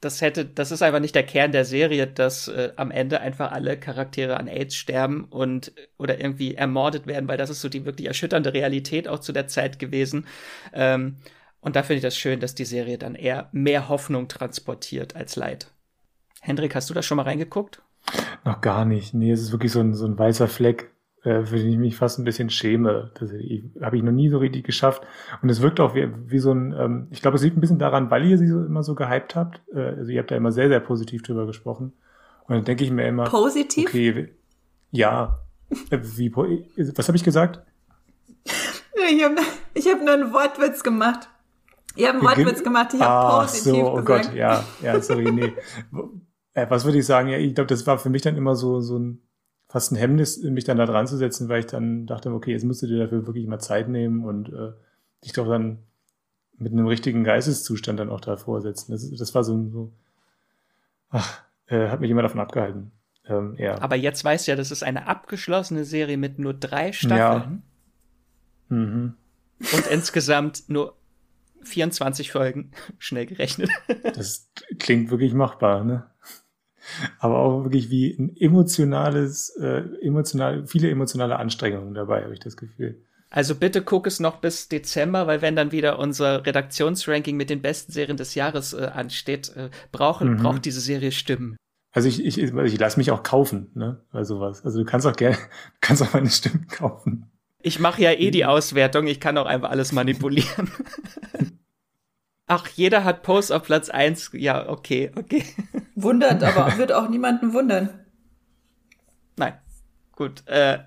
[0.00, 3.52] das hätte, das ist einfach nicht der Kern der Serie, dass äh, am Ende einfach
[3.52, 7.84] alle Charaktere an AIDS sterben und oder irgendwie ermordet werden, weil das ist so die
[7.84, 10.26] wirklich erschütternde Realität auch zu der Zeit gewesen.
[10.72, 11.18] Ähm,
[11.62, 15.36] und da finde ich das schön, dass die Serie dann eher mehr Hoffnung transportiert als
[15.36, 15.68] Leid.
[16.42, 17.80] Hendrik, hast du da schon mal reingeguckt?
[18.44, 19.14] Noch gar nicht.
[19.14, 20.92] Nee, es ist wirklich so ein, so ein weißer Fleck
[21.24, 23.12] äh, für den ich mich fast ein bisschen schäme.
[23.14, 23.30] Das
[23.80, 25.02] habe ich noch nie so richtig geschafft.
[25.40, 27.78] Und es wirkt auch wie, wie so ein, ähm, ich glaube, es liegt ein bisschen
[27.78, 29.60] daran, weil ihr sie so, immer so gehypt habt.
[29.72, 31.92] Äh, also ihr habt da immer sehr, sehr positiv drüber gesprochen.
[32.48, 33.24] Und dann denke ich mir immer.
[33.24, 33.88] Positiv?
[33.88, 34.30] Okay,
[34.90, 35.38] ja.
[35.90, 37.60] Äh, wie, was habe ich gesagt?
[38.44, 39.36] Ich habe
[39.74, 41.28] ich hab nur einen Wortwitz gemacht.
[41.94, 44.26] Ich habe einen Wortwitz gemacht, ich habe ah, positiv so, oh gesagt.
[44.26, 45.52] Gott, ja, ja, sorry, nee.
[46.54, 47.28] äh, was würde ich sagen?
[47.28, 49.22] Ja, ich glaube, das war für mich dann immer so, so ein,
[49.68, 52.64] fast ein Hemmnis, mich dann da dran zu setzen, weil ich dann dachte, okay, jetzt
[52.64, 54.72] musst du dir dafür wirklich mal Zeit nehmen und äh,
[55.24, 55.78] dich doch dann
[56.58, 58.92] mit einem richtigen Geisteszustand dann auch davor setzen.
[58.92, 59.92] Das, das war so, so
[61.10, 62.92] ach, äh, hat mich immer davon abgehalten.
[63.26, 63.80] Ähm, ja.
[63.80, 67.62] Aber jetzt weißt du ja, das ist eine abgeschlossene Serie mit nur drei Staffeln.
[68.70, 68.76] Ja.
[68.76, 69.14] Mhm.
[69.58, 70.96] Und insgesamt nur
[71.64, 73.70] 24 Folgen, schnell gerechnet.
[74.14, 76.06] Das klingt wirklich machbar, ne?
[77.18, 82.56] aber auch wirklich wie ein emotionales, äh, emotional, viele emotionale Anstrengungen dabei, habe ich das
[82.56, 83.00] Gefühl.
[83.30, 87.62] Also bitte guck es noch bis Dezember, weil wenn dann wieder unser Redaktionsranking mit den
[87.62, 90.42] besten Serien des Jahres äh, ansteht, äh, brauchen, mhm.
[90.42, 91.56] braucht diese Serie Stimmen.
[91.92, 94.64] Also ich, ich, ich lasse mich auch kaufen, ne, bei sowas.
[94.64, 95.36] Also du kannst auch gerne,
[95.80, 97.30] kannst auch meine Stimmen kaufen.
[97.62, 100.70] Ich mache ja eh die Auswertung, ich kann auch einfach alles manipulieren.
[102.46, 104.30] Ach, jeder hat Post auf Platz 1.
[104.34, 105.44] Ja, okay, okay.
[105.94, 108.04] Wundert, aber wird auch niemanden wundern.
[109.36, 109.58] Nein.
[110.12, 110.46] Gut.
[110.46, 110.80] Äh,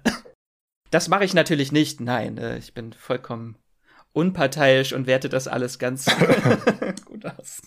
[0.91, 1.99] das mache ich natürlich nicht.
[1.99, 3.57] Nein, äh, ich bin vollkommen
[4.13, 6.05] unparteiisch und werte das alles ganz
[7.05, 7.61] gut aus.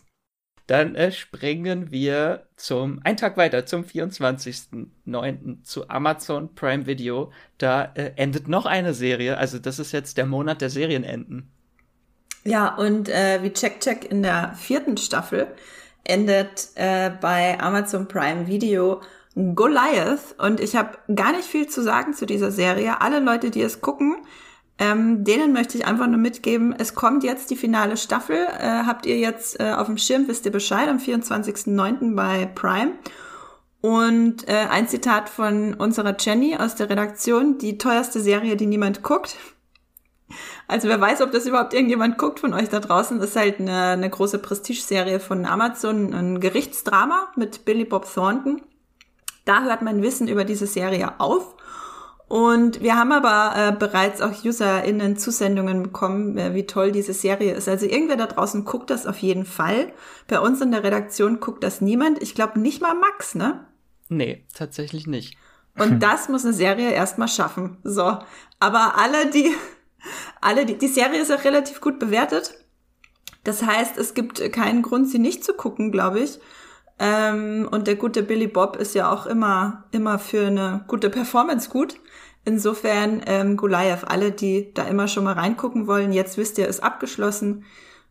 [0.67, 5.63] Dann äh, springen wir zum, einen Tag weiter, zum 24.09.
[5.63, 7.33] zu Amazon Prime Video.
[7.57, 9.39] Da äh, endet noch eine Serie.
[9.39, 11.51] Also das ist jetzt der Monat der Serienenden.
[12.49, 15.49] Ja, und äh, wie Check Check in der vierten Staffel
[16.05, 19.03] endet äh, bei Amazon Prime Video
[19.35, 20.35] Goliath.
[20.39, 23.03] Und ich habe gar nicht viel zu sagen zu dieser Serie.
[23.03, 24.17] Alle Leute, die es gucken,
[24.79, 28.37] ähm, denen möchte ich einfach nur mitgeben, es kommt jetzt die finale Staffel.
[28.37, 32.15] Äh, habt ihr jetzt äh, auf dem Schirm, wisst ihr Bescheid, am 24.09.
[32.15, 32.93] bei Prime.
[33.83, 39.03] Und äh, ein Zitat von unserer Jenny aus der Redaktion, die teuerste Serie, die niemand
[39.03, 39.37] guckt.
[40.67, 43.19] Also wer weiß, ob das überhaupt irgendjemand guckt von euch da draußen.
[43.19, 48.63] Das ist halt eine, eine große Prestigeserie von Amazon, ein Gerichtsdrama mit Billy Bob Thornton.
[49.45, 51.55] Da hört mein Wissen über diese Serie auf.
[52.29, 57.55] Und wir haben aber äh, bereits auch UserInnen Zusendungen bekommen, äh, wie toll diese Serie
[57.55, 57.69] ist.
[57.69, 59.93] Also irgendwer da draußen guckt das auf jeden Fall.
[60.27, 62.21] Bei uns in der Redaktion guckt das niemand.
[62.21, 63.65] Ich glaube nicht mal Max, ne?
[64.11, 65.39] Nee, tatsächlich nicht.
[65.79, 67.79] Und das muss eine Serie erstmal schaffen.
[67.85, 68.19] So.
[68.59, 69.55] Aber alle, die
[70.41, 72.55] alle, die, die Serie ist auch relativ gut bewertet.
[73.45, 76.39] Das heißt, es gibt keinen Grund, sie nicht zu gucken, glaube ich.
[76.99, 81.71] Ähm, und der gute Billy Bob ist ja auch immer, immer für eine gute Performance
[81.71, 81.97] gut.
[82.45, 86.83] Insofern, ähm, Goliath, alle, die da immer schon mal reingucken wollen, jetzt wisst ihr, ist
[86.83, 87.65] abgeschlossen.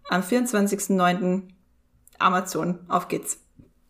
[0.09, 1.43] Am 24.09.
[2.19, 3.39] Amazon, auf geht's.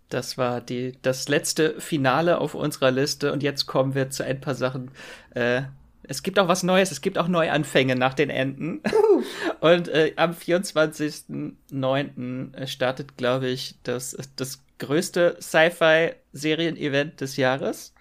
[0.10, 4.40] Das war die, das letzte Finale auf unserer Liste und jetzt kommen wir zu ein
[4.40, 4.92] paar Sachen.
[5.32, 5.64] Äh,
[6.08, 8.82] es gibt auch was Neues, es gibt auch Neuanfänge nach den Enden.
[9.60, 12.68] und äh, am 24.09.
[12.68, 17.94] startet, glaube ich, das, das größte Sci-Fi-Serien-Event des Jahres.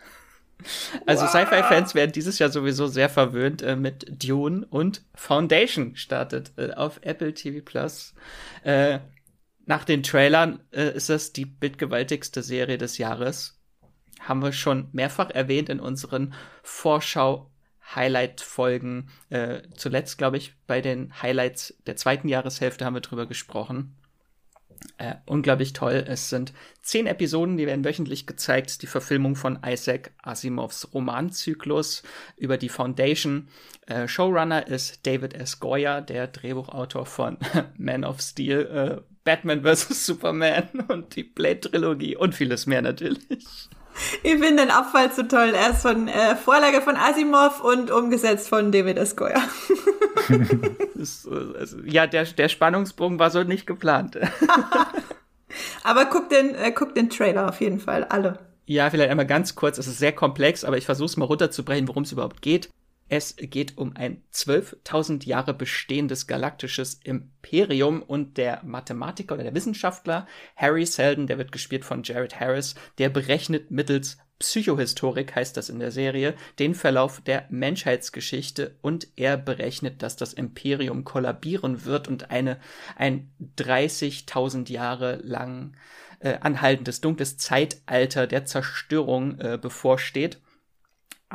[1.04, 1.30] Also wow.
[1.30, 7.00] Sci-Fi-Fans werden dieses Jahr sowieso sehr verwöhnt äh, mit Dune und Foundation startet äh, auf
[7.02, 8.14] Apple TV Plus.
[8.62, 9.00] Äh,
[9.66, 13.60] nach den Trailern äh, ist das die bildgewaltigste Serie des Jahres.
[14.20, 16.34] Haben wir schon mehrfach erwähnt in unseren
[17.86, 19.08] Vorschau-Highlight-Folgen.
[19.30, 23.96] Äh, zuletzt, glaube ich, bei den Highlights der zweiten Jahreshälfte haben wir drüber gesprochen.
[24.98, 26.04] Äh, unglaublich toll.
[26.06, 26.52] Es sind
[26.82, 28.82] zehn Episoden, die werden wöchentlich gezeigt.
[28.82, 32.02] Die Verfilmung von Isaac Asimovs Romanzyklus
[32.36, 33.48] über die Foundation.
[33.86, 35.60] Äh, Showrunner ist David S.
[35.60, 37.38] Goyer, der Drehbuchautor von
[37.78, 40.06] Man of Steel, äh, Batman vs.
[40.06, 43.70] Superman und die Blade-Trilogie und vieles mehr natürlich.
[44.22, 45.52] Ich finde den Abfall so toll.
[45.54, 48.98] Er ist von äh, Vorlage von Asimov und umgesetzt von David
[50.94, 54.18] ist, also, ja, der, der Spannungsbogen war so nicht geplant.
[55.82, 58.38] aber guck den, äh, guck den Trailer auf jeden Fall, alle.
[58.66, 59.78] Ja, vielleicht einmal ganz kurz.
[59.78, 62.68] Es ist sehr komplex, aber ich versuche es mal runterzubrechen, worum es überhaupt geht.
[63.08, 70.26] Es geht um ein 12.000 Jahre bestehendes galaktisches Imperium und der Mathematiker oder der Wissenschaftler
[70.56, 75.78] Harry Seldon, der wird gespielt von Jared Harris, der berechnet mittels Psychohistorik heißt das in
[75.78, 82.30] der Serie, den Verlauf der Menschheitsgeschichte und er berechnet, dass das Imperium kollabieren wird und
[82.30, 82.58] eine
[82.96, 85.74] ein 30.000 Jahre lang
[86.20, 90.38] äh, anhaltendes dunkles Zeitalter der Zerstörung äh, bevorsteht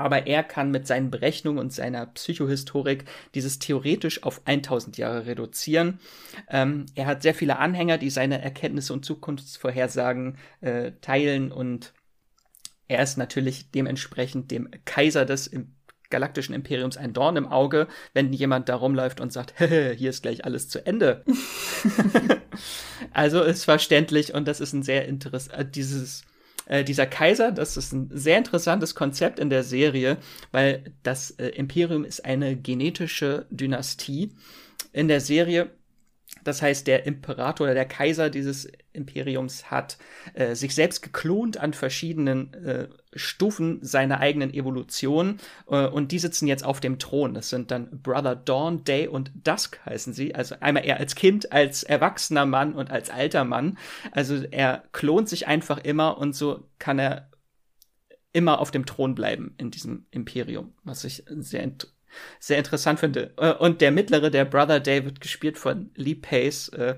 [0.01, 3.05] aber er kann mit seinen Berechnungen und seiner Psychohistorik
[3.35, 5.99] dieses theoretisch auf 1000 Jahre reduzieren.
[6.49, 11.93] Ähm, er hat sehr viele Anhänger, die seine Erkenntnisse und Zukunftsvorhersagen äh, teilen und
[12.87, 15.75] er ist natürlich dementsprechend dem Kaiser des im
[16.09, 20.45] galaktischen Imperiums ein Dorn im Auge, wenn jemand da rumläuft und sagt, hier ist gleich
[20.45, 21.23] alles zu Ende.
[23.13, 26.23] also ist verständlich und das ist ein sehr interessantes, äh, dieses
[26.65, 30.17] äh, dieser Kaiser, das ist ein sehr interessantes Konzept in der Serie,
[30.51, 34.31] weil das äh, Imperium ist eine genetische Dynastie.
[34.93, 35.71] In der Serie
[36.43, 39.97] das heißt, der Imperator oder der Kaiser dieses Imperiums hat
[40.33, 45.37] äh, sich selbst geklont an verschiedenen äh, Stufen seiner eigenen Evolution
[45.69, 47.33] äh, und die sitzen jetzt auf dem Thron.
[47.33, 50.35] Das sind dann Brother Dawn, Day und Dusk heißen sie.
[50.35, 53.77] Also einmal er als Kind, als erwachsener Mann und als alter Mann.
[54.11, 57.29] Also er klont sich einfach immer und so kann er
[58.33, 61.63] immer auf dem Thron bleiben in diesem Imperium, was ich sehr
[62.39, 63.33] sehr interessant finde.
[63.37, 66.95] Äh, und der mittlere, der Brother David, gespielt von Lee Pace, äh,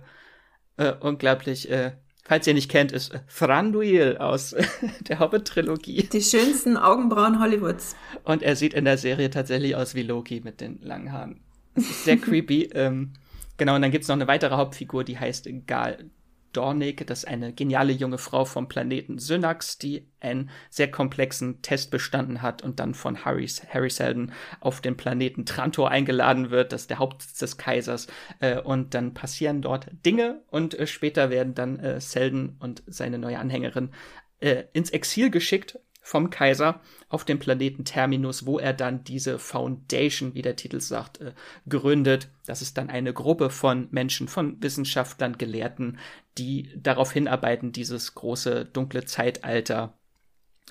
[0.78, 1.92] äh, unglaublich, äh,
[2.24, 4.56] falls ihr nicht kennt, ist Thranduil aus
[5.02, 6.04] der Hobbit-Trilogie.
[6.12, 7.96] Die schönsten Augenbrauen Hollywoods.
[8.24, 11.42] Und er sieht in der Serie tatsächlich aus wie Loki mit den langen Haaren.
[11.76, 12.70] Das ist sehr creepy.
[12.76, 13.14] Ähm,
[13.58, 16.10] genau, und dann gibt's noch eine weitere Hauptfigur, die heißt Gal
[16.54, 21.92] Dornick, das ist eine geniale junge Frau vom Planeten Synax, die einen sehr komplexen Test
[21.92, 26.82] bestanden hat und dann von Harry, Harry Seldon auf den Planeten Trantor eingeladen wird, das
[26.82, 28.08] ist der Hauptsitz des Kaisers.
[28.40, 33.18] Äh, und dann passieren dort Dinge und äh, später werden dann äh, Seldon und seine
[33.18, 33.92] neue Anhängerin
[34.40, 40.36] äh, ins Exil geschickt vom Kaiser auf dem Planeten Terminus, wo er dann diese Foundation,
[40.36, 41.32] wie der Titel sagt, äh,
[41.68, 42.28] gründet.
[42.46, 45.98] Das ist dann eine Gruppe von Menschen, von Wissenschaftlern, Gelehrten,
[46.38, 49.94] die darauf hinarbeiten, dieses große dunkle Zeitalter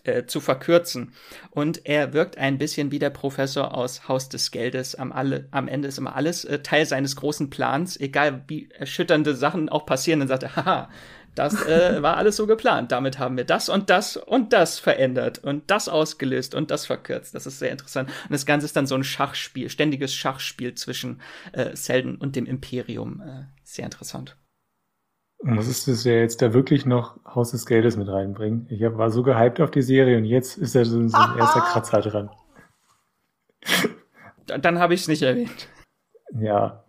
[0.04, 1.12] äh, zu verkürzen.
[1.50, 4.94] Und er wirkt ein bisschen wie der Professor aus Haus des Geldes.
[4.94, 9.34] Am, alle, am Ende ist immer alles äh, Teil seines großen Plans, egal wie erschütternde
[9.34, 10.90] Sachen auch passieren, dann sagt er, haha,
[11.34, 12.92] das äh, war alles so geplant.
[12.92, 17.34] Damit haben wir das und das und das verändert und das ausgelöst und das verkürzt.
[17.34, 18.10] Das ist sehr interessant.
[18.24, 21.20] Und das Ganze ist dann so ein Schachspiel, ständiges Schachspiel zwischen
[21.52, 23.22] äh, Selden und dem Imperium.
[23.22, 24.36] Äh, sehr interessant.
[25.38, 28.66] Und was ist das ja jetzt da wirklich noch Haus des Geldes mit reinbringen?
[28.70, 31.38] Ich war so gehypt auf die Serie und jetzt ist da so, ein, so ein
[31.38, 32.30] erster Kratzer dran.
[34.46, 35.68] Dann habe ich es nicht erwähnt.
[36.38, 36.81] Ja,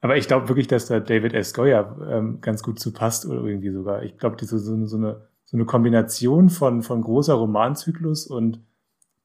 [0.00, 1.54] aber ich glaube wirklich, dass da David S.
[1.54, 4.02] Goyer ähm, ganz gut zu passt oder irgendwie sogar.
[4.02, 8.60] Ich glaube, so, so, so, eine, so eine Kombination von, von großer Romanzyklus und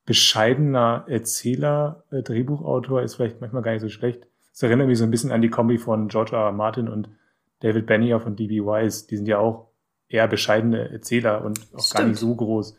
[0.06, 4.28] bescheidener Erzähler, äh, Drehbuchautor ist vielleicht manchmal gar nicht so schlecht.
[4.52, 6.46] Das erinnert mich so ein bisschen an die Kombi von George R.
[6.46, 6.52] R.
[6.52, 7.10] Martin und
[7.60, 8.62] David Benioff und D.B.
[8.62, 9.08] Wise.
[9.08, 9.70] Die sind ja auch
[10.08, 11.94] eher bescheidene Erzähler und auch Stimmt.
[11.94, 12.78] gar nicht so groß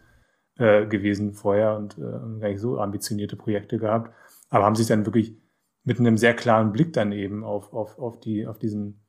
[0.58, 4.12] äh, gewesen vorher und äh, gar nicht so ambitionierte Projekte gehabt.
[4.50, 5.34] Aber haben sich dann wirklich
[5.84, 9.04] mit einem sehr klaren Blick dann eben auf, auf, auf die, auf diesen,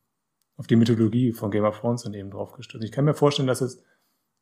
[0.58, 2.84] auf die Mythologie von Game of Thrones dann eben drauf gestürzt.
[2.84, 3.84] Ich kann mir vorstellen, dass es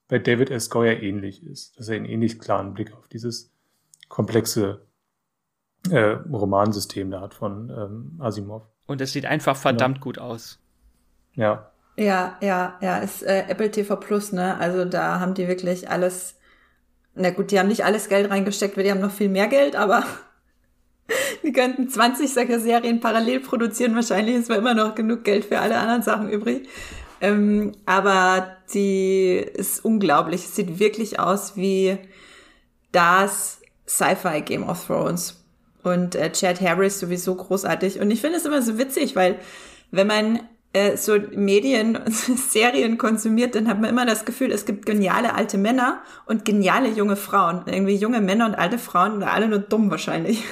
[0.07, 0.69] bei David S.
[0.69, 3.53] Goyer ähnlich ist, dass er einen ähnlich klaren Blick auf dieses
[4.09, 4.85] komplexe
[5.89, 8.67] äh, Romansystem da hat von ähm, Asimov.
[8.85, 10.03] Und es sieht einfach verdammt ja.
[10.03, 10.59] gut aus.
[11.33, 11.71] Ja.
[11.97, 14.57] Ja, ja, ja, ist äh, Apple TV Plus, ne?
[14.57, 16.37] Also da haben die wirklich alles.
[17.13, 19.75] Na gut, die haben nicht alles Geld reingesteckt, weil die haben noch viel mehr Geld,
[19.75, 20.03] aber
[21.43, 23.95] die könnten 20 solcher Serien parallel produzieren.
[23.95, 26.67] Wahrscheinlich ist immer noch genug Geld für alle anderen Sachen übrig.
[27.21, 30.45] Ähm, aber die ist unglaublich.
[30.45, 31.97] Es sieht wirklich aus wie
[32.91, 35.37] das Sci-Fi Game of Thrones.
[35.83, 37.99] Und äh, Chad Harris sowieso großartig.
[37.99, 39.37] Und ich finde es immer so witzig, weil
[39.91, 40.39] wenn man
[40.73, 45.57] äh, so Medien, Serien konsumiert, dann hat man immer das Gefühl, es gibt geniale alte
[45.57, 47.63] Männer und geniale junge Frauen.
[47.65, 50.43] Irgendwie junge Männer und alte Frauen alle nur dumm wahrscheinlich.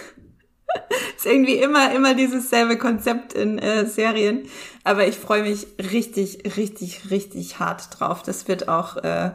[1.18, 4.48] ist irgendwie immer, immer dieses selbe Konzept in äh, Serien.
[4.84, 8.24] Aber ich freue mich richtig, richtig, richtig hart drauf.
[8.24, 9.32] Das wird auch äh,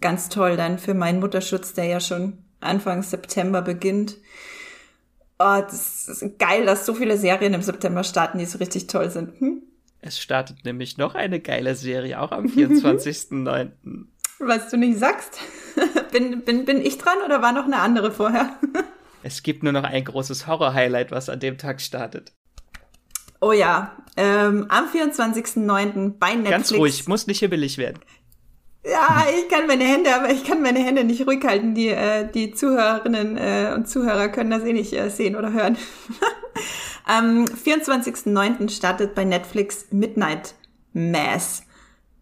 [0.00, 4.16] ganz toll dann für meinen Mutterschutz, der ja schon Anfang September beginnt.
[5.38, 9.10] Oh, das ist geil, dass so viele Serien im September starten, die so richtig toll
[9.10, 9.38] sind.
[9.40, 9.62] Hm?
[10.00, 13.70] Es startet nämlich noch eine geile Serie, auch am 24.09.
[14.38, 15.38] Was du nicht sagst.
[16.12, 18.58] bin, bin, bin ich dran oder war noch eine andere vorher?
[19.26, 22.32] Es gibt nur noch ein großes Horror-Highlight, was an dem Tag startet.
[23.40, 26.18] Oh ja, ähm, am 24.09.
[26.18, 26.50] bei Netflix.
[26.50, 27.98] Ganz ruhig, muss nicht hibbelig werden.
[28.84, 31.74] Ja, ich kann meine Hände, aber ich kann meine Hände nicht ruhig halten.
[31.74, 35.76] Die, äh, die Zuhörerinnen äh, und Zuhörer können das eh nicht äh, sehen oder hören.
[37.04, 38.70] Am 24.09.
[38.70, 40.54] startet bei Netflix Midnight
[40.92, 41.64] Mass.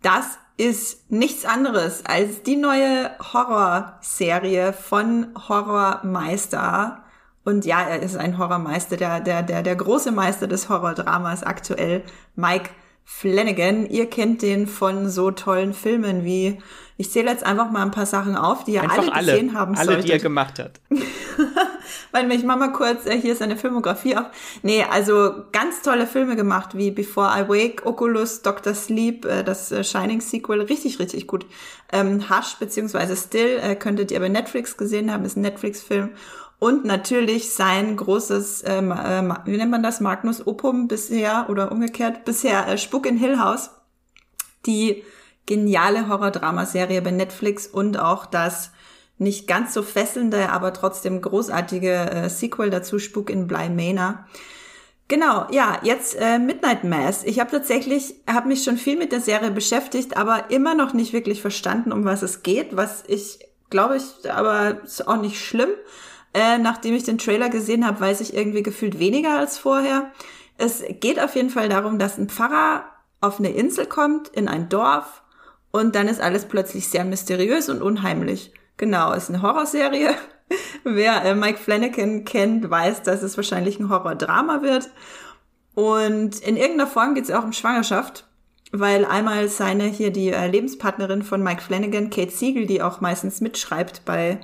[0.00, 7.02] Das ist nichts anderes als die neue Horrorserie von Horrormeister.
[7.44, 12.02] Und ja, er ist ein Horrormeister, der, der, der, der große Meister des Horrordramas aktuell,
[12.36, 12.70] Mike
[13.04, 13.86] Flanagan.
[13.86, 16.58] Ihr kennt den von so tollen Filmen wie,
[16.96, 19.58] ich zähle jetzt einfach mal ein paar Sachen auf, die ihr einfach alle gesehen alle,
[19.58, 20.08] haben alle, solltet.
[20.08, 20.80] die er gemacht hat.
[22.12, 24.26] Weil ich mach mal kurz, äh, hier ist eine Filmografie auf.
[24.62, 28.74] Nee, also ganz tolle Filme gemacht, wie Before I Wake, Oculus, Dr.
[28.74, 31.44] Sleep, äh, das äh, Shining Sequel, richtig, richtig gut.
[31.92, 36.10] Ähm, Hush beziehungsweise Still könntet ihr bei Netflix gesehen haben, ist ein Netflix-Film.
[36.64, 42.24] Und natürlich sein großes, ähm, äh, wie nennt man das, Magnus Opum bisher oder umgekehrt,
[42.24, 43.68] bisher äh, Spuk in Hill House.
[44.64, 45.04] Die
[45.44, 48.70] geniale Horror-Drama-Serie bei Netflix und auch das
[49.18, 54.24] nicht ganz so fesselnde, aber trotzdem großartige äh, Sequel dazu, Spuk in Bly Manor.
[55.06, 57.24] Genau, ja, jetzt äh, Midnight Mass.
[57.24, 61.12] Ich habe tatsächlich, habe mich schon viel mit der Serie beschäftigt, aber immer noch nicht
[61.12, 65.70] wirklich verstanden, um was es geht, was ich glaube ich, aber ist auch nicht schlimm.
[66.34, 70.10] Äh, nachdem ich den Trailer gesehen habe, weiß ich irgendwie gefühlt weniger als vorher.
[70.58, 72.84] Es geht auf jeden Fall darum, dass ein Pfarrer
[73.20, 75.22] auf eine Insel kommt, in ein Dorf,
[75.70, 78.52] und dann ist alles plötzlich sehr mysteriös und unheimlich.
[78.76, 80.14] Genau, ist eine Horrorserie.
[80.84, 84.88] Wer äh, Mike Flanagan kennt, weiß, dass es wahrscheinlich ein Horrordrama wird.
[85.74, 88.24] Und in irgendeiner Form geht es auch um Schwangerschaft,
[88.70, 93.40] weil einmal seine hier die äh, Lebenspartnerin von Mike Flanagan, Kate Siegel, die auch meistens
[93.40, 94.38] mitschreibt bei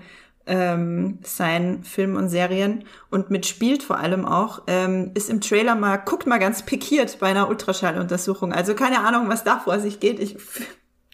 [0.50, 5.96] ähm, seinen Filmen und Serien und mitspielt vor allem auch, ähm, ist im Trailer mal,
[5.96, 8.52] guckt mal ganz pikiert bei einer Ultraschalluntersuchung.
[8.52, 10.18] Also keine Ahnung, was da vor sich geht.
[10.18, 10.36] Ich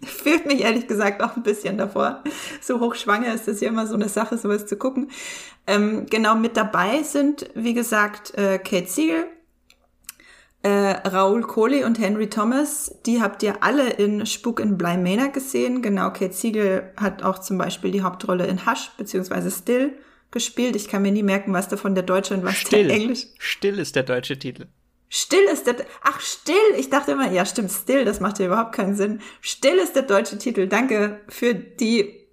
[0.02, 2.22] fühlt mich ehrlich gesagt auch ein bisschen davor.
[2.60, 5.10] So hochschwanger ist das ja immer so eine Sache, sowas zu gucken.
[5.66, 9.26] Ähm, genau mit dabei sind, wie gesagt, äh, Kate Siegel,
[10.62, 15.28] äh, Raoul Kohli und Henry Thomas, die habt ihr alle in Spuk in Bly Manor
[15.28, 15.82] gesehen.
[15.82, 19.50] Genau, Kate Siegel hat auch zum Beispiel die Hauptrolle in Hush bzw.
[19.50, 19.92] Still
[20.30, 20.76] gespielt.
[20.76, 22.88] Ich kann mir nie merken, was davon der deutsche und was Still.
[22.88, 23.26] der englisch.
[23.38, 24.66] Still ist der deutsche Titel.
[25.08, 28.74] Still ist der, ach still, ich dachte immer, ja stimmt, still, das macht ja überhaupt
[28.74, 29.20] keinen Sinn.
[29.40, 30.66] Still ist der deutsche Titel.
[30.66, 32.26] Danke für die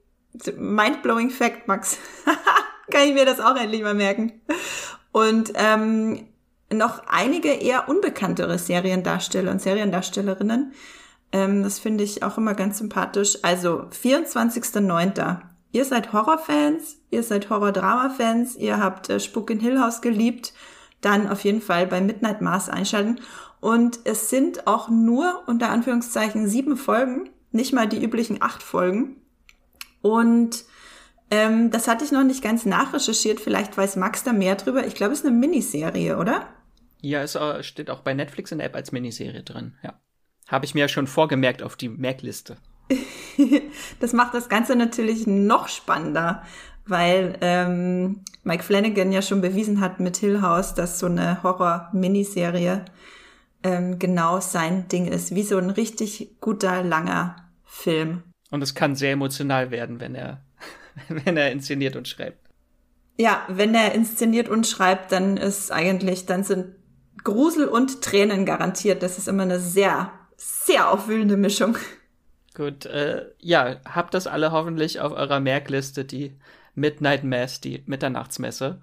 [0.57, 1.97] mindblowing Fact, Max.
[2.91, 4.41] Kann ich mir das auch endlich mal merken.
[5.11, 6.27] Und ähm,
[6.73, 10.73] noch einige eher unbekanntere Seriendarsteller und Seriendarstellerinnen.
[11.31, 13.39] Ähm, das finde ich auch immer ganz sympathisch.
[13.41, 15.41] Also 24.09.
[15.71, 20.53] Ihr seid Horrorfans, ihr seid Horror-Drama-Fans, ihr habt äh, Spuk in Hill House geliebt,
[21.01, 23.19] dann auf jeden Fall bei Midnight Mars einschalten.
[23.59, 29.21] Und es sind auch nur unter Anführungszeichen sieben Folgen, nicht mal die üblichen acht Folgen.
[30.01, 30.65] Und
[31.31, 33.39] ähm, das hatte ich noch nicht ganz nachrecherchiert.
[33.39, 34.85] Vielleicht weiß Max da mehr drüber.
[34.85, 36.45] Ich glaube, es ist eine Miniserie, oder?
[37.03, 39.99] Ja, es äh, steht auch bei Netflix in der App als Miniserie drin, ja.
[40.47, 42.57] Habe ich mir ja schon vorgemerkt auf die Merkliste.
[43.99, 46.43] das macht das Ganze natürlich noch spannender,
[46.85, 52.85] weil ähm, Mike Flanagan ja schon bewiesen hat mit Hill House, dass so eine Horror-Miniserie
[53.63, 57.35] ähm, genau sein Ding ist, wie so ein richtig guter, langer
[57.65, 58.23] Film.
[58.49, 60.45] Und es kann sehr emotional werden, wenn er,
[61.09, 62.49] wenn er inszeniert und schreibt.
[63.17, 66.75] Ja, wenn er inszeniert und schreibt, dann ist eigentlich, dann sind
[67.23, 69.03] Grusel und Tränen garantiert.
[69.03, 71.77] Das ist immer eine sehr, sehr aufwühlende Mischung.
[72.55, 76.37] Gut, äh, ja, habt das alle hoffentlich auf eurer Merkliste, die
[76.75, 78.81] Midnight Mass, die Mitternachtsmesse.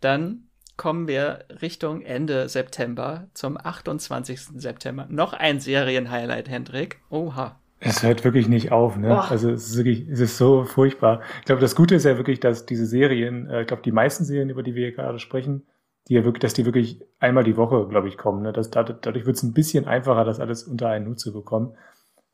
[0.00, 4.40] Dann kommen wir Richtung Ende September zum 28.
[4.56, 5.06] September.
[5.08, 7.00] Noch ein Serienhighlight, Hendrik.
[7.08, 7.58] Oha.
[7.80, 9.14] Es hört wirklich nicht auf, ne?
[9.14, 9.30] Oh.
[9.30, 11.20] Also es ist wirklich, es ist so furchtbar.
[11.40, 14.24] Ich glaube, das Gute ist ja wirklich, dass diese Serien, äh, ich glaube, die meisten
[14.24, 15.66] Serien, über die wir hier gerade sprechen,
[16.08, 18.42] die ja wirklich, dass die wirklich einmal die Woche, glaube ich, kommen.
[18.42, 18.52] Ne?
[18.52, 21.76] Das, dadurch wird es ein bisschen einfacher, das alles unter einen Hut zu bekommen.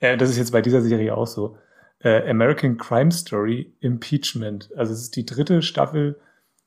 [0.00, 1.56] Äh, das ist jetzt bei dieser Serie auch so.
[2.00, 4.70] Äh, American Crime Story Impeachment.
[4.76, 6.20] Also es ist die dritte Staffel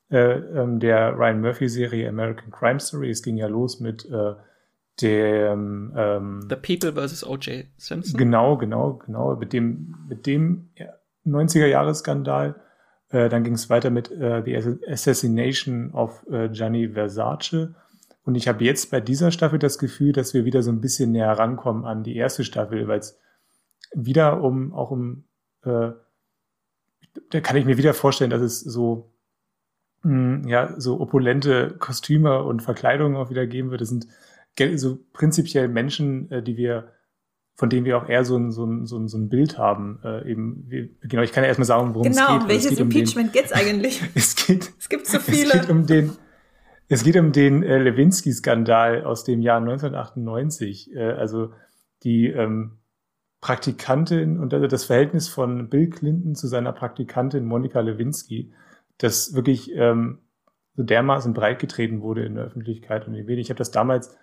[0.09, 3.09] äh, ähm, der Ryan Murphy Serie American Crime Story.
[3.09, 4.33] Es ging ja los mit äh,
[5.01, 7.25] dem ähm, The People vs.
[7.25, 7.65] O.J.
[7.77, 8.17] Simpson.
[8.17, 9.35] Genau, genau, genau.
[9.35, 10.87] Mit dem, mit dem ja,
[11.25, 12.55] 90er-Jahres-Skandal.
[13.09, 17.73] Äh, dann ging es weiter mit äh, The Assassination of äh, Gianni Versace.
[18.23, 21.11] Und ich habe jetzt bei dieser Staffel das Gefühl, dass wir wieder so ein bisschen
[21.11, 23.19] näher rankommen an die erste Staffel, weil es
[23.93, 25.25] wieder um, auch um,
[25.63, 25.91] äh,
[27.29, 29.11] da kann ich mir wieder vorstellen, dass es so,
[30.01, 33.81] mh, hm, ja, so opulente Kostüme und Verkleidungen auch wieder geben wird.
[33.81, 34.07] Das sind
[34.75, 36.91] so prinzipiell Menschen, äh, die wir,
[37.55, 39.99] von denen wir auch eher so ein, so ein, so ein, so ein Bild haben.
[40.03, 42.37] Äh, eben, wie, genau, ich kann ja erstmal sagen, worum genau, es geht.
[42.39, 44.01] Genau, welches geht Impeachment um geht's eigentlich?
[44.15, 45.53] es geht, es gibt so viele.
[45.53, 46.11] Es geht um den,
[46.89, 50.93] es geht um den äh, Lewinsky-Skandal aus dem Jahr 1998.
[50.93, 51.51] Äh, also
[52.03, 52.73] die ähm,
[53.39, 58.51] Praktikantin und also das Verhältnis von Bill Clinton zu seiner Praktikantin Monika Lewinsky,
[58.97, 60.19] das wirklich ähm,
[60.75, 64.17] so dermaßen breit getreten wurde in der Öffentlichkeit und ich habe das damals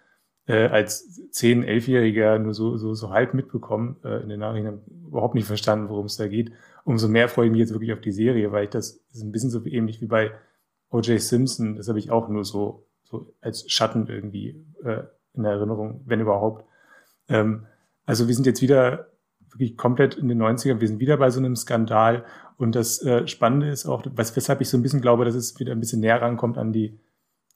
[0.46, 5.34] äh, als 10-, 11-Jähriger nur so, so, so halb mitbekommen äh, in den Nachrichten, überhaupt
[5.34, 6.52] nicht verstanden, worum es da geht.
[6.84, 9.22] Umso mehr freue ich mich jetzt wirklich auf die Serie, weil ich das, das ist
[9.22, 10.32] ein bisschen so ähnlich wie bei
[10.90, 11.20] O.J.
[11.20, 15.04] Simpson, das habe ich auch nur so, so als Schatten irgendwie äh,
[15.34, 16.66] in Erinnerung, wenn überhaupt.
[17.28, 17.66] Ähm,
[18.04, 19.08] also wir sind jetzt wieder
[19.50, 22.24] wirklich komplett in den 90ern, wir sind wieder bei so einem Skandal
[22.56, 25.58] und das äh, Spannende ist auch, was, weshalb ich so ein bisschen glaube, dass es
[25.58, 26.98] wieder ein bisschen näher rankommt an die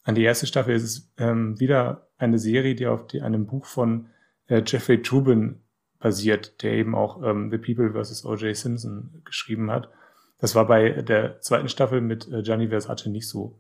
[0.06, 3.66] an die erste Staffel ist es ähm, wieder eine Serie, die auf die, einem Buch
[3.66, 4.06] von
[4.46, 5.62] äh, Jeffrey Trubin
[5.98, 8.24] basiert, der eben auch ähm, The People vs.
[8.24, 8.56] O.J.
[8.56, 9.90] Simpson geschrieben hat.
[10.38, 13.58] Das war bei der zweiten Staffel mit äh, Gianni Versace nicht so.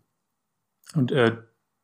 [0.94, 1.36] Und äh,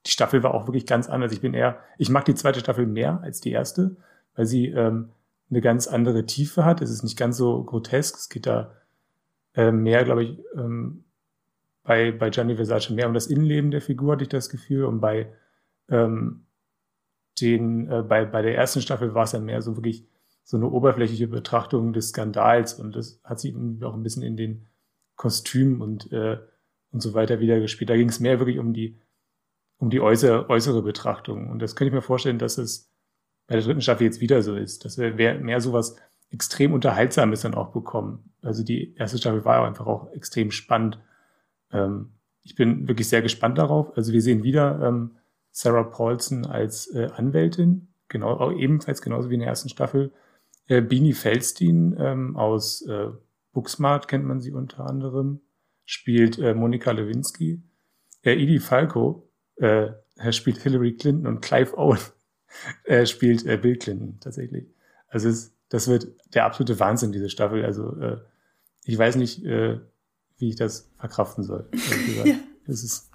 [0.07, 1.33] die Staffel war auch wirklich ganz anders.
[1.33, 3.97] Ich bin eher, ich mag die zweite Staffel mehr als die erste,
[4.37, 5.11] weil sie ähm,
[5.51, 6.81] eine ganz andere Tiefe hat.
[6.83, 8.15] Es ist nicht ganz so grotesk.
[8.17, 8.77] Es geht da
[9.57, 11.03] äh, mehr, glaube ich, ähm,
[11.83, 14.85] bei, bei Gianni Versace mehr um das Innenleben der Figur, hatte ich das Gefühl.
[14.85, 15.33] Und bei,
[15.89, 16.47] ähm,
[17.41, 20.07] den, äh, bei, bei der ersten Staffel war es dann mehr so wirklich
[20.45, 22.75] so eine oberflächliche Betrachtung des Skandals.
[22.75, 24.67] Und das hat sich auch ein bisschen in den
[25.17, 26.39] Kostümen und, äh,
[26.91, 27.91] und so weiter wieder gespielt.
[27.91, 28.99] Da ging es mehr wirklich um die,
[29.79, 31.51] um die äußere, äußere Betrachtung.
[31.51, 32.91] Und das könnte ich mir vorstellen, dass es
[33.47, 35.97] bei der dritten Staffel jetzt wieder so ist, dass wir mehr sowas
[36.31, 38.33] extrem Unterhaltsames dann auch bekommen.
[38.41, 40.99] Also die erste Staffel war einfach auch extrem spannend
[41.73, 42.11] ähm,
[42.43, 43.97] ich bin wirklich sehr gespannt darauf.
[43.97, 45.17] Also wir sehen wieder ähm,
[45.51, 50.13] Sarah Paulson als äh, Anwältin, genau, auch ebenfalls genauso wie in der ersten Staffel.
[50.67, 53.09] Äh, Beanie Feldstein ähm, aus äh,
[53.53, 55.41] Booksmart kennt man sie unter anderem,
[55.85, 57.63] spielt äh, Monika Lewinsky.
[58.23, 59.91] Äh, Edie Falco äh,
[60.33, 61.99] spielt Hillary Clinton und Clive Owen
[62.85, 64.69] äh, spielt äh, Bill Clinton tatsächlich.
[65.09, 67.65] Also es, das wird der absolute Wahnsinn, diese Staffel.
[67.65, 68.19] Also äh,
[68.85, 69.81] ich weiß nicht, äh,
[70.43, 71.69] wie ich das verkraften soll.
[72.25, 72.35] ja.
[72.67, 73.11] Das ist,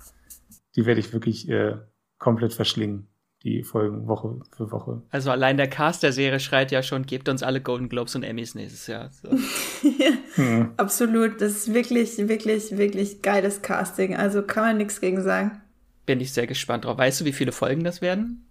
[0.75, 1.75] die werde ich wirklich äh,
[2.17, 3.07] komplett verschlingen,
[3.43, 5.01] die Folgen Woche für Woche.
[5.09, 8.23] Also allein der Cast der Serie schreit ja schon, gebt uns alle Golden Globes und
[8.23, 9.11] Emmys nächstes Jahr.
[9.11, 9.27] So.
[9.83, 10.71] ja, hm.
[10.77, 14.15] Absolut, das ist wirklich, wirklich, wirklich geiles Casting.
[14.15, 15.61] Also kann man nichts gegen sagen.
[16.05, 16.97] Bin ich sehr gespannt drauf.
[16.97, 18.45] Weißt du, wie viele Folgen das werden?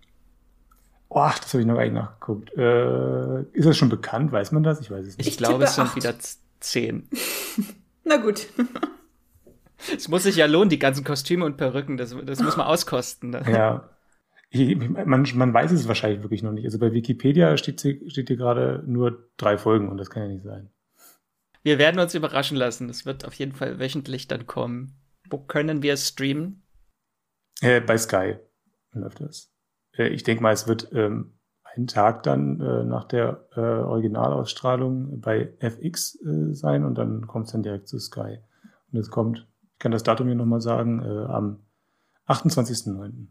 [1.09, 2.53] Boah, das habe ich noch gar nicht nachgeguckt.
[2.59, 4.33] Äh, ist das schon bekannt?
[4.33, 4.83] Weiß man das?
[4.83, 5.27] Ich weiß es nicht.
[5.27, 6.15] Ich, ich glaube, es sind wieder
[6.61, 7.09] zehn.
[8.07, 8.47] Na gut.
[9.95, 13.31] Es muss sich ja lohnen, die ganzen Kostüme und Perücken, das, das muss man auskosten.
[13.31, 13.45] Ne?
[13.47, 13.91] Ja.
[15.05, 16.65] Man, man weiß es wahrscheinlich wirklich noch nicht.
[16.65, 20.45] Also bei Wikipedia steht, steht hier gerade nur drei Folgen und das kann ja nicht
[20.45, 20.71] sein.
[21.63, 22.89] Wir werden uns überraschen lassen.
[22.89, 24.97] Es wird auf jeden Fall wöchentlich dann kommen.
[25.29, 26.63] Wo können wir streamen?
[27.61, 28.37] Äh, bei Sky
[28.93, 29.53] läuft das.
[29.97, 31.36] Äh, ich denke mal, es wird ähm,
[31.77, 37.47] einen Tag dann äh, nach der äh, Originalausstrahlung bei FX äh, sein und dann kommt
[37.47, 38.39] es dann direkt zu Sky.
[38.93, 41.61] Und es kommt, ich kann das Datum hier nochmal sagen, äh, am
[42.27, 43.29] 28.09.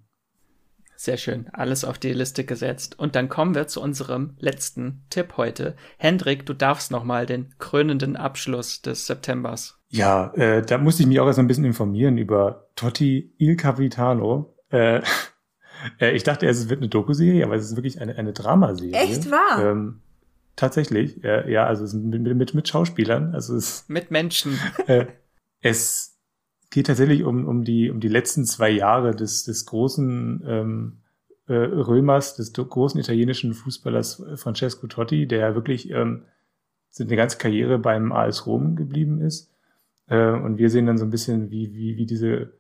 [0.98, 1.48] Sehr schön.
[1.52, 2.98] Alles auf die Liste gesetzt.
[2.98, 5.76] Und dann kommen wir zu unserem letzten Tipp heute.
[5.98, 9.78] Hendrik, du darfst noch mal den krönenden Abschluss des Septembers.
[9.90, 14.56] Ja, äh, da musste ich mich auch erst ein bisschen informieren über Totti Il Capitano.
[16.00, 18.94] Äh, ich dachte, es wird eine Doku-Serie, aber es ist wirklich eine, eine Dramaserie.
[18.94, 19.64] Echt wahr?
[19.64, 20.02] Ähm,
[20.56, 23.34] tatsächlich, äh, ja, also es mit, mit, mit Schauspielern.
[23.34, 24.60] Also es, mit Menschen.
[24.88, 25.08] Äh,
[25.62, 26.18] es
[26.70, 30.98] geht tatsächlich um, um, die, um die letzten zwei Jahre des, des großen ähm,
[31.48, 36.24] äh, Römers, des großen italienischen Fußballers Francesco Totti, der wirklich ähm,
[37.00, 39.52] eine ganze Karriere beim AS Rom geblieben ist.
[40.08, 42.54] Äh, und wir sehen dann so ein bisschen, wie, wie, wie diese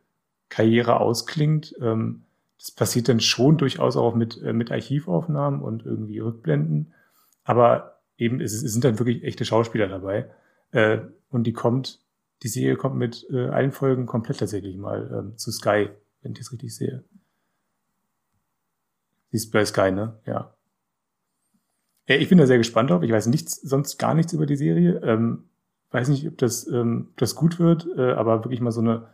[0.49, 1.75] Karriere ausklingt.
[1.81, 2.23] Ähm,
[2.57, 6.93] das passiert dann schon durchaus auch mit, äh, mit Archivaufnahmen und irgendwie Rückblenden.
[7.43, 10.29] Aber eben, es, es sind dann wirklich echte Schauspieler dabei.
[10.71, 10.99] Äh,
[11.29, 12.01] und die kommt,
[12.43, 15.89] die Serie kommt mit äh, allen Folgen komplett tatsächlich mal ähm, zu Sky,
[16.21, 17.03] wenn ich das richtig sehe.
[19.31, 20.19] Sie ist bei Sky, ne?
[20.25, 20.53] Ja.
[22.07, 22.15] ja.
[22.15, 23.03] Ich bin da sehr gespannt drauf.
[23.03, 25.01] Ich weiß nichts, sonst gar nichts über die Serie.
[25.03, 25.49] Ähm,
[25.91, 29.07] weiß nicht, ob das, ähm, das gut wird, äh, aber wirklich mal so eine,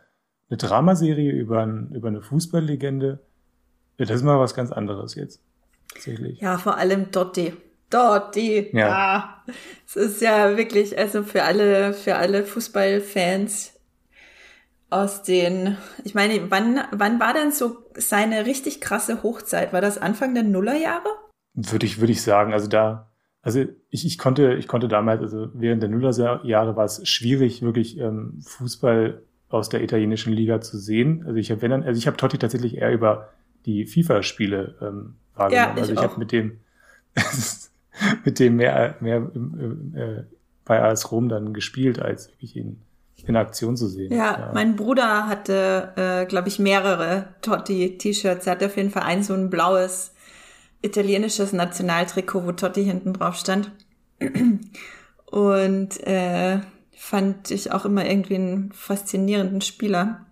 [0.48, 3.20] eine Dramaserie über, ein, über eine Fußballlegende.
[3.98, 5.40] Ja, das ist mal was ganz anderes jetzt.
[5.92, 6.40] Tatsächlich.
[6.40, 7.52] Ja, vor allem Dotti.
[7.90, 8.70] Dotti.
[8.72, 8.88] Ja.
[8.88, 9.44] ja.
[9.86, 13.78] Es ist ja wirklich, also für alle, für alle Fußballfans
[14.90, 19.72] aus den, ich meine, wann, wann war denn so seine richtig krasse Hochzeit?
[19.72, 21.08] War das Anfang der Nullerjahre?
[21.54, 22.52] Würde ich, würde ich sagen.
[22.52, 23.10] Also da,
[23.42, 27.98] also ich, ich konnte, ich konnte damals, also während der Nullerjahre war es schwierig, wirklich
[27.98, 31.24] ähm, Fußball aus der italienischen Liga zu sehen.
[31.26, 33.30] Also ich habe, wenn dann, also ich habe Totti tatsächlich eher über
[33.66, 35.68] die FIFA-Spiele ähm, wahrgenommen.
[35.68, 36.60] Ja, ich also ich habe mit dem
[38.24, 40.22] mit dem mehr, mehr äh,
[40.64, 42.82] bei AS Rom dann gespielt, als wirklich ihn
[43.26, 44.12] in Aktion zu sehen.
[44.12, 44.50] Ja, ja.
[44.52, 48.46] mein Bruder hatte, äh, glaube ich, mehrere Totti-T-Shirts.
[48.46, 50.12] Er hatte auf jeden Fall ein so ein blaues
[50.82, 53.70] italienisches Nationaltrikot, wo Totti hinten drauf stand.
[55.26, 56.58] Und äh,
[56.96, 60.26] fand ich auch immer irgendwie einen faszinierenden Spieler.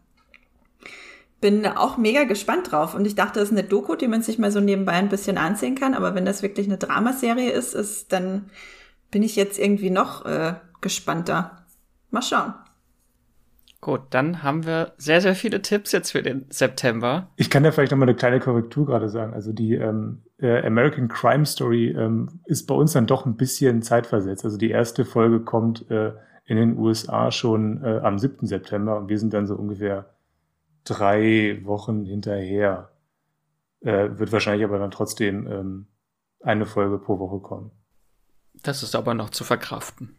[1.41, 4.39] Bin auch mega gespannt drauf und ich dachte, das ist eine Doku, die man sich
[4.39, 8.13] mal so nebenbei ein bisschen ansehen kann, aber wenn das wirklich eine Dramaserie ist, ist
[8.13, 8.51] dann
[9.11, 11.65] bin ich jetzt irgendwie noch äh, gespannter.
[12.11, 12.55] Mal schauen.
[13.81, 17.29] Gut, dann haben wir sehr, sehr viele Tipps jetzt für den September.
[17.37, 19.33] Ich kann ja vielleicht nochmal eine kleine Korrektur gerade sagen.
[19.33, 23.81] Also die ähm, äh, American Crime Story ähm, ist bei uns dann doch ein bisschen
[23.81, 24.45] zeitversetzt.
[24.45, 26.13] Also die erste Folge kommt äh,
[26.45, 28.47] in den USA schon äh, am 7.
[28.47, 30.11] September und wir sind dann so ungefähr
[30.85, 32.91] drei Wochen hinterher.
[33.81, 35.87] Äh, wird wahrscheinlich aber dann trotzdem ähm,
[36.43, 37.71] eine Folge pro Woche kommen.
[38.63, 40.19] Das ist aber noch zu verkraften.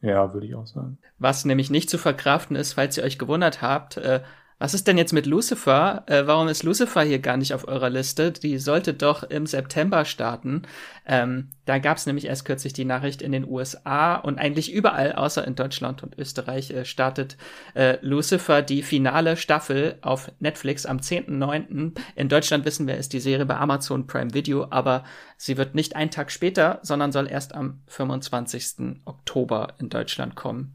[0.00, 0.98] Ja, würde ich auch sagen.
[1.18, 4.22] Was nämlich nicht zu verkraften ist, falls ihr euch gewundert habt, äh,
[4.58, 6.04] was ist denn jetzt mit Lucifer?
[6.06, 8.32] Äh, warum ist Lucifer hier gar nicht auf eurer Liste?
[8.32, 10.62] Die sollte doch im September starten.
[11.06, 15.12] Ähm, da gab es nämlich erst kürzlich die Nachricht in den USA und eigentlich überall,
[15.12, 17.36] außer in Deutschland und Österreich, äh, startet
[17.74, 21.92] äh, Lucifer die finale Staffel auf Netflix am 10.9.
[22.14, 25.04] In Deutschland wissen wir, ist die Serie bei Amazon Prime Video, aber
[25.36, 29.02] sie wird nicht einen Tag später, sondern soll erst am 25.
[29.04, 30.72] Oktober in Deutschland kommen.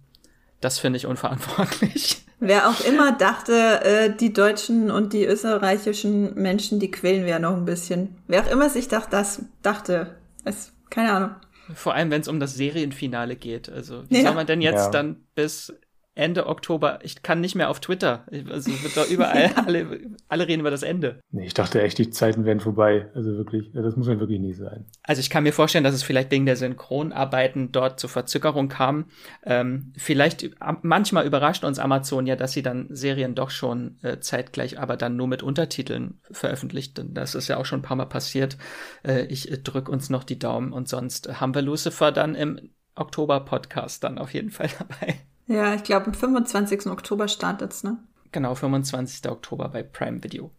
[0.60, 2.24] Das finde ich unverantwortlich.
[2.44, 3.54] Wer auch immer dachte,
[3.84, 8.18] äh, die deutschen und die österreichischen Menschen, die quälen wir ja noch ein bisschen.
[8.28, 11.36] Wer auch immer sich dacht, das dachte, es, keine Ahnung.
[11.76, 13.70] Vor allem, wenn es um das Serienfinale geht.
[13.70, 14.24] Also, wie ja.
[14.24, 14.90] soll man denn jetzt ja.
[14.90, 15.72] dann bis
[16.14, 17.00] Ende Oktober.
[17.04, 18.26] Ich kann nicht mehr auf Twitter.
[18.50, 21.22] Also wird da überall alle, alle reden über das Ende.
[21.32, 23.10] Nee, ich dachte echt, die Zeiten wären vorbei.
[23.16, 24.86] Also wirklich, das muss ja wirklich nie sein.
[25.04, 29.06] Also ich kann mir vorstellen, dass es vielleicht wegen der Synchronarbeiten dort zur Verzögerung kam.
[29.46, 30.52] Ähm, vielleicht
[30.82, 35.16] manchmal überrascht uns Amazon ja, dass sie dann Serien doch schon äh, zeitgleich, aber dann
[35.16, 37.02] nur mit Untertiteln veröffentlicht.
[37.14, 38.58] Das ist ja auch schon ein paar Mal passiert.
[39.04, 42.60] Äh, ich äh, drück uns noch die Daumen und sonst haben wir Lucifer dann im
[42.96, 45.16] Oktober-Podcast dann auf jeden Fall dabei.
[45.52, 46.88] Ja, ich glaube, am 25.
[46.88, 47.98] Oktober startet's, ne?
[48.32, 49.30] Genau, 25.
[49.30, 50.50] Oktober bei Prime Video.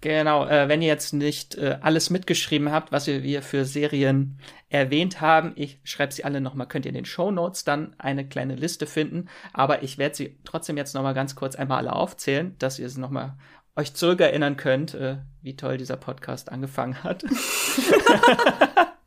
[0.00, 4.38] Genau, äh, wenn ihr jetzt nicht äh, alles mitgeschrieben habt, was wir, wir für Serien
[4.70, 8.26] erwähnt haben, ich schreibe sie alle nochmal, könnt ihr in den Show Notes dann eine
[8.26, 12.56] kleine Liste finden, aber ich werde sie trotzdem jetzt nochmal ganz kurz einmal alle aufzählen,
[12.58, 13.36] dass ihr es nochmal
[13.76, 17.22] euch zurückerinnern könnt, äh, wie toll dieser Podcast angefangen hat.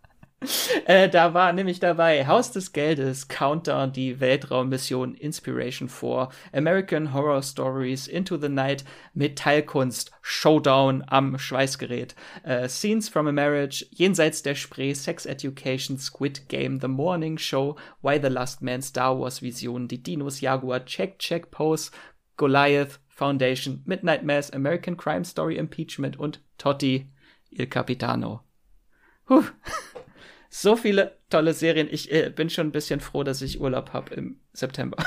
[0.86, 7.41] Äh, da war nämlich dabei Haus des Geldes, Countdown, die Weltraummission Inspiration 4, American Horror
[7.41, 8.84] Stories, Into the Night,
[9.14, 16.49] Metallkunst, Showdown am Schweißgerät, äh, Scenes from a Marriage, Jenseits der Spree, Sex Education, Squid
[16.49, 21.20] Game, The Morning Show, Why the Last Man, Star Wars Vision, die Dinos Jaguar, Check
[21.20, 21.91] Check Pose,
[22.36, 27.07] Goliath, Foundation, Midnight Mass, American Crime Story Impeachment und Totti,
[27.52, 28.41] Il Capitano.
[29.28, 29.44] Puh.
[30.55, 31.88] So viele tolle Serien.
[31.89, 35.03] Ich äh, bin schon ein bisschen froh, dass ich Urlaub habe im September.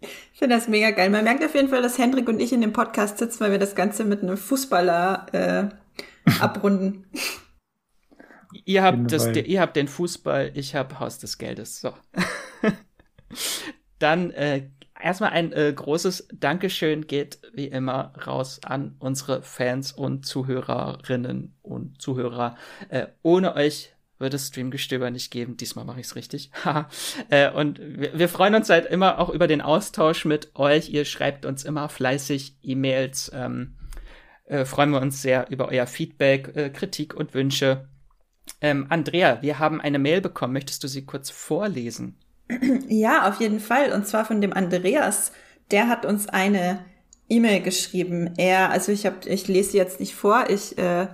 [0.00, 1.10] Ich finde das mega geil.
[1.10, 3.58] Man merkt auf jeden Fall, dass Hendrik und ich in dem Podcast sitzen, weil wir
[3.58, 7.06] das Ganze mit einem Fußballer äh, abrunden.
[8.64, 11.82] ihr, habt das, ihr habt den Fußball, ich habe Haus des Geldes.
[11.82, 11.92] So.
[13.98, 20.24] Dann äh, erstmal ein äh, großes Dankeschön geht wie immer raus an unsere Fans und
[20.24, 22.56] Zuhörerinnen und Zuhörer.
[22.88, 25.56] Äh, ohne euch würde es Streamgestöber nicht geben.
[25.56, 26.50] Diesmal mache ich es richtig.
[27.30, 30.90] äh, und wir, wir, freuen uns halt immer auch über den Austausch mit euch.
[30.90, 33.32] Ihr schreibt uns immer fleißig E-Mails.
[33.34, 33.76] Ähm,
[34.46, 37.88] äh, freuen wir uns sehr über euer Feedback, äh, Kritik und Wünsche.
[38.60, 40.52] Ähm, Andrea, wir haben eine Mail bekommen.
[40.52, 42.18] Möchtest du sie kurz vorlesen?
[42.88, 43.92] Ja, auf jeden Fall.
[43.92, 45.32] Und zwar von dem Andreas.
[45.70, 46.84] Der hat uns eine
[47.28, 48.34] E-Mail geschrieben.
[48.36, 50.44] Er, also ich habe, ich lese sie jetzt nicht vor.
[50.50, 51.08] Ich äh,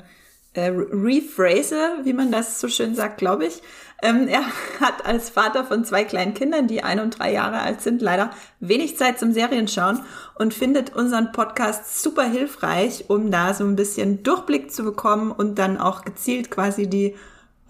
[0.53, 3.63] äh, rephrase, wie man das so schön sagt, glaube ich.
[4.03, 4.43] Ähm, er
[4.81, 8.31] hat als Vater von zwei kleinen Kindern, die ein und drei Jahre alt sind, leider
[8.59, 10.01] wenig Zeit zum Serienschauen
[10.37, 15.59] und findet unseren Podcast super hilfreich, um da so ein bisschen Durchblick zu bekommen und
[15.59, 17.15] dann auch gezielt quasi die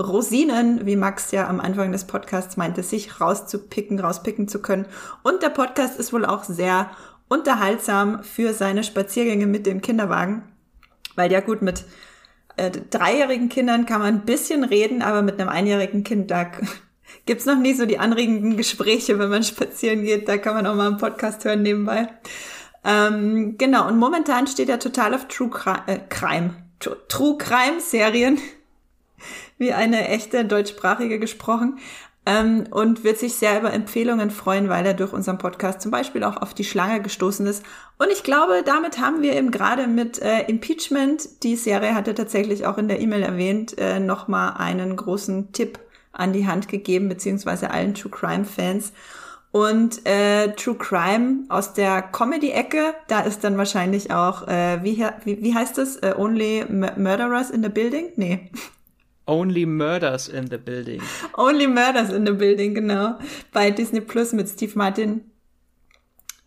[0.00, 4.86] Rosinen, wie Max ja am Anfang des Podcasts meinte, sich rauszupicken, rauspicken zu können.
[5.22, 6.90] Und der Podcast ist wohl auch sehr
[7.28, 10.42] unterhaltsam für seine Spaziergänge mit dem Kinderwagen,
[11.16, 11.84] weil ja gut mit
[12.60, 16.50] äh, dreijährigen Kindern kann man ein bisschen reden, aber mit einem einjährigen Kind, da
[17.26, 20.28] gibt's noch nie so die anregenden Gespräche, wenn man spazieren geht.
[20.28, 22.08] Da kann man auch mal einen Podcast hören nebenbei.
[22.84, 28.38] Ähm, genau, und momentan steht er total auf True Crime, äh, Crime True Crime Serien,
[29.58, 31.78] wie eine echte deutschsprachige gesprochen
[32.26, 36.22] ähm, und wird sich sehr über Empfehlungen freuen, weil er durch unseren Podcast zum Beispiel
[36.24, 37.64] auch auf die Schlange gestoßen ist.
[37.98, 42.66] Und ich glaube, damit haben wir eben gerade mit äh, Impeachment, die Serie hatte tatsächlich
[42.66, 45.78] auch in der E-Mail erwähnt, äh, nochmal einen großen Tipp
[46.12, 48.92] an die Hand gegeben, beziehungsweise allen True Crime Fans.
[49.52, 55.42] Und äh, True Crime aus der Comedy-Ecke, da ist dann wahrscheinlich auch, äh, wie, wie,
[55.42, 55.96] wie heißt das?
[55.96, 58.10] Uh, only Murderers in the Building?
[58.16, 58.50] Nee.
[59.26, 61.02] Only Murders in the Building.
[61.36, 63.18] Only Murders in the Building, genau.
[63.52, 65.30] Bei Disney Plus mit Steve Martin.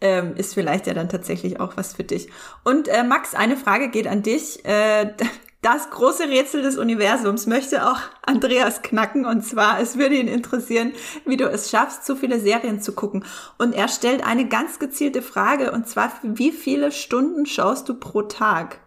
[0.01, 2.27] Ähm, ist vielleicht ja dann tatsächlich auch was für dich.
[2.65, 4.65] Und äh, Max, eine Frage geht an dich.
[4.65, 5.13] Äh,
[5.61, 9.25] das große Rätsel des Universums möchte auch Andreas knacken.
[9.25, 10.91] Und zwar, es würde ihn interessieren,
[11.25, 13.23] wie du es schaffst, so viele Serien zu gucken.
[13.57, 15.71] Und er stellt eine ganz gezielte Frage.
[15.71, 18.79] Und zwar, wie viele Stunden schaust du pro Tag?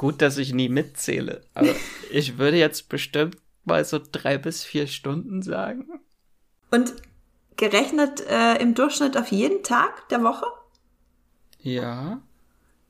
[0.00, 1.42] Gut, dass ich nie mitzähle.
[1.52, 1.74] Aber
[2.10, 6.00] ich würde jetzt bestimmt mal so drei bis vier Stunden sagen.
[6.70, 6.94] Und
[7.58, 10.46] gerechnet äh, im Durchschnitt auf jeden Tag der Woche?
[11.58, 12.22] Ja.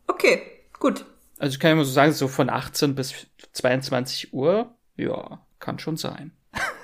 [0.07, 0.41] Okay,
[0.79, 1.05] gut.
[1.41, 5.81] Also ich kann ja mal so sagen, so von 18 bis 22 Uhr, ja, kann
[5.81, 6.31] schon sein.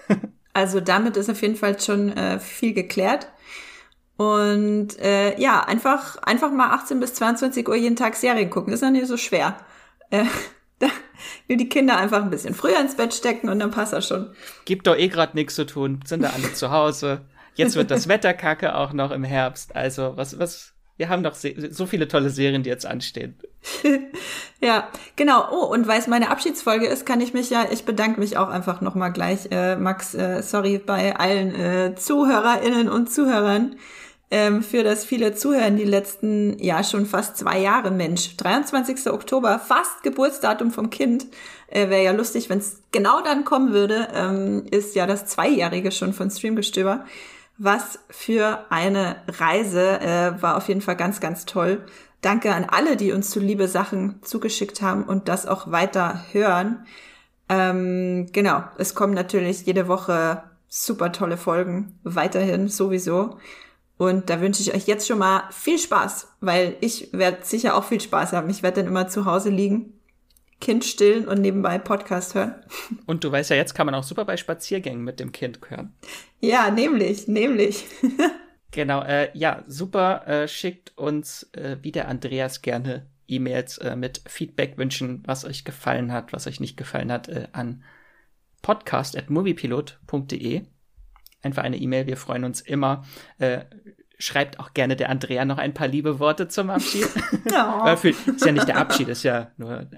[0.52, 3.28] also damit ist auf jeden Fall schon äh, viel geklärt.
[4.16, 8.72] Und äh, ja, einfach, einfach mal 18 bis 22 Uhr jeden Tag Serien gucken.
[8.72, 9.56] Ist ja nicht so schwer.
[10.10, 10.24] Äh,
[10.78, 10.88] da
[11.46, 14.30] will die Kinder einfach ein bisschen früher ins Bett stecken und dann passt das schon.
[14.64, 17.22] Gibt doch eh gerade nichts zu tun, sind da alle zu Hause.
[17.54, 19.74] Jetzt wird das Wetter kacke auch noch im Herbst.
[19.74, 23.38] Also, was, was, wir haben doch so viele tolle Serien, die jetzt anstehen.
[24.60, 25.48] ja, genau.
[25.50, 28.48] Oh, und weil es meine Abschiedsfolge ist, kann ich mich ja, ich bedanke mich auch
[28.48, 33.76] einfach nochmal gleich, äh, Max, äh, sorry, bei allen äh, ZuhörerInnen und Zuhörern
[34.30, 38.36] ähm, für das viele Zuhören die letzten, ja, schon fast zwei Jahre, Mensch.
[38.36, 39.10] 23.
[39.10, 41.26] Oktober, fast Geburtsdatum vom Kind.
[41.68, 44.08] Äh, Wäre ja lustig, wenn es genau dann kommen würde.
[44.14, 47.04] Ähm, ist ja das Zweijährige schon von Streamgestöber.
[47.58, 50.00] Was für eine Reise.
[50.00, 51.84] Äh, war auf jeden Fall ganz, ganz toll.
[52.20, 56.84] Danke an alle, die uns zu Liebe Sachen zugeschickt haben und das auch weiter hören.
[57.48, 61.98] Ähm, genau, es kommen natürlich jede Woche super tolle Folgen.
[62.02, 63.38] Weiterhin sowieso.
[63.98, 67.84] Und da wünsche ich euch jetzt schon mal viel Spaß, weil ich werde sicher auch
[67.84, 68.50] viel Spaß haben.
[68.50, 69.94] Ich werde dann immer zu Hause liegen,
[70.60, 72.56] Kind stillen und nebenbei Podcast hören.
[73.06, 75.92] Und du weißt ja, jetzt kann man auch super bei Spaziergängen mit dem Kind hören.
[76.40, 77.84] Ja, nämlich, nämlich.
[78.70, 80.26] genau, äh, ja, super.
[80.26, 85.64] Äh, schickt uns, äh, wie der Andreas, gerne E-Mails äh, mit Feedback wünschen, was euch
[85.64, 87.84] gefallen hat, was euch nicht gefallen hat, äh, an
[88.62, 90.62] podcast.moviepilot.de
[91.42, 92.06] einfach eine E-Mail.
[92.06, 93.04] Wir freuen uns immer.
[93.38, 93.64] Äh,
[94.18, 97.08] schreibt auch gerne der Andrea noch ein paar liebe Worte zum Abschied.
[97.58, 97.96] Oh.
[97.96, 99.88] für, ist ja nicht der Abschied, ist ja nur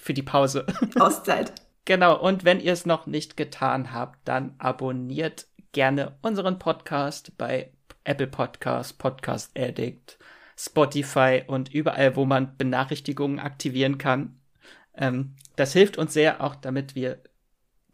[0.00, 0.66] für die Pause.
[0.98, 1.52] Auszeit.
[1.84, 7.72] Genau, und wenn ihr es noch nicht getan habt, dann abonniert gerne unseren Podcast bei
[8.04, 10.18] Apple Podcast, Podcast Addict,
[10.58, 14.40] Spotify und überall, wo man Benachrichtigungen aktivieren kann.
[14.94, 17.20] Ähm, das hilft uns sehr, auch damit wir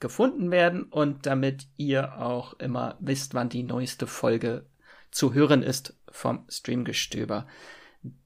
[0.02, 4.66] gefunden werden und damit ihr auch immer wisst, wann die neueste Folge
[5.10, 7.46] zu hören ist vom Streamgestöber.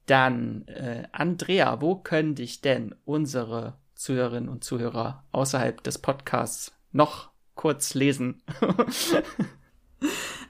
[0.07, 7.29] Dann, äh, Andrea, wo können dich denn unsere Zuhörerinnen und Zuhörer außerhalb des Podcasts noch
[7.55, 8.41] kurz lesen?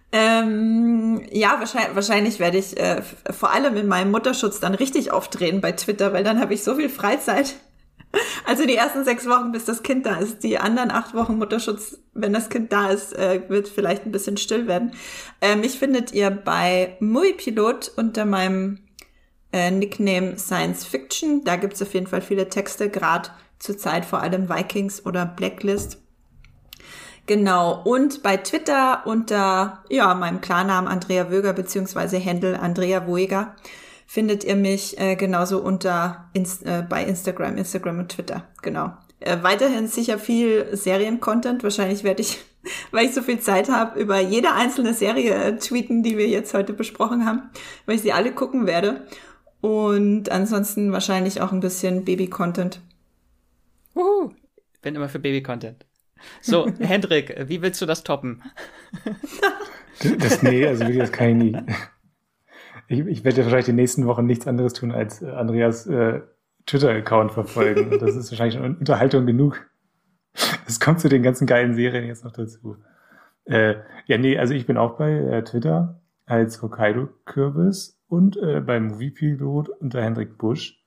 [0.09, 5.59] Ähm, ja, wahrscheinlich, wahrscheinlich werde ich äh, vor allem in meinem Mutterschutz dann richtig aufdrehen
[5.59, 7.55] bei Twitter, weil dann habe ich so viel Freizeit.
[8.45, 10.43] Also die ersten sechs Wochen, bis das Kind da ist.
[10.43, 14.37] Die anderen acht Wochen Mutterschutz, wenn das Kind da ist, äh, wird vielleicht ein bisschen
[14.37, 14.93] still werden.
[15.59, 17.53] Mich findet ihr bei Movie
[17.95, 18.79] unter meinem
[19.51, 21.43] äh, Nickname Science Fiction.
[21.43, 23.29] Da gibt's auf jeden Fall viele Texte, gerade
[23.59, 25.97] zurzeit vor allem Vikings oder Blacklist.
[27.25, 33.55] Genau, und bei Twitter unter ja, meinem Klarnamen Andrea Wöger beziehungsweise Händel Andrea Woeger
[34.07, 38.47] findet ihr mich äh, genauso unter Inst äh, bei Instagram, Instagram und Twitter.
[38.63, 38.93] Genau.
[39.19, 41.61] Äh, weiterhin sicher viel Seriencontent.
[41.61, 42.39] Wahrscheinlich werde ich,
[42.91, 46.53] weil ich so viel Zeit habe, über jede einzelne Serie äh, tweeten, die wir jetzt
[46.53, 47.49] heute besprochen haben,
[47.85, 49.05] weil ich sie alle gucken werde.
[49.59, 52.79] Und ansonsten wahrscheinlich auch ein bisschen Baby-Content.
[53.95, 54.31] Uhu,
[54.81, 55.85] bin immer für Baby-Content.
[56.41, 58.41] So, Hendrik, wie willst du das toppen?
[60.19, 61.57] Das, nee, also wirklich, das kann ich nie.
[62.87, 66.21] Ich, ich werde ja wahrscheinlich die nächsten Wochen nichts anderes tun, als äh, Andreas äh,
[66.65, 67.97] Twitter-Account verfolgen.
[67.99, 69.65] das ist wahrscheinlich schon Unterhaltung genug.
[70.67, 72.77] Es kommt zu den ganzen geilen Serien jetzt noch dazu.
[73.45, 78.87] Äh, ja, nee, also ich bin auch bei äh, Twitter als Hokkaido-Kürbis und äh, beim
[78.87, 80.83] Moviepilot unter Hendrik Busch.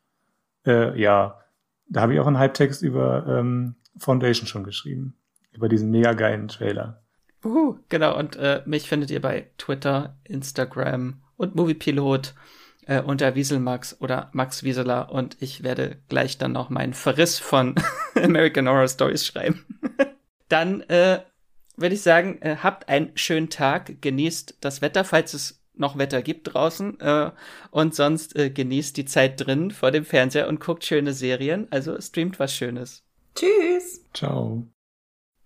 [0.67, 1.41] Äh, ja,
[1.89, 5.17] da habe ich auch einen Halbtext über ähm, Foundation schon geschrieben.
[5.53, 7.03] Über diesen mega geilen Trailer.
[7.45, 12.35] Uhu, genau, und äh, mich findet ihr bei Twitter, Instagram und Moviepilot
[12.87, 17.75] äh, unter Wieselmax oder Max Wieseler und ich werde gleich dann noch meinen Verriss von
[18.15, 19.65] American Horror Stories schreiben.
[20.49, 21.21] dann äh,
[21.77, 26.21] würde ich sagen, äh, habt einen schönen Tag, genießt das Wetter, falls es noch Wetter
[26.21, 27.31] gibt draußen äh,
[27.71, 31.99] und sonst äh, genießt die Zeit drin vor dem Fernseher und guckt schöne Serien, also
[31.99, 33.03] streamt was Schönes.
[33.35, 34.05] Tschüss.
[34.13, 34.67] Ciao.